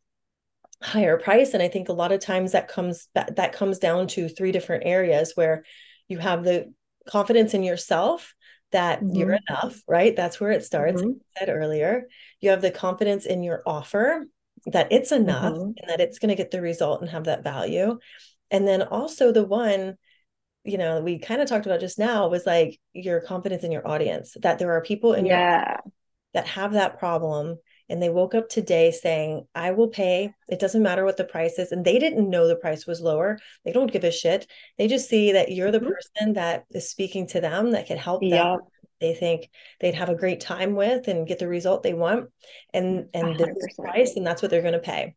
higher 0.81 1.17
price 1.17 1.53
and 1.53 1.61
i 1.61 1.67
think 1.67 1.89
a 1.89 1.93
lot 1.93 2.13
of 2.13 2.21
times 2.21 2.53
that 2.53 2.69
comes 2.69 3.09
that, 3.15 3.35
that 3.35 3.51
comes 3.51 3.79
down 3.79 4.07
to 4.07 4.29
three 4.29 4.53
different 4.53 4.83
areas 4.85 5.33
where 5.35 5.65
you 6.07 6.19
have 6.19 6.45
the 6.45 6.73
confidence 7.05 7.53
in 7.53 7.63
yourself 7.63 8.33
that 8.71 9.01
mm-hmm. 9.01 9.13
you're 9.13 9.37
enough 9.49 9.81
right 9.89 10.15
that's 10.15 10.39
where 10.39 10.51
it 10.51 10.63
starts 10.63 11.01
mm-hmm. 11.01 11.17
said 11.37 11.49
earlier 11.49 12.07
you 12.39 12.49
have 12.49 12.61
the 12.61 12.71
confidence 12.71 13.25
in 13.25 13.43
your 13.43 13.61
offer 13.65 14.25
that 14.67 14.91
it's 14.91 15.11
enough 15.11 15.53
mm-hmm. 15.53 15.71
and 15.77 15.89
that 15.89 15.99
it's 15.99 16.19
going 16.19 16.29
to 16.29 16.35
get 16.35 16.51
the 16.51 16.61
result 16.61 17.01
and 17.01 17.09
have 17.09 17.25
that 17.25 17.43
value. 17.43 17.99
And 18.51 18.67
then 18.67 18.81
also 18.81 19.31
the 19.31 19.43
one, 19.43 19.95
you 20.63 20.77
know, 20.77 21.01
we 21.01 21.19
kind 21.19 21.41
of 21.41 21.49
talked 21.49 21.65
about 21.65 21.79
just 21.79 21.99
now 21.99 22.27
was 22.29 22.45
like 22.45 22.79
your 22.93 23.21
confidence 23.21 23.63
in 23.63 23.71
your 23.71 23.87
audience, 23.87 24.35
that 24.41 24.59
there 24.59 24.71
are 24.71 24.81
people 24.81 25.13
in 25.13 25.25
yeah. 25.25 25.79
your 25.83 25.93
that 26.33 26.47
have 26.47 26.73
that 26.73 26.99
problem 26.99 27.57
and 27.89 28.01
they 28.01 28.09
woke 28.09 28.35
up 28.35 28.49
today 28.49 28.91
saying 28.91 29.45
i 29.55 29.71
will 29.71 29.87
pay 29.87 30.33
it 30.47 30.59
doesn't 30.59 30.83
matter 30.83 31.05
what 31.05 31.17
the 31.17 31.23
price 31.23 31.59
is 31.59 31.71
and 31.71 31.85
they 31.85 31.99
didn't 31.99 32.29
know 32.29 32.47
the 32.47 32.55
price 32.55 32.85
was 32.85 33.01
lower 33.01 33.37
they 33.65 33.71
don't 33.71 33.91
give 33.91 34.03
a 34.03 34.11
shit 34.11 34.47
they 34.77 34.87
just 34.87 35.09
see 35.09 35.33
that 35.33 35.51
you're 35.51 35.71
the 35.71 35.79
mm-hmm. 35.79 35.89
person 35.89 36.33
that 36.33 36.65
is 36.71 36.89
speaking 36.89 37.27
to 37.27 37.39
them 37.39 37.71
that 37.71 37.87
can 37.87 37.97
help 37.97 38.21
them 38.21 38.59
they 39.03 39.13
think 39.13 39.49
they'd 39.79 39.93
have 39.93 40.09
a 40.09 40.15
great 40.15 40.39
time 40.39 40.75
with 40.75 41.07
and 41.07 41.27
get 41.27 41.37
the 41.37 41.47
result 41.47 41.83
they 41.83 41.93
want 41.93 42.29
and 42.73 43.09
and 43.13 43.35
100%. 43.35 43.37
this 43.37 43.75
price 43.77 44.15
and 44.15 44.25
that's 44.25 44.41
what 44.41 44.49
they're 44.49 44.61
going 44.61 44.73
to 44.73 44.79
pay. 44.79 45.15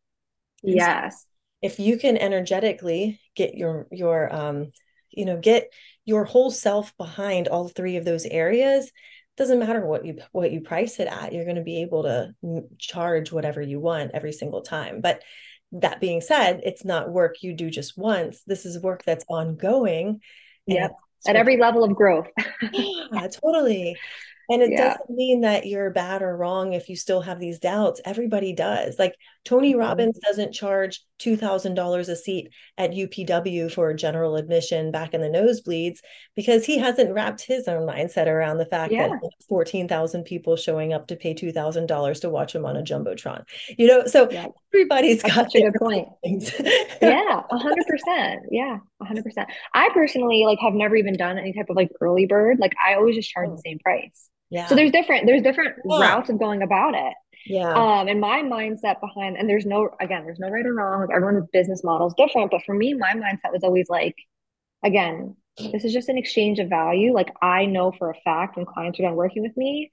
Yes 0.63 1.15
so 1.15 1.27
if 1.63 1.81
you 1.81 1.99
can 1.99 2.17
energetically 2.17 3.21
get 3.35 3.55
your 3.55 3.87
your 3.91 4.35
um 4.35 4.73
you 5.11 5.25
know 5.25 5.39
get 5.39 5.73
your 6.05 6.25
whole 6.25 6.51
self 6.51 6.97
behind 6.97 7.49
all 7.49 7.69
three 7.69 7.97
of 7.97 8.05
those 8.05 8.27
areas 8.27 8.91
doesn't 9.37 9.59
matter 9.59 9.85
what 9.85 10.05
you 10.05 10.19
what 10.33 10.53
you 10.53 10.61
price 10.61 11.01
it 11.01 11.09
at 11.09 11.33
you're 11.33 11.45
going 11.45 11.57
to 11.57 11.63
be 11.63 11.83
able 11.83 12.05
to 12.05 12.35
charge 12.79 13.33
whatever 13.33 13.61
you 13.61 13.79
want 13.81 14.13
every 14.15 14.33
single 14.33 14.63
time. 14.63 15.01
But 15.01 15.23
that 15.73 16.01
being 16.01 16.21
said 16.21 16.61
it's 16.63 16.85
not 16.85 17.11
work 17.11 17.43
you 17.43 17.53
do 17.53 17.69
just 17.69 17.99
once. 17.99 18.43
This 18.47 18.65
is 18.65 18.83
work 18.83 19.03
that's 19.05 19.25
ongoing 19.29 20.21
yeah 20.67 20.89
at 21.29 21.37
every 21.37 21.57
level 21.57 21.85
of 21.85 21.95
growth. 21.95 22.29
yeah, 22.73 23.29
totally. 23.29 23.97
And 24.49 24.63
it 24.63 24.71
yeah. 24.71 24.91
doesn't 24.91 25.11
mean 25.11 25.41
that 25.41 25.67
you're 25.67 25.91
bad 25.91 26.23
or 26.23 26.37
wrong 26.37 26.73
if 26.73 26.89
you 26.89 26.97
still 26.97 27.21
have 27.21 27.41
these 27.41 27.59
doubts. 27.59 28.01
Everybody 28.05 28.53
does. 28.53 28.99
Like 28.99 29.17
Tony 29.47 29.71
mm-hmm. 29.71 29.81
Robbins 29.81 30.19
doesn't 30.19 30.53
charge 30.53 31.01
$2,000 31.21 32.09
a 32.09 32.17
seat 32.17 32.51
at 32.77 32.91
UPW 32.91 33.73
for 33.73 33.95
general 33.95 34.37
admission 34.37 34.91
back 34.91 35.15
in 35.15 35.23
the 35.23 35.29
nosebleeds 35.29 36.01
because 36.35 36.67
he 36.67 36.77
hasn't 36.77 37.15
wrapped 37.15 37.41
his 37.41 37.69
own 37.69 37.87
mindset 37.87 38.27
around 38.27 38.59
the 38.59 38.67
fact 38.67 38.93
yeah. 38.93 39.09
that 39.09 39.31
14,000 39.49 40.25
people 40.25 40.57
showing 40.57 40.93
up 40.93 41.07
to 41.07 41.17
pay 41.17 41.33
$2,000 41.33 42.21
to 42.21 42.29
watch 42.29 42.55
him 42.55 42.67
on 42.67 42.77
a 42.77 42.83
Jumbotron. 42.83 43.45
You 43.79 43.87
know, 43.87 44.07
so 44.07 44.29
yeah. 44.31 44.49
everybody's 44.75 45.23
That's 45.23 45.35
got 45.35 45.55
a 45.55 45.63
good 45.63 45.75
point. 45.79 46.09
yeah, 47.01 47.43
100%. 47.53 48.37
Yeah, 48.51 48.79
100%. 49.01 49.47
I 49.73 49.89
personally 49.95 50.45
like 50.45 50.59
have 50.59 50.75
never 50.75 50.97
even 50.97 51.17
done 51.17 51.39
any 51.39 51.53
type 51.53 51.71
of 51.71 51.77
like 51.77 51.91
early 52.01 52.27
bird. 52.27 52.59
Like 52.59 52.75
I 52.85 52.95
always 52.95 53.15
just 53.15 53.31
charge 53.31 53.49
oh. 53.51 53.57
the 53.57 53.63
same 53.65 53.79
price. 53.79 54.29
Yeah. 54.51 54.67
So 54.67 54.75
there's 54.75 54.93
different 54.93 55.27
there's 55.27 55.43
different 55.43 55.75
yeah. 55.85 56.01
routes 56.01 56.31
of 56.31 56.39
going 56.39 56.63
about 56.63 56.95
it. 56.95 57.15
Yeah. 57.47 57.73
Um, 57.73 58.09
and 58.09 58.21
my 58.21 58.43
mindset 58.43 59.01
behind 59.01 59.37
and 59.37 59.49
there's 59.49 59.67
no 59.67 59.91
again, 60.01 60.25
there's 60.25 60.39
no 60.39 60.49
right 60.49 60.67
or 60.67 60.75
wrong. 60.75 61.01
Like 61.01 61.15
everyone's 61.15 61.49
business 61.53 61.85
model 61.85 62.09
is 62.09 62.15
different. 62.15 62.51
But 62.51 62.63
for 62.65 62.75
me, 62.75 62.95
my 62.95 63.13
mindset 63.13 63.53
was 63.53 63.63
always 63.63 63.89
like, 63.89 64.17
again, 64.85 65.37
this 65.59 65.85
is 65.85 65.93
just 65.93 66.09
an 66.09 66.19
exchange 66.19 66.59
of 66.59 66.69
value. 66.69 67.13
Like 67.13 67.29
I 67.41 67.67
know 67.67 67.93
for 67.93 68.11
a 68.11 68.15
fact 68.25 68.57
when 68.57 68.67
clients 68.67 68.99
are 68.99 69.05
done 69.05 69.15
working 69.15 69.43
with 69.43 69.57
me, 69.57 69.91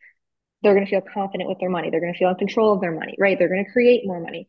they're 0.61 0.73
gonna 0.73 0.87
feel 0.87 1.01
confident 1.01 1.49
with 1.49 1.59
their 1.59 1.69
money. 1.69 1.89
They're 1.89 2.01
gonna 2.01 2.13
feel 2.13 2.29
in 2.29 2.35
control 2.35 2.73
of 2.73 2.81
their 2.81 2.91
money, 2.91 3.15
right? 3.19 3.37
They're 3.37 3.49
gonna 3.49 3.71
create 3.71 4.05
more 4.05 4.19
money. 4.19 4.47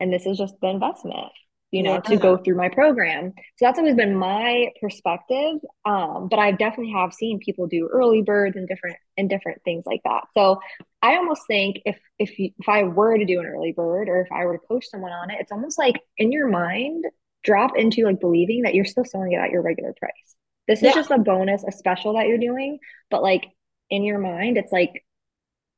And 0.00 0.12
this 0.12 0.26
is 0.26 0.38
just 0.38 0.54
the 0.60 0.68
investment 0.68 1.32
you 1.74 1.82
know, 1.82 1.94
yeah. 1.94 2.00
to 2.02 2.16
go 2.16 2.36
through 2.36 2.54
my 2.54 2.68
program. 2.68 3.32
So 3.56 3.64
that's 3.64 3.80
always 3.80 3.96
been 3.96 4.14
my 4.14 4.68
perspective. 4.80 5.56
Um, 5.84 6.28
but 6.30 6.38
I 6.38 6.52
definitely 6.52 6.92
have 6.92 7.12
seen 7.12 7.40
people 7.40 7.66
do 7.66 7.88
early 7.92 8.22
birds 8.22 8.54
and 8.54 8.68
different 8.68 8.96
and 9.16 9.28
different 9.28 9.60
things 9.64 9.82
like 9.84 10.00
that. 10.04 10.22
So 10.36 10.60
I 11.02 11.16
almost 11.16 11.42
think 11.48 11.80
if 11.84 11.98
if 12.20 12.38
you, 12.38 12.50
if 12.60 12.68
I 12.68 12.84
were 12.84 13.18
to 13.18 13.24
do 13.24 13.40
an 13.40 13.46
early 13.46 13.72
bird 13.72 14.08
or 14.08 14.20
if 14.20 14.28
I 14.30 14.44
were 14.44 14.56
to 14.56 14.66
coach 14.68 14.86
someone 14.88 15.10
on 15.10 15.30
it, 15.30 15.38
it's 15.40 15.50
almost 15.50 15.76
like 15.76 15.96
in 16.16 16.30
your 16.30 16.46
mind 16.46 17.06
drop 17.42 17.76
into 17.76 18.04
like 18.04 18.20
believing 18.20 18.62
that 18.62 18.76
you're 18.76 18.84
still 18.84 19.04
selling 19.04 19.32
it 19.32 19.38
at 19.38 19.50
your 19.50 19.62
regular 19.62 19.94
price. 19.98 20.36
This 20.68 20.78
is 20.78 20.84
yeah. 20.84 20.94
just 20.94 21.10
a 21.10 21.18
bonus, 21.18 21.64
a 21.64 21.72
special 21.72 22.14
that 22.14 22.28
you're 22.28 22.38
doing, 22.38 22.78
but 23.10 23.20
like 23.20 23.46
in 23.90 24.04
your 24.04 24.20
mind, 24.20 24.58
it's 24.58 24.72
like 24.72 25.04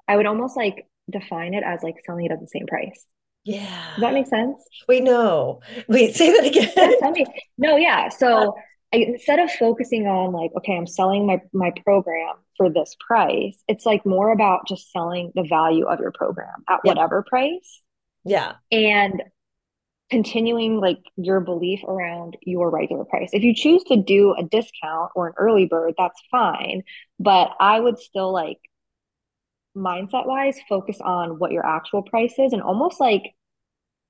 I 0.07 0.19
would 0.19 0.27
almost 0.27 0.59
like 0.59 0.87
define 1.11 1.55
it 1.55 1.65
as 1.65 1.83
like 1.83 1.97
selling 2.05 2.27
it 2.27 2.33
at 2.33 2.41
the 2.41 2.49
same 2.49 2.67
price. 2.67 3.07
Yeah. 3.47 3.93
Does 3.95 4.01
that 4.03 4.13
make 4.13 4.27
sense? 4.27 4.61
Wait, 4.89 5.03
no. 5.05 5.61
Wait, 5.89 6.17
say 6.17 6.33
that 6.33 6.45
again. 6.45 6.73
Yeah, 6.77 7.11
me. 7.13 7.27
No, 7.57 7.77
yeah. 7.77 8.09
So 8.09 8.57
I, 8.93 8.97
instead 8.99 9.39
of 9.39 9.51
focusing 9.53 10.07
on 10.09 10.33
like, 10.33 10.51
okay, 10.59 10.77
I'm 10.77 10.87
selling 10.87 11.27
my 11.27 11.41
my 11.53 11.73
program 11.85 12.35
for 12.57 12.69
this 12.71 12.97
price, 13.07 13.57
it's 13.69 13.87
like 13.87 14.05
more 14.05 14.33
about 14.33 14.67
just 14.67 14.91
selling 14.91 15.31
the 15.37 15.45
value 15.45 15.87
of 15.87 16.01
your 16.01 16.11
program 16.13 16.65
at 16.69 16.81
Yeah. 16.85 16.91
whatever 16.91 17.23
price 17.23 17.83
Yeah. 18.25 18.55
and 18.73 19.23
continuing 20.11 20.81
like 20.81 20.99
your 21.17 21.41
belief 21.41 21.81
around 21.87 22.37
your 22.43 22.71
regular 22.71 23.05
price. 23.05 23.31
If 23.33 23.43
you 23.45 23.55
choose 23.55 23.83
to 23.85 23.97
do 23.97 24.35
a 24.39 24.43
discount 24.45 25.11
or 25.15 25.29
an 25.29 25.35
early 25.37 25.67
bird, 25.67 25.95
that's 25.99 26.21
fine. 26.33 26.83
But 27.21 27.51
I 27.61 27.79
would 27.81 27.99
still 27.99 28.33
like 28.33 28.59
mindset 29.77 30.27
wise 30.27 30.59
focus 30.69 30.99
on 31.01 31.39
what 31.39 31.53
your 31.53 31.65
actual 31.67 32.03
price 32.03 32.39
is 32.39 32.53
and 32.53 32.63
almost 32.63 32.99
like 33.01 33.35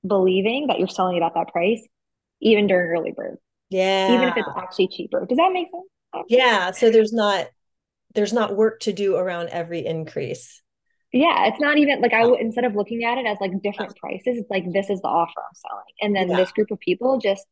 believing 0.07 0.69
that 0.69 0.79
you're 0.79 0.89
selling 0.89 1.17
it 1.17 1.23
at 1.23 1.35
that 1.35 1.49
price 1.49 1.83
even 2.41 2.67
during 2.67 2.91
early 2.91 3.13
bird, 3.13 3.39
Yeah. 3.71 4.15
even 4.15 4.29
if 4.29 4.37
it's 4.37 4.49
actually 4.57 4.89
cheaper. 4.89 5.25
Does 5.27 5.39
that 5.39 5.53
make 5.53 5.69
sense? 5.71 6.27
Yeah. 6.29 6.71
So 6.73 6.91
there's 6.91 7.13
not 7.13 7.49
there's 8.15 8.33
not 8.33 8.57
work 8.57 8.81
to 8.81 8.93
do 8.93 9.17
around 9.17 9.51
every 9.51 9.85
increase. 9.85 10.63
Yeah, 11.13 11.47
it's 11.47 11.61
not 11.61 11.79
even 11.79 12.01
like 12.01 12.13
I 12.13 12.27
would 12.27 12.41
instead 12.41 12.65
of 12.65 12.75
looking 12.75 13.05
at 13.05 13.19
it 13.19 13.27
as 13.27 13.39
like 13.41 13.53
different 13.63 13.97
prices, 13.97 14.39
it's 14.39 14.51
like 14.51 14.65
this 14.73 14.91
is 14.91 15.01
the 15.01 15.09
offer 15.09 15.41
I'm 15.41 15.55
selling. 15.55 15.85
And 16.03 16.17
then 16.17 16.31
Yeah. 16.31 16.37
this 16.37 16.53
group 16.53 16.71
of 16.71 16.81
people 16.81 17.19
just 17.19 17.47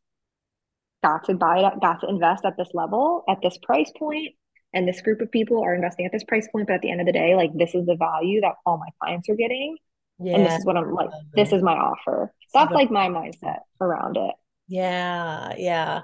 got 1.03 1.25
to 1.25 1.35
buy 1.35 1.59
it, 1.59 1.81
got 1.81 2.01
to 2.01 2.09
invest 2.09 2.45
at 2.45 2.57
this 2.57 2.71
level, 2.73 3.25
at 3.29 3.39
this 3.43 3.59
price 3.63 3.93
point, 3.99 4.35
and 4.73 4.89
this 4.89 5.01
group 5.03 5.21
of 5.21 5.31
people 5.31 5.63
are 5.63 5.75
investing 5.75 6.07
at 6.07 6.13
this 6.13 6.25
price 6.25 6.49
point, 6.51 6.67
but 6.67 6.75
at 6.75 6.81
the 6.83 6.91
end 6.91 7.01
of 7.01 7.07
the 7.07 7.13
day, 7.13 7.37
like 7.37 7.51
this 7.55 7.75
is 7.75 7.87
the 7.87 7.97
value 7.97 8.41
that 8.41 8.55
all 8.67 8.79
my 8.79 8.89
clients 9.01 9.29
are 9.29 9.37
getting, 9.37 9.77
and 10.19 10.47
this 10.47 10.59
is 10.59 10.65
what 10.65 10.77
I'm 10.77 10.93
like, 10.93 11.11
this 11.35 11.49
mm-hmm. 11.49 11.57
is 11.57 11.63
my 11.63 11.75
offer. 11.75 12.33
That's 12.55 12.75
like 12.75 12.91
my 12.91 13.09
mindset 13.09 13.61
around 13.81 14.17
it. 14.17 14.35
Yeah, 14.67 15.55
yeah. 15.57 16.03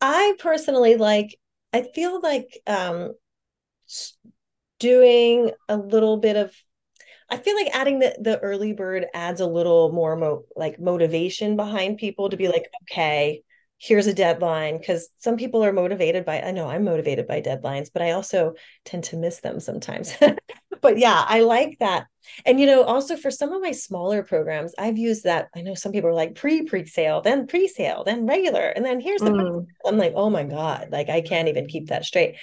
I 0.00 0.34
personally 0.38 0.96
like, 0.96 1.38
I 1.72 1.82
feel 1.82 2.20
like 2.20 2.60
um 2.66 3.14
doing 4.78 5.50
a 5.68 5.76
little 5.76 6.16
bit 6.16 6.36
of 6.36 6.54
I 7.30 7.38
feel 7.38 7.56
like 7.56 7.74
adding 7.74 8.00
the 8.00 8.16
the 8.20 8.38
early 8.40 8.72
bird 8.74 9.06
adds 9.14 9.40
a 9.40 9.46
little 9.46 9.92
more 9.92 10.16
mo 10.16 10.44
like 10.56 10.80
motivation 10.80 11.56
behind 11.56 11.98
people 11.98 12.30
to 12.30 12.36
be 12.36 12.48
like, 12.48 12.66
okay, 12.84 13.42
here's 13.78 14.06
a 14.06 14.14
deadline 14.14 14.78
because 14.78 15.08
some 15.18 15.36
people 15.36 15.64
are 15.64 15.72
motivated 15.72 16.24
by 16.26 16.42
I 16.42 16.52
know 16.52 16.68
I'm 16.68 16.84
motivated 16.84 17.26
by 17.28 17.42
deadlines, 17.42 17.90
but 17.92 18.02
I 18.02 18.12
also 18.12 18.54
tend 18.84 19.04
to 19.04 19.16
miss 19.16 19.40
them 19.40 19.60
sometimes. 19.60 20.14
But 20.82 20.98
yeah, 20.98 21.24
I 21.28 21.42
like 21.42 21.78
that. 21.80 22.06
And 22.46 22.60
you 22.60 22.66
know, 22.66 22.82
also 22.82 23.16
for 23.16 23.30
some 23.30 23.52
of 23.52 23.62
my 23.62 23.72
smaller 23.72 24.22
programs, 24.22 24.74
I've 24.78 24.98
used 24.98 25.24
that. 25.24 25.48
I 25.54 25.62
know 25.62 25.74
some 25.74 25.92
people 25.92 26.10
are 26.10 26.14
like 26.14 26.34
pre 26.34 26.64
pre-sale, 26.64 27.20
then 27.22 27.46
pre-sale, 27.46 28.04
then 28.04 28.26
regular, 28.26 28.68
and 28.68 28.84
then 28.84 29.00
here's 29.00 29.22
the 29.22 29.32
Mm, 29.32 29.66
I'm 29.84 29.98
like, 29.98 30.12
oh 30.14 30.30
my 30.30 30.44
God, 30.44 30.88
like 30.92 31.08
I 31.08 31.20
can't 31.22 31.48
even 31.48 31.66
keep 31.66 31.88
that 31.88 32.04
straight. 32.04 32.36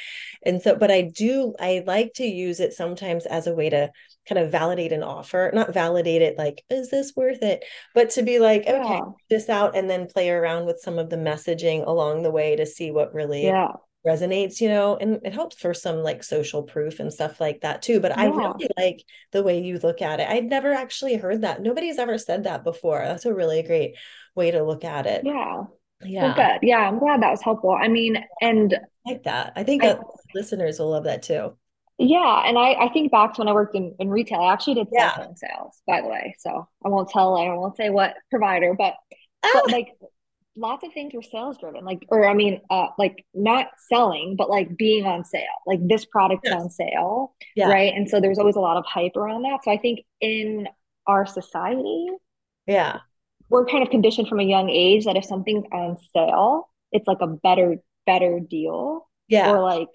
And 0.45 0.61
so, 0.61 0.75
but 0.75 0.91
I 0.91 1.01
do, 1.03 1.53
I 1.59 1.84
like 1.86 2.13
to 2.15 2.25
use 2.25 2.59
it 2.59 2.73
sometimes 2.73 3.25
as 3.25 3.47
a 3.47 3.53
way 3.55 3.69
to 3.69 3.91
kind 4.27 4.39
of 4.39 4.51
validate 4.51 4.91
an 4.91 5.03
offer, 5.03 5.51
not 5.53 5.73
validate 5.73 6.21
it 6.21 6.38
like, 6.38 6.63
is 6.69 6.89
this 6.89 7.13
worth 7.15 7.41
it? 7.43 7.63
But 7.93 8.11
to 8.11 8.23
be 8.23 8.39
like, 8.39 8.67
okay, 8.67 8.99
yeah, 8.99 9.11
this 9.30 9.49
out 9.49 9.75
and 9.75 9.89
then 9.89 10.07
play 10.07 10.30
around 10.30 10.65
with 10.65 10.80
some 10.80 10.99
of 10.99 11.09
the 11.09 11.17
messaging 11.17 11.86
along 11.86 12.23
the 12.23 12.32
way 12.32 12.55
to 12.55 12.65
see 12.65 12.91
what 12.91 13.13
really 13.13 13.45
yeah, 13.45 13.73
resonates, 14.08 14.62
you 14.62 14.70
know, 14.70 14.95
and 14.97 15.20
it 15.26 15.34
helps 15.34 15.58
for 15.60 15.74
some 15.74 15.97
like 15.97 16.24
social 16.24 16.64
proof 16.64 17.00
and 17.00 17.12
stuff 17.14 17.39
like 17.41 17.62
that 17.62 17.82
too. 17.82 18.00
But 18.00 18.18
I 18.18 18.28
really 18.28 18.70
like 18.78 19.04
the 19.32 19.43
way 19.43 19.62
you 19.62 19.80
look 19.80 20.02
at 20.02 20.20
it. 20.20 20.30
I'd 20.30 20.45
never 20.45 20.74
actually 20.74 21.16
heard 21.18 21.41
that. 21.41 21.62
Nobody's 21.62 22.00
ever 22.00 22.18
said 22.18 22.43
that 22.45 22.64
before. 22.64 23.00
That's 23.00 23.26
a 23.26 23.34
really 23.34 23.62
great 23.64 23.95
way 24.36 24.52
to 24.52 24.64
look 24.64 24.84
at 24.86 25.06
it. 25.06 25.22
yeah. 25.22 25.64
Well, 26.20 26.32
Yeah, 26.32 26.34
good. 26.34 26.60
Yeah, 26.62 26.80
I'm 26.80 27.00
glad 27.00 27.22
that 27.22 27.32
was 27.32 27.41
helpful. 27.41 27.72
I 27.72 27.88
mean, 27.88 28.18
and 28.41 28.78
I 29.06 29.12
like 29.12 29.24
that. 29.24 29.54
I 29.56 29.64
think 29.64 29.82
I, 29.82 29.88
that 29.88 30.00
listeners 30.34 30.80
will 30.80 30.89
love 30.91 31.06
that 31.06 31.24
too. 31.24 31.58
Yeah, 31.97 32.43
and 32.45 32.58
I, 32.58 32.74
I 32.86 32.89
think 32.93 33.12
back 33.12 33.34
to 33.34 33.41
when 33.41 33.50
I 33.50 33.54
worked 33.54 33.76
in, 33.76 33.93
in 34.00 34.10
retail. 34.10 34.39
I 34.39 34.54
actually 34.54 34.76
did 34.76 34.88
cell 34.93 35.10
Yeah. 35.10 35.16
phone 35.18 35.36
sales, 35.36 35.82
by 35.86 36.02
the 36.02 36.08
way. 36.08 36.36
So 36.39 36.68
I 36.86 36.89
won't 36.89 37.10
tell, 37.10 37.36
I 37.36 37.54
won't 37.54 37.76
say 37.76 37.89
what 37.89 38.16
provider, 38.30 38.74
but 38.78 38.93
but 39.52 39.64
Ah, 39.66 39.72
like 39.72 39.88
lots 40.56 40.84
of 40.84 40.93
things 40.93 41.14
were 41.14 41.22
sales 41.22 41.58
driven. 41.58 41.86
Like, 41.86 42.06
or 42.10 42.28
I 42.28 42.34
mean, 42.34 42.62
uh, 42.70 42.88
like 42.97 43.26
not 43.34 43.68
selling, 43.91 44.36
but 44.38 44.50
like 44.50 44.76
being 44.78 45.06
on 45.06 45.24
sale. 45.24 45.43
Like 45.66 45.80
this 45.88 46.06
product's 46.06 46.50
yes. 46.50 46.62
on 46.62 46.70
sale, 46.70 47.34
Yeah. 47.56 47.68
right? 47.70 47.93
And 47.93 48.10
so 48.10 48.20
there's 48.20 48.39
always 48.39 48.56
a 48.56 48.60
lot 48.62 48.78
of 48.78 48.86
hype 48.86 49.16
around 49.16 49.43
that. 49.43 49.64
So 49.64 49.72
I 49.72 49.78
think 49.78 50.02
in 50.22 50.68
our 51.08 51.26
society, 51.26 52.08
Yeah. 52.68 53.00
we're 53.50 53.66
kind 53.66 53.84
of 53.84 53.89
conditioned 53.89 54.28
from 54.28 54.39
a 54.39 54.43
young 54.43 54.70
age 54.70 55.06
that 55.06 55.16
if 55.16 55.26
something's 55.26 55.66
on 55.72 55.97
sale, 56.16 56.70
it's 56.91 57.08
like 57.08 57.22
a 57.22 57.28
better, 57.28 57.78
better 58.06 58.39
deal. 58.39 59.08
Yeah. 59.28 59.52
Or 59.52 59.62
like 59.62 59.89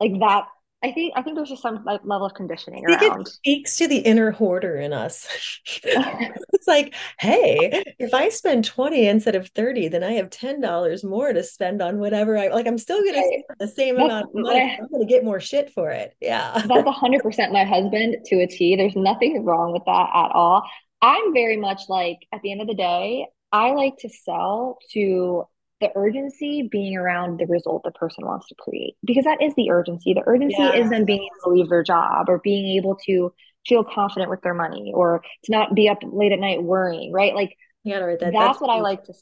like 0.00 0.12
that. 0.20 0.46
I 0.82 0.92
think 0.92 1.14
I 1.16 1.22
think 1.22 1.36
there's 1.36 1.48
just 1.48 1.62
some 1.62 1.82
like 1.84 2.00
level 2.04 2.26
of 2.26 2.34
conditioning 2.34 2.84
I 2.88 2.96
think 2.98 3.20
it 3.20 3.28
speaks 3.28 3.76
to 3.78 3.88
the 3.88 3.98
inner 3.98 4.30
hoarder 4.30 4.76
in 4.76 4.92
us. 4.92 5.26
It's 6.52 6.66
like, 6.68 6.94
hey, 7.18 7.82
if 7.98 8.12
I 8.14 8.28
spend 8.30 8.64
20 8.64 9.06
instead 9.06 9.34
of 9.36 9.48
30, 9.50 9.88
then 9.88 10.02
I 10.04 10.12
have 10.12 10.30
$10 10.30 11.04
more 11.04 11.32
to 11.32 11.42
spend 11.42 11.82
on 11.82 11.98
whatever 11.98 12.36
I 12.38 12.48
like. 12.48 12.66
I'm 12.66 12.78
still 12.78 13.02
gonna 13.04 13.22
Right. 13.22 13.40
spend 13.44 13.44
the 13.58 13.68
same 13.68 13.96
That's 13.96 14.04
amount 14.04 14.26
of 14.34 14.34
money. 14.34 14.60
my 14.60 14.78
I'm 14.80 14.88
gonna 14.90 15.06
get 15.06 15.24
more 15.24 15.40
shit 15.40 15.70
for 15.72 15.90
it. 15.90 16.14
Yeah. 16.20 16.62
that's 16.64 16.86
a 16.86 16.92
hundred 16.92 17.22
percent 17.22 17.52
my 17.52 17.64
husband 17.64 18.16
to 18.26 18.36
a 18.42 18.46
T. 18.46 18.76
There's 18.76 18.96
nothing 18.96 19.44
wrong 19.44 19.72
with 19.72 19.84
that 19.86 20.10
at 20.14 20.30
all. 20.32 20.62
I'm 21.02 21.32
very 21.34 21.56
much 21.56 21.82
like 21.88 22.18
at 22.32 22.42
the 22.42 22.52
end 22.52 22.60
of 22.62 22.66
the 22.66 22.74
day, 22.74 23.26
I 23.52 23.72
like 23.72 23.96
to 23.98 24.08
sell 24.08 24.78
to 24.92 25.44
the 25.80 25.90
urgency 25.94 26.68
being 26.70 26.96
around 26.96 27.38
the 27.38 27.46
result 27.46 27.82
the 27.84 27.90
person 27.90 28.26
wants 28.26 28.48
to 28.48 28.54
create 28.58 28.94
because 29.04 29.24
that 29.24 29.42
is 29.42 29.54
the 29.56 29.70
urgency. 29.70 30.14
The 30.14 30.22
urgency 30.26 30.62
Yeah. 30.62 30.80
is 30.80 30.90
them 30.90 31.04
being 31.04 31.20
able 31.20 31.50
to 31.52 31.58
leave 31.58 31.68
their 31.68 31.82
job 31.82 32.28
or 32.28 32.38
being 32.38 32.76
able 32.78 32.96
to 33.06 33.32
feel 33.66 33.84
confident 33.84 34.30
with 34.30 34.40
their 34.42 34.54
money 34.54 34.92
or 34.94 35.22
to 35.44 35.52
not 35.52 35.74
be 35.74 35.88
up 35.88 35.98
late 36.02 36.32
at 36.32 36.38
night 36.38 36.62
worrying, 36.62 37.12
right? 37.12 37.34
Like 37.34 37.56
You 37.84 37.94
that. 37.94 38.32
that's 38.32 38.32
That's 38.32 38.60
what 38.60 38.70
I 38.70 38.80
like 38.80 39.04
to, 39.04 39.14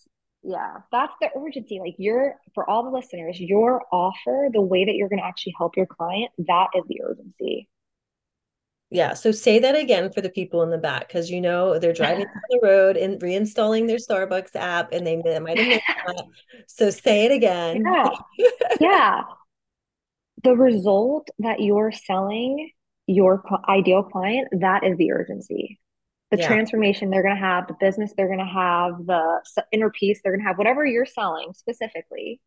yeah, 0.43 0.77
that's 0.93 1.15
the 1.21 1.31
urgency. 1.37 1.81
Like 1.81 1.95
your, 1.99 2.37
for 2.55 2.69
all 2.69 2.85
the 2.85 2.91
listeners, 2.91 3.41
your 3.41 3.83
offer, 3.93 4.49
the 4.53 4.61
way 4.61 4.85
that 4.85 4.95
you're 4.95 5.09
going 5.09 5.21
to 5.21 5.27
actually 5.27 5.55
help 5.59 5.77
your 5.77 5.87
client, 5.87 6.31
that 6.47 6.69
is 6.77 6.85
the 6.89 7.01
urgency. 7.03 7.69
Yeah. 8.91 9.15
So 9.15 9.33
say 9.33 9.59
that 9.61 9.75
again 9.75 10.13
for 10.13 10.21
the 10.21 10.31
people 10.31 10.63
in 10.63 10.71
the 10.71 10.79
back 10.79 11.09
because 11.09 11.31
you 11.31 11.41
know 11.41 11.79
they're 11.79 11.93
driving 11.93 12.27
down 12.35 12.61
the 12.61 12.61
road 12.63 12.97
and 12.97 13.21
reinstalling 13.21 13.87
their 13.87 13.97
Starbucks 13.99 14.55
app 14.55 14.93
and 14.93 15.07
they, 15.07 15.21
they 15.25 15.39
might 15.41 15.59
have 15.59 15.67
missed 15.67 15.83
that. 16.07 16.25
So 16.69 16.91
say 16.91 17.25
it 17.27 17.33
again. 17.33 17.83
Yeah, 17.85 18.11
yeah. 18.81 19.23
The 20.43 20.55
result 20.55 21.29
that 21.39 21.61
you're 21.61 21.93
selling 21.93 22.71
your 23.07 23.43
ideal 23.69 24.03
client, 24.03 24.49
that 24.61 24.85
is 24.85 24.97
the 24.99 25.13
urgency. 25.13 25.81
The 26.31 26.37
Yeah. 26.37 26.49
transformation 26.49 27.11
they're 27.11 27.23
going 27.23 27.35
to 27.35 27.41
have, 27.41 27.67
the 27.69 27.77
business 27.81 28.13
they're 28.17 28.27
going 28.29 28.39
to 28.41 28.45
have, 28.45 29.07
the 29.07 29.41
inner 29.73 29.91
peace 29.91 30.21
they're 30.23 30.33
going 30.33 30.43
to 30.43 30.49
have, 30.49 30.59
whatever 30.59 30.85
you're 30.85 31.07
selling 31.07 31.53
specifically. 31.55 32.41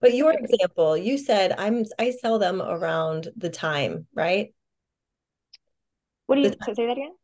But 0.00 0.14
your 0.14 0.32
example, 0.32 0.96
you 0.96 1.18
said 1.18 1.54
I'm 1.56 1.84
I 1.98 2.10
sell 2.10 2.38
them 2.38 2.60
around 2.60 3.28
the 3.36 3.50
time, 3.50 4.06
right? 4.14 4.52
What 6.26 6.36
do 6.36 6.42
you 6.42 6.50
so 6.50 6.74
say 6.74 6.86
that 6.86 6.92
again? 6.92 7.14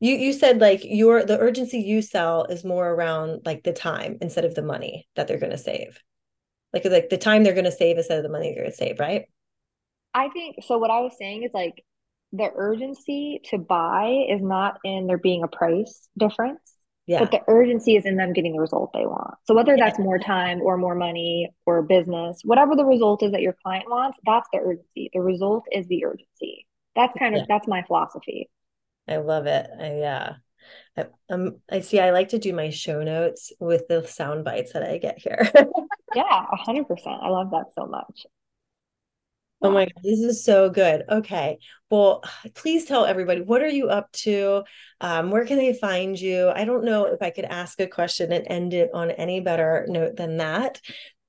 You 0.00 0.14
you 0.14 0.32
said 0.32 0.60
like 0.60 0.80
your 0.84 1.24
the 1.24 1.38
urgency 1.38 1.78
you 1.78 2.02
sell 2.02 2.44
is 2.44 2.64
more 2.64 2.88
around 2.90 3.42
like 3.44 3.62
the 3.62 3.72
time 3.72 4.18
instead 4.20 4.44
of 4.44 4.54
the 4.54 4.62
money 4.62 5.08
that 5.16 5.28
they're 5.28 5.38
going 5.38 5.52
to 5.52 5.58
save. 5.58 5.98
Like 6.72 6.84
like 6.84 7.08
the 7.08 7.18
time 7.18 7.44
they're 7.44 7.54
going 7.54 7.64
to 7.64 7.72
save 7.72 7.98
instead 7.98 8.18
of 8.18 8.24
the 8.24 8.30
money 8.30 8.52
they're 8.52 8.64
going 8.64 8.70
to 8.70 8.76
save, 8.76 8.98
right? 9.00 9.26
I 10.14 10.28
think 10.28 10.56
so. 10.66 10.78
What 10.78 10.90
I 10.90 11.00
was 11.00 11.16
saying 11.18 11.44
is 11.44 11.50
like 11.54 11.82
the 12.32 12.50
urgency 12.54 13.40
to 13.50 13.58
buy 13.58 14.24
is 14.28 14.40
not 14.42 14.78
in 14.84 15.06
there 15.06 15.18
being 15.18 15.42
a 15.42 15.48
price 15.48 16.08
difference, 16.18 16.60
Yeah. 17.06 17.20
but 17.20 17.30
the 17.30 17.40
urgency 17.46 17.96
is 17.96 18.06
in 18.06 18.16
them 18.16 18.32
getting 18.32 18.52
the 18.54 18.60
result 18.60 18.90
they 18.92 19.04
want. 19.06 19.34
So 19.44 19.54
whether 19.54 19.76
that's 19.76 19.98
more 19.98 20.18
time 20.18 20.60
or 20.62 20.76
more 20.78 20.94
money 20.94 21.50
or 21.66 21.82
business, 21.82 22.40
whatever 22.44 22.74
the 22.74 22.84
result 22.84 23.22
is 23.22 23.32
that 23.32 23.42
your 23.42 23.54
client 23.62 23.84
wants, 23.88 24.18
that's 24.24 24.48
the 24.52 24.58
urgency. 24.60 25.10
The 25.12 25.20
result 25.20 25.64
is 25.70 25.86
the 25.88 26.04
urgency. 26.04 26.66
That's 26.94 27.16
kind 27.18 27.34
Yeah. 27.34 27.42
of 27.42 27.48
that's 27.48 27.66
my 27.66 27.82
philosophy. 27.82 28.48
I 29.08 29.16
love 29.16 29.46
it. 29.46 29.66
I, 29.78 29.96
yeah. 29.96 30.34
I, 30.96 31.06
um, 31.30 31.56
I 31.70 31.80
see. 31.80 31.98
I 31.98 32.10
like 32.10 32.28
to 32.30 32.38
do 32.38 32.52
my 32.52 32.70
show 32.70 33.02
notes 33.02 33.52
with 33.58 33.88
the 33.88 34.06
sound 34.06 34.44
bites 34.44 34.72
that 34.74 34.82
I 34.82 34.98
get 34.98 35.18
here. 35.18 35.50
Yeah, 36.14 36.44
a 36.52 36.56
hundred 36.56 36.86
percent. 36.88 37.22
I 37.22 37.28
love 37.30 37.50
that 37.52 37.72
so 37.74 37.86
much. 37.86 38.26
Oh 39.62 39.70
my 39.70 39.84
God, 39.84 40.02
this 40.02 40.18
is 40.18 40.44
so 40.44 40.68
good. 40.68 41.04
Okay. 41.08 41.58
Well, 41.88 42.22
please 42.54 42.84
tell 42.84 43.06
everybody, 43.06 43.40
what 43.40 43.62
are 43.62 43.68
you 43.68 43.88
up 43.88 44.10
to? 44.12 44.64
Um, 45.00 45.30
where 45.30 45.46
can 45.46 45.56
they 45.56 45.72
find 45.72 46.20
you? 46.20 46.50
I 46.50 46.64
don't 46.64 46.84
know 46.84 47.06
if 47.06 47.22
I 47.22 47.30
could 47.30 47.44
ask 47.44 47.80
a 47.80 47.86
question 47.86 48.32
and 48.32 48.46
end 48.46 48.74
it 48.74 48.90
on 48.92 49.10
any 49.12 49.40
better 49.40 49.86
note 49.88 50.16
than 50.16 50.36
that. 50.38 50.80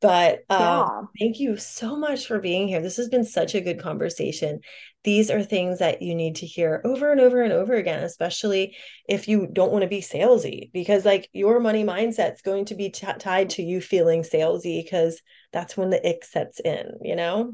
But 0.01 0.39
um, 0.49 0.59
yeah. 0.59 1.01
thank 1.17 1.39
you 1.39 1.55
so 1.55 1.95
much 1.95 2.25
for 2.27 2.39
being 2.39 2.67
here. 2.67 2.81
This 2.81 2.97
has 2.97 3.07
been 3.07 3.23
such 3.23 3.55
a 3.55 3.61
good 3.61 3.79
conversation. 3.79 4.59
These 5.03 5.29
are 5.29 5.43
things 5.43 5.79
that 5.79 6.01
you 6.01 6.15
need 6.15 6.37
to 6.37 6.45
hear 6.45 6.81
over 6.85 7.11
and 7.11 7.19
over 7.19 7.41
and 7.41 7.51
over 7.51 7.73
again, 7.73 8.03
especially 8.03 8.75
if 9.07 9.27
you 9.27 9.47
don't 9.51 9.71
want 9.71 9.83
to 9.83 9.89
be 9.89 10.01
salesy, 10.01 10.71
because 10.71 11.05
like 11.05 11.29
your 11.33 11.59
money 11.59 11.83
mindset's 11.83 12.41
going 12.41 12.65
to 12.65 12.75
be 12.75 12.89
t- 12.89 13.07
tied 13.19 13.51
to 13.51 13.63
you 13.63 13.81
feeling 13.81 14.21
salesy 14.21 14.83
because 14.83 15.21
that's 15.51 15.75
when 15.75 15.89
the 15.89 16.07
ick 16.07 16.23
sets 16.23 16.59
in, 16.59 16.99
you 17.01 17.15
know? 17.15 17.53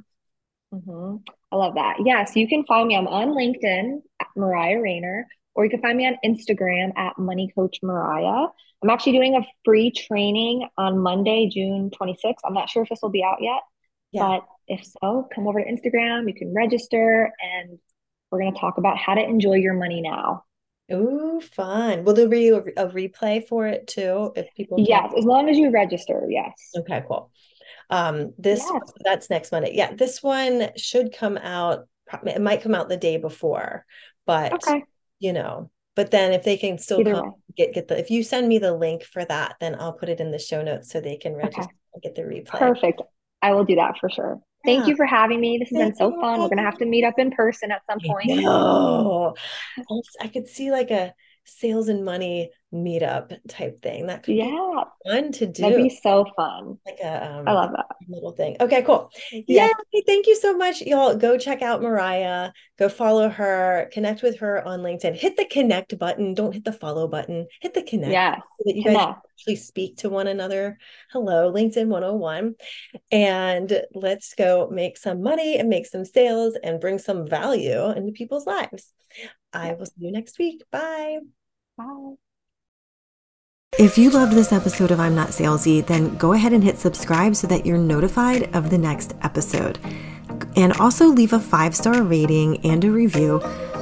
Mm-hmm. 0.73 1.17
I 1.51 1.55
love 1.55 1.75
that. 1.75 1.97
Yes, 1.99 2.05
yeah, 2.05 2.25
so 2.25 2.39
you 2.39 2.47
can 2.47 2.65
find 2.65 2.87
me. 2.87 2.95
I'm 2.95 3.07
on 3.07 3.29
LinkedIn 3.29 4.01
at 4.19 4.27
Mariah 4.35 4.79
Raynor, 4.79 5.27
or 5.55 5.63
you 5.63 5.71
can 5.71 5.81
find 5.81 5.97
me 5.97 6.05
on 6.05 6.17
Instagram 6.23 6.95
at 6.97 7.17
Money 7.17 7.51
Coach 7.55 7.79
Mariah. 7.81 8.47
I'm 8.81 8.89
actually 8.89 9.13
doing 9.13 9.35
a 9.35 9.45
free 9.65 9.91
training 9.91 10.67
on 10.77 10.99
Monday, 10.99 11.49
June 11.51 11.89
26th. 11.89 12.35
I'm 12.45 12.53
not 12.53 12.69
sure 12.69 12.83
if 12.83 12.89
this 12.89 12.99
will 13.01 13.09
be 13.09 13.23
out 13.23 13.41
yet, 13.41 13.61
yeah. 14.12 14.22
but 14.22 14.45
if 14.68 14.86
so, 15.01 15.28
come 15.34 15.47
over 15.47 15.62
to 15.62 15.66
Instagram. 15.66 16.28
You 16.28 16.34
can 16.34 16.53
register, 16.53 17.32
and 17.41 17.80
we're 18.32 18.39
going 18.39 18.53
to 18.53 18.60
talk 18.60 18.78
about 18.78 18.97
how 18.97 19.16
to 19.16 19.24
enjoy 19.24 19.55
your 19.55 19.74
money 19.74 20.01
now. 20.01 20.43
Ooh, 20.91 21.41
fun. 21.41 22.03
Will 22.03 22.14
there 22.14 22.28
be 22.28 22.49
a, 22.49 22.57
a 22.57 22.89
replay 22.89 23.47
for 23.47 23.68
it 23.68 23.88
too? 23.88 24.32
If 24.36 24.47
people, 24.55 24.80
yes, 24.80 25.12
as 25.18 25.26
long 25.26 25.49
as 25.49 25.57
you 25.57 25.72
register, 25.72 26.26
yes. 26.30 26.53
Okay, 26.78 27.03
cool. 27.07 27.32
Um, 27.89 28.34
this 28.38 28.64
yes. 28.72 28.93
that's 29.03 29.30
next 29.30 29.51
Monday. 29.51 29.72
Yeah, 29.74 29.93
this 29.93 30.22
one 30.22 30.70
should 30.78 31.16
come 31.16 31.38
out. 31.38 31.88
It 32.26 32.41
might 32.41 32.62
come 32.62 32.74
out 32.74 32.89
the 32.89 32.97
day 32.97 33.18
before, 33.18 33.86
but 34.26 34.53
okay. 34.53 34.84
you 35.20 35.34
know, 35.34 35.70
but 35.95 36.12
then 36.12 36.34
if 36.34 36.43
they 36.43 36.57
can 36.57 36.80
still 36.80 37.03
come, 37.03 37.34
get 37.55 37.74
get 37.74 37.88
the 37.88 37.99
if 37.99 38.10
you 38.10 38.24
send 38.24 38.47
me 38.47 38.57
the 38.57 38.76
link 38.76 39.03
for 39.03 39.26
that, 39.26 39.55
then 39.60 39.76
I'll 39.80 39.93
put 39.93 40.10
it 40.10 40.20
in 40.20 40.32
the 40.32 40.39
show 40.39 40.64
notes 40.64 40.91
so 40.91 41.01
they 41.01 41.18
can 41.18 41.36
register 41.36 41.62
okay. 41.62 41.72
and 41.93 42.03
get 42.03 42.16
the 42.16 42.24
replay. 42.24 42.60
Perfect. 42.60 43.01
I 43.41 43.53
will 43.53 43.65
do 43.65 43.75
that 43.75 43.97
for 43.99 44.09
sure. 44.09 44.39
Thank 44.65 44.87
you 44.87 44.95
for 44.95 45.05
having 45.05 45.39
me. 45.39 45.57
This 45.57 45.69
has 45.69 45.77
Thank 45.77 45.97
been 45.97 45.97
so 45.97 46.19
fun. 46.19 46.41
We're 46.41 46.49
gonna 46.49 46.63
have 46.63 46.77
to 46.79 46.85
meet 46.85 47.05
up 47.05 47.17
in 47.17 47.31
person 47.31 47.71
at 47.71 47.81
some 47.89 47.99
point. 48.05 48.29
Oh, 48.45 49.33
I 50.21 50.27
could 50.27 50.47
see 50.47 50.71
like 50.71 50.91
a 50.91 51.13
sales 51.49 51.87
and 51.87 52.05
money 52.05 52.51
meetup 52.73 53.35
type 53.47 53.81
thing. 53.81 54.07
That 54.07 54.23
could 54.23 54.35
yeah. 54.35 54.45
be 54.45 55.09
fun 55.09 55.31
to 55.33 55.47
do. 55.47 55.63
That'd 55.63 55.77
be 55.77 55.89
so 55.89 56.25
fun. 56.35 56.77
Like 56.85 56.99
a 57.03 57.37
um, 57.39 57.47
I 57.47 57.53
love 57.53 57.71
that 57.71 57.87
little 58.07 58.31
thing. 58.31 58.57
Okay, 58.59 58.83
cool. 58.83 59.11
Yeah. 59.31 59.69
Thank 60.05 60.27
you 60.27 60.35
so 60.35 60.55
much. 60.55 60.81
Y'all 60.81 61.15
go 61.15 61.37
check 61.37 61.61
out 61.61 61.81
Mariah. 61.81 62.51
Go 62.77 62.89
follow 62.89 63.29
her. 63.29 63.89
Connect 63.91 64.21
with 64.21 64.39
her 64.39 64.65
on 64.67 64.81
LinkedIn. 64.81 65.15
Hit 65.15 65.37
the 65.37 65.45
connect 65.45 65.97
button. 65.97 66.33
Don't 66.33 66.53
hit 66.53 66.63
the 66.63 66.73
follow 66.73 67.07
button. 67.07 67.47
Hit 67.61 67.73
the 67.73 67.83
connect. 67.83 68.11
Yeah. 68.11 68.35
So 68.37 68.63
that 68.65 68.75
you 68.75 68.83
connect. 68.83 68.99
guys 68.99 69.15
actually 69.39 69.55
speak 69.55 69.97
to 69.97 70.09
one 70.09 70.27
another. 70.27 70.77
Hello, 71.11 71.51
LinkedIn 71.51 71.87
101. 71.87 72.55
And 73.11 73.81
let's 73.93 74.35
go 74.35 74.69
make 74.71 74.97
some 74.97 75.23
money 75.23 75.57
and 75.57 75.69
make 75.69 75.87
some 75.87 76.05
sales 76.05 76.57
and 76.61 76.79
bring 76.79 76.99
some 76.99 77.27
value 77.27 77.89
into 77.91 78.11
people's 78.11 78.45
lives. 78.45 78.93
I 79.53 79.73
will 79.73 79.85
see 79.85 79.93
you 79.97 80.11
next 80.11 80.37
week. 80.37 80.61
Bye. 80.71 81.19
Bye. 81.80 82.15
If 83.77 83.97
you 83.97 84.09
loved 84.09 84.34
this 84.34 84.51
episode 84.51 84.91
of 84.91 84.99
I'm 84.99 85.15
Not 85.15 85.30
Salesy, 85.30 85.86
then 85.86 86.17
go 86.17 86.34
ahead 86.34 86.51
and 86.51 86.61
hit 86.61 86.77
subscribe 86.77 87.38
so 87.38 87.47
that 87.47 87.65
you're 87.65 87.77
notified 87.77 88.53
of 88.53 88.69
the 88.69 88.77
next 88.77 89.15
episode. 89.21 89.80
And 90.57 90.73
also 90.73 91.05
leave 91.05 91.32
a 91.32 91.39
five 91.39 91.73
star 91.73 92.03
rating 92.03 92.65
and 92.65 92.84
a 92.84 92.91
review. 92.91 93.39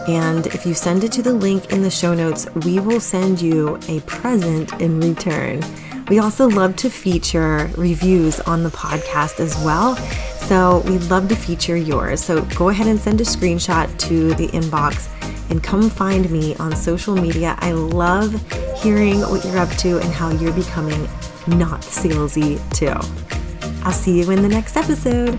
And 0.07 0.45
if 0.45 0.63
you 0.63 0.75
send 0.75 1.05
it 1.05 1.11
to 1.13 1.23
the 1.23 1.33
link 1.33 1.73
in 1.73 1.81
the 1.81 1.89
show 1.89 2.13
notes, 2.13 2.45
we 2.63 2.79
will 2.79 2.99
send 2.99 3.41
you 3.41 3.79
a 3.87 3.99
present 4.01 4.79
in 4.79 5.01
return. 5.01 5.63
We 6.09 6.19
also 6.19 6.47
love 6.47 6.77
to 6.77 6.89
feature 6.89 7.69
reviews 7.75 8.39
on 8.41 8.63
the 8.63 8.69
podcast 8.69 9.39
as 9.39 9.55
well. 9.57 9.97
So 10.47 10.79
we'd 10.87 11.03
love 11.03 11.27
to 11.29 11.35
feature 11.35 11.75
yours. 11.75 12.23
So 12.23 12.43
go 12.55 12.69
ahead 12.69 12.87
and 12.87 12.97
send 12.97 13.19
a 13.19 13.25
screenshot 13.25 13.97
to 13.99 14.33
the 14.35 14.47
inbox 14.47 15.09
and 15.49 15.61
come 15.61 15.89
find 15.89 16.29
me 16.29 16.55
on 16.55 16.75
social 16.75 17.15
media. 17.15 17.55
I 17.59 17.73
love 17.73 18.33
hearing 18.81 19.19
what 19.21 19.43
you're 19.43 19.57
up 19.57 19.69
to 19.77 19.99
and 19.99 20.13
how 20.13 20.29
you're 20.31 20.53
becoming 20.53 21.03
not 21.47 21.81
salesy 21.81 22.57
too. 22.73 22.95
I'll 23.85 23.91
see 23.91 24.19
you 24.21 24.31
in 24.31 24.41
the 24.41 24.49
next 24.49 24.77
episode. 24.77 25.37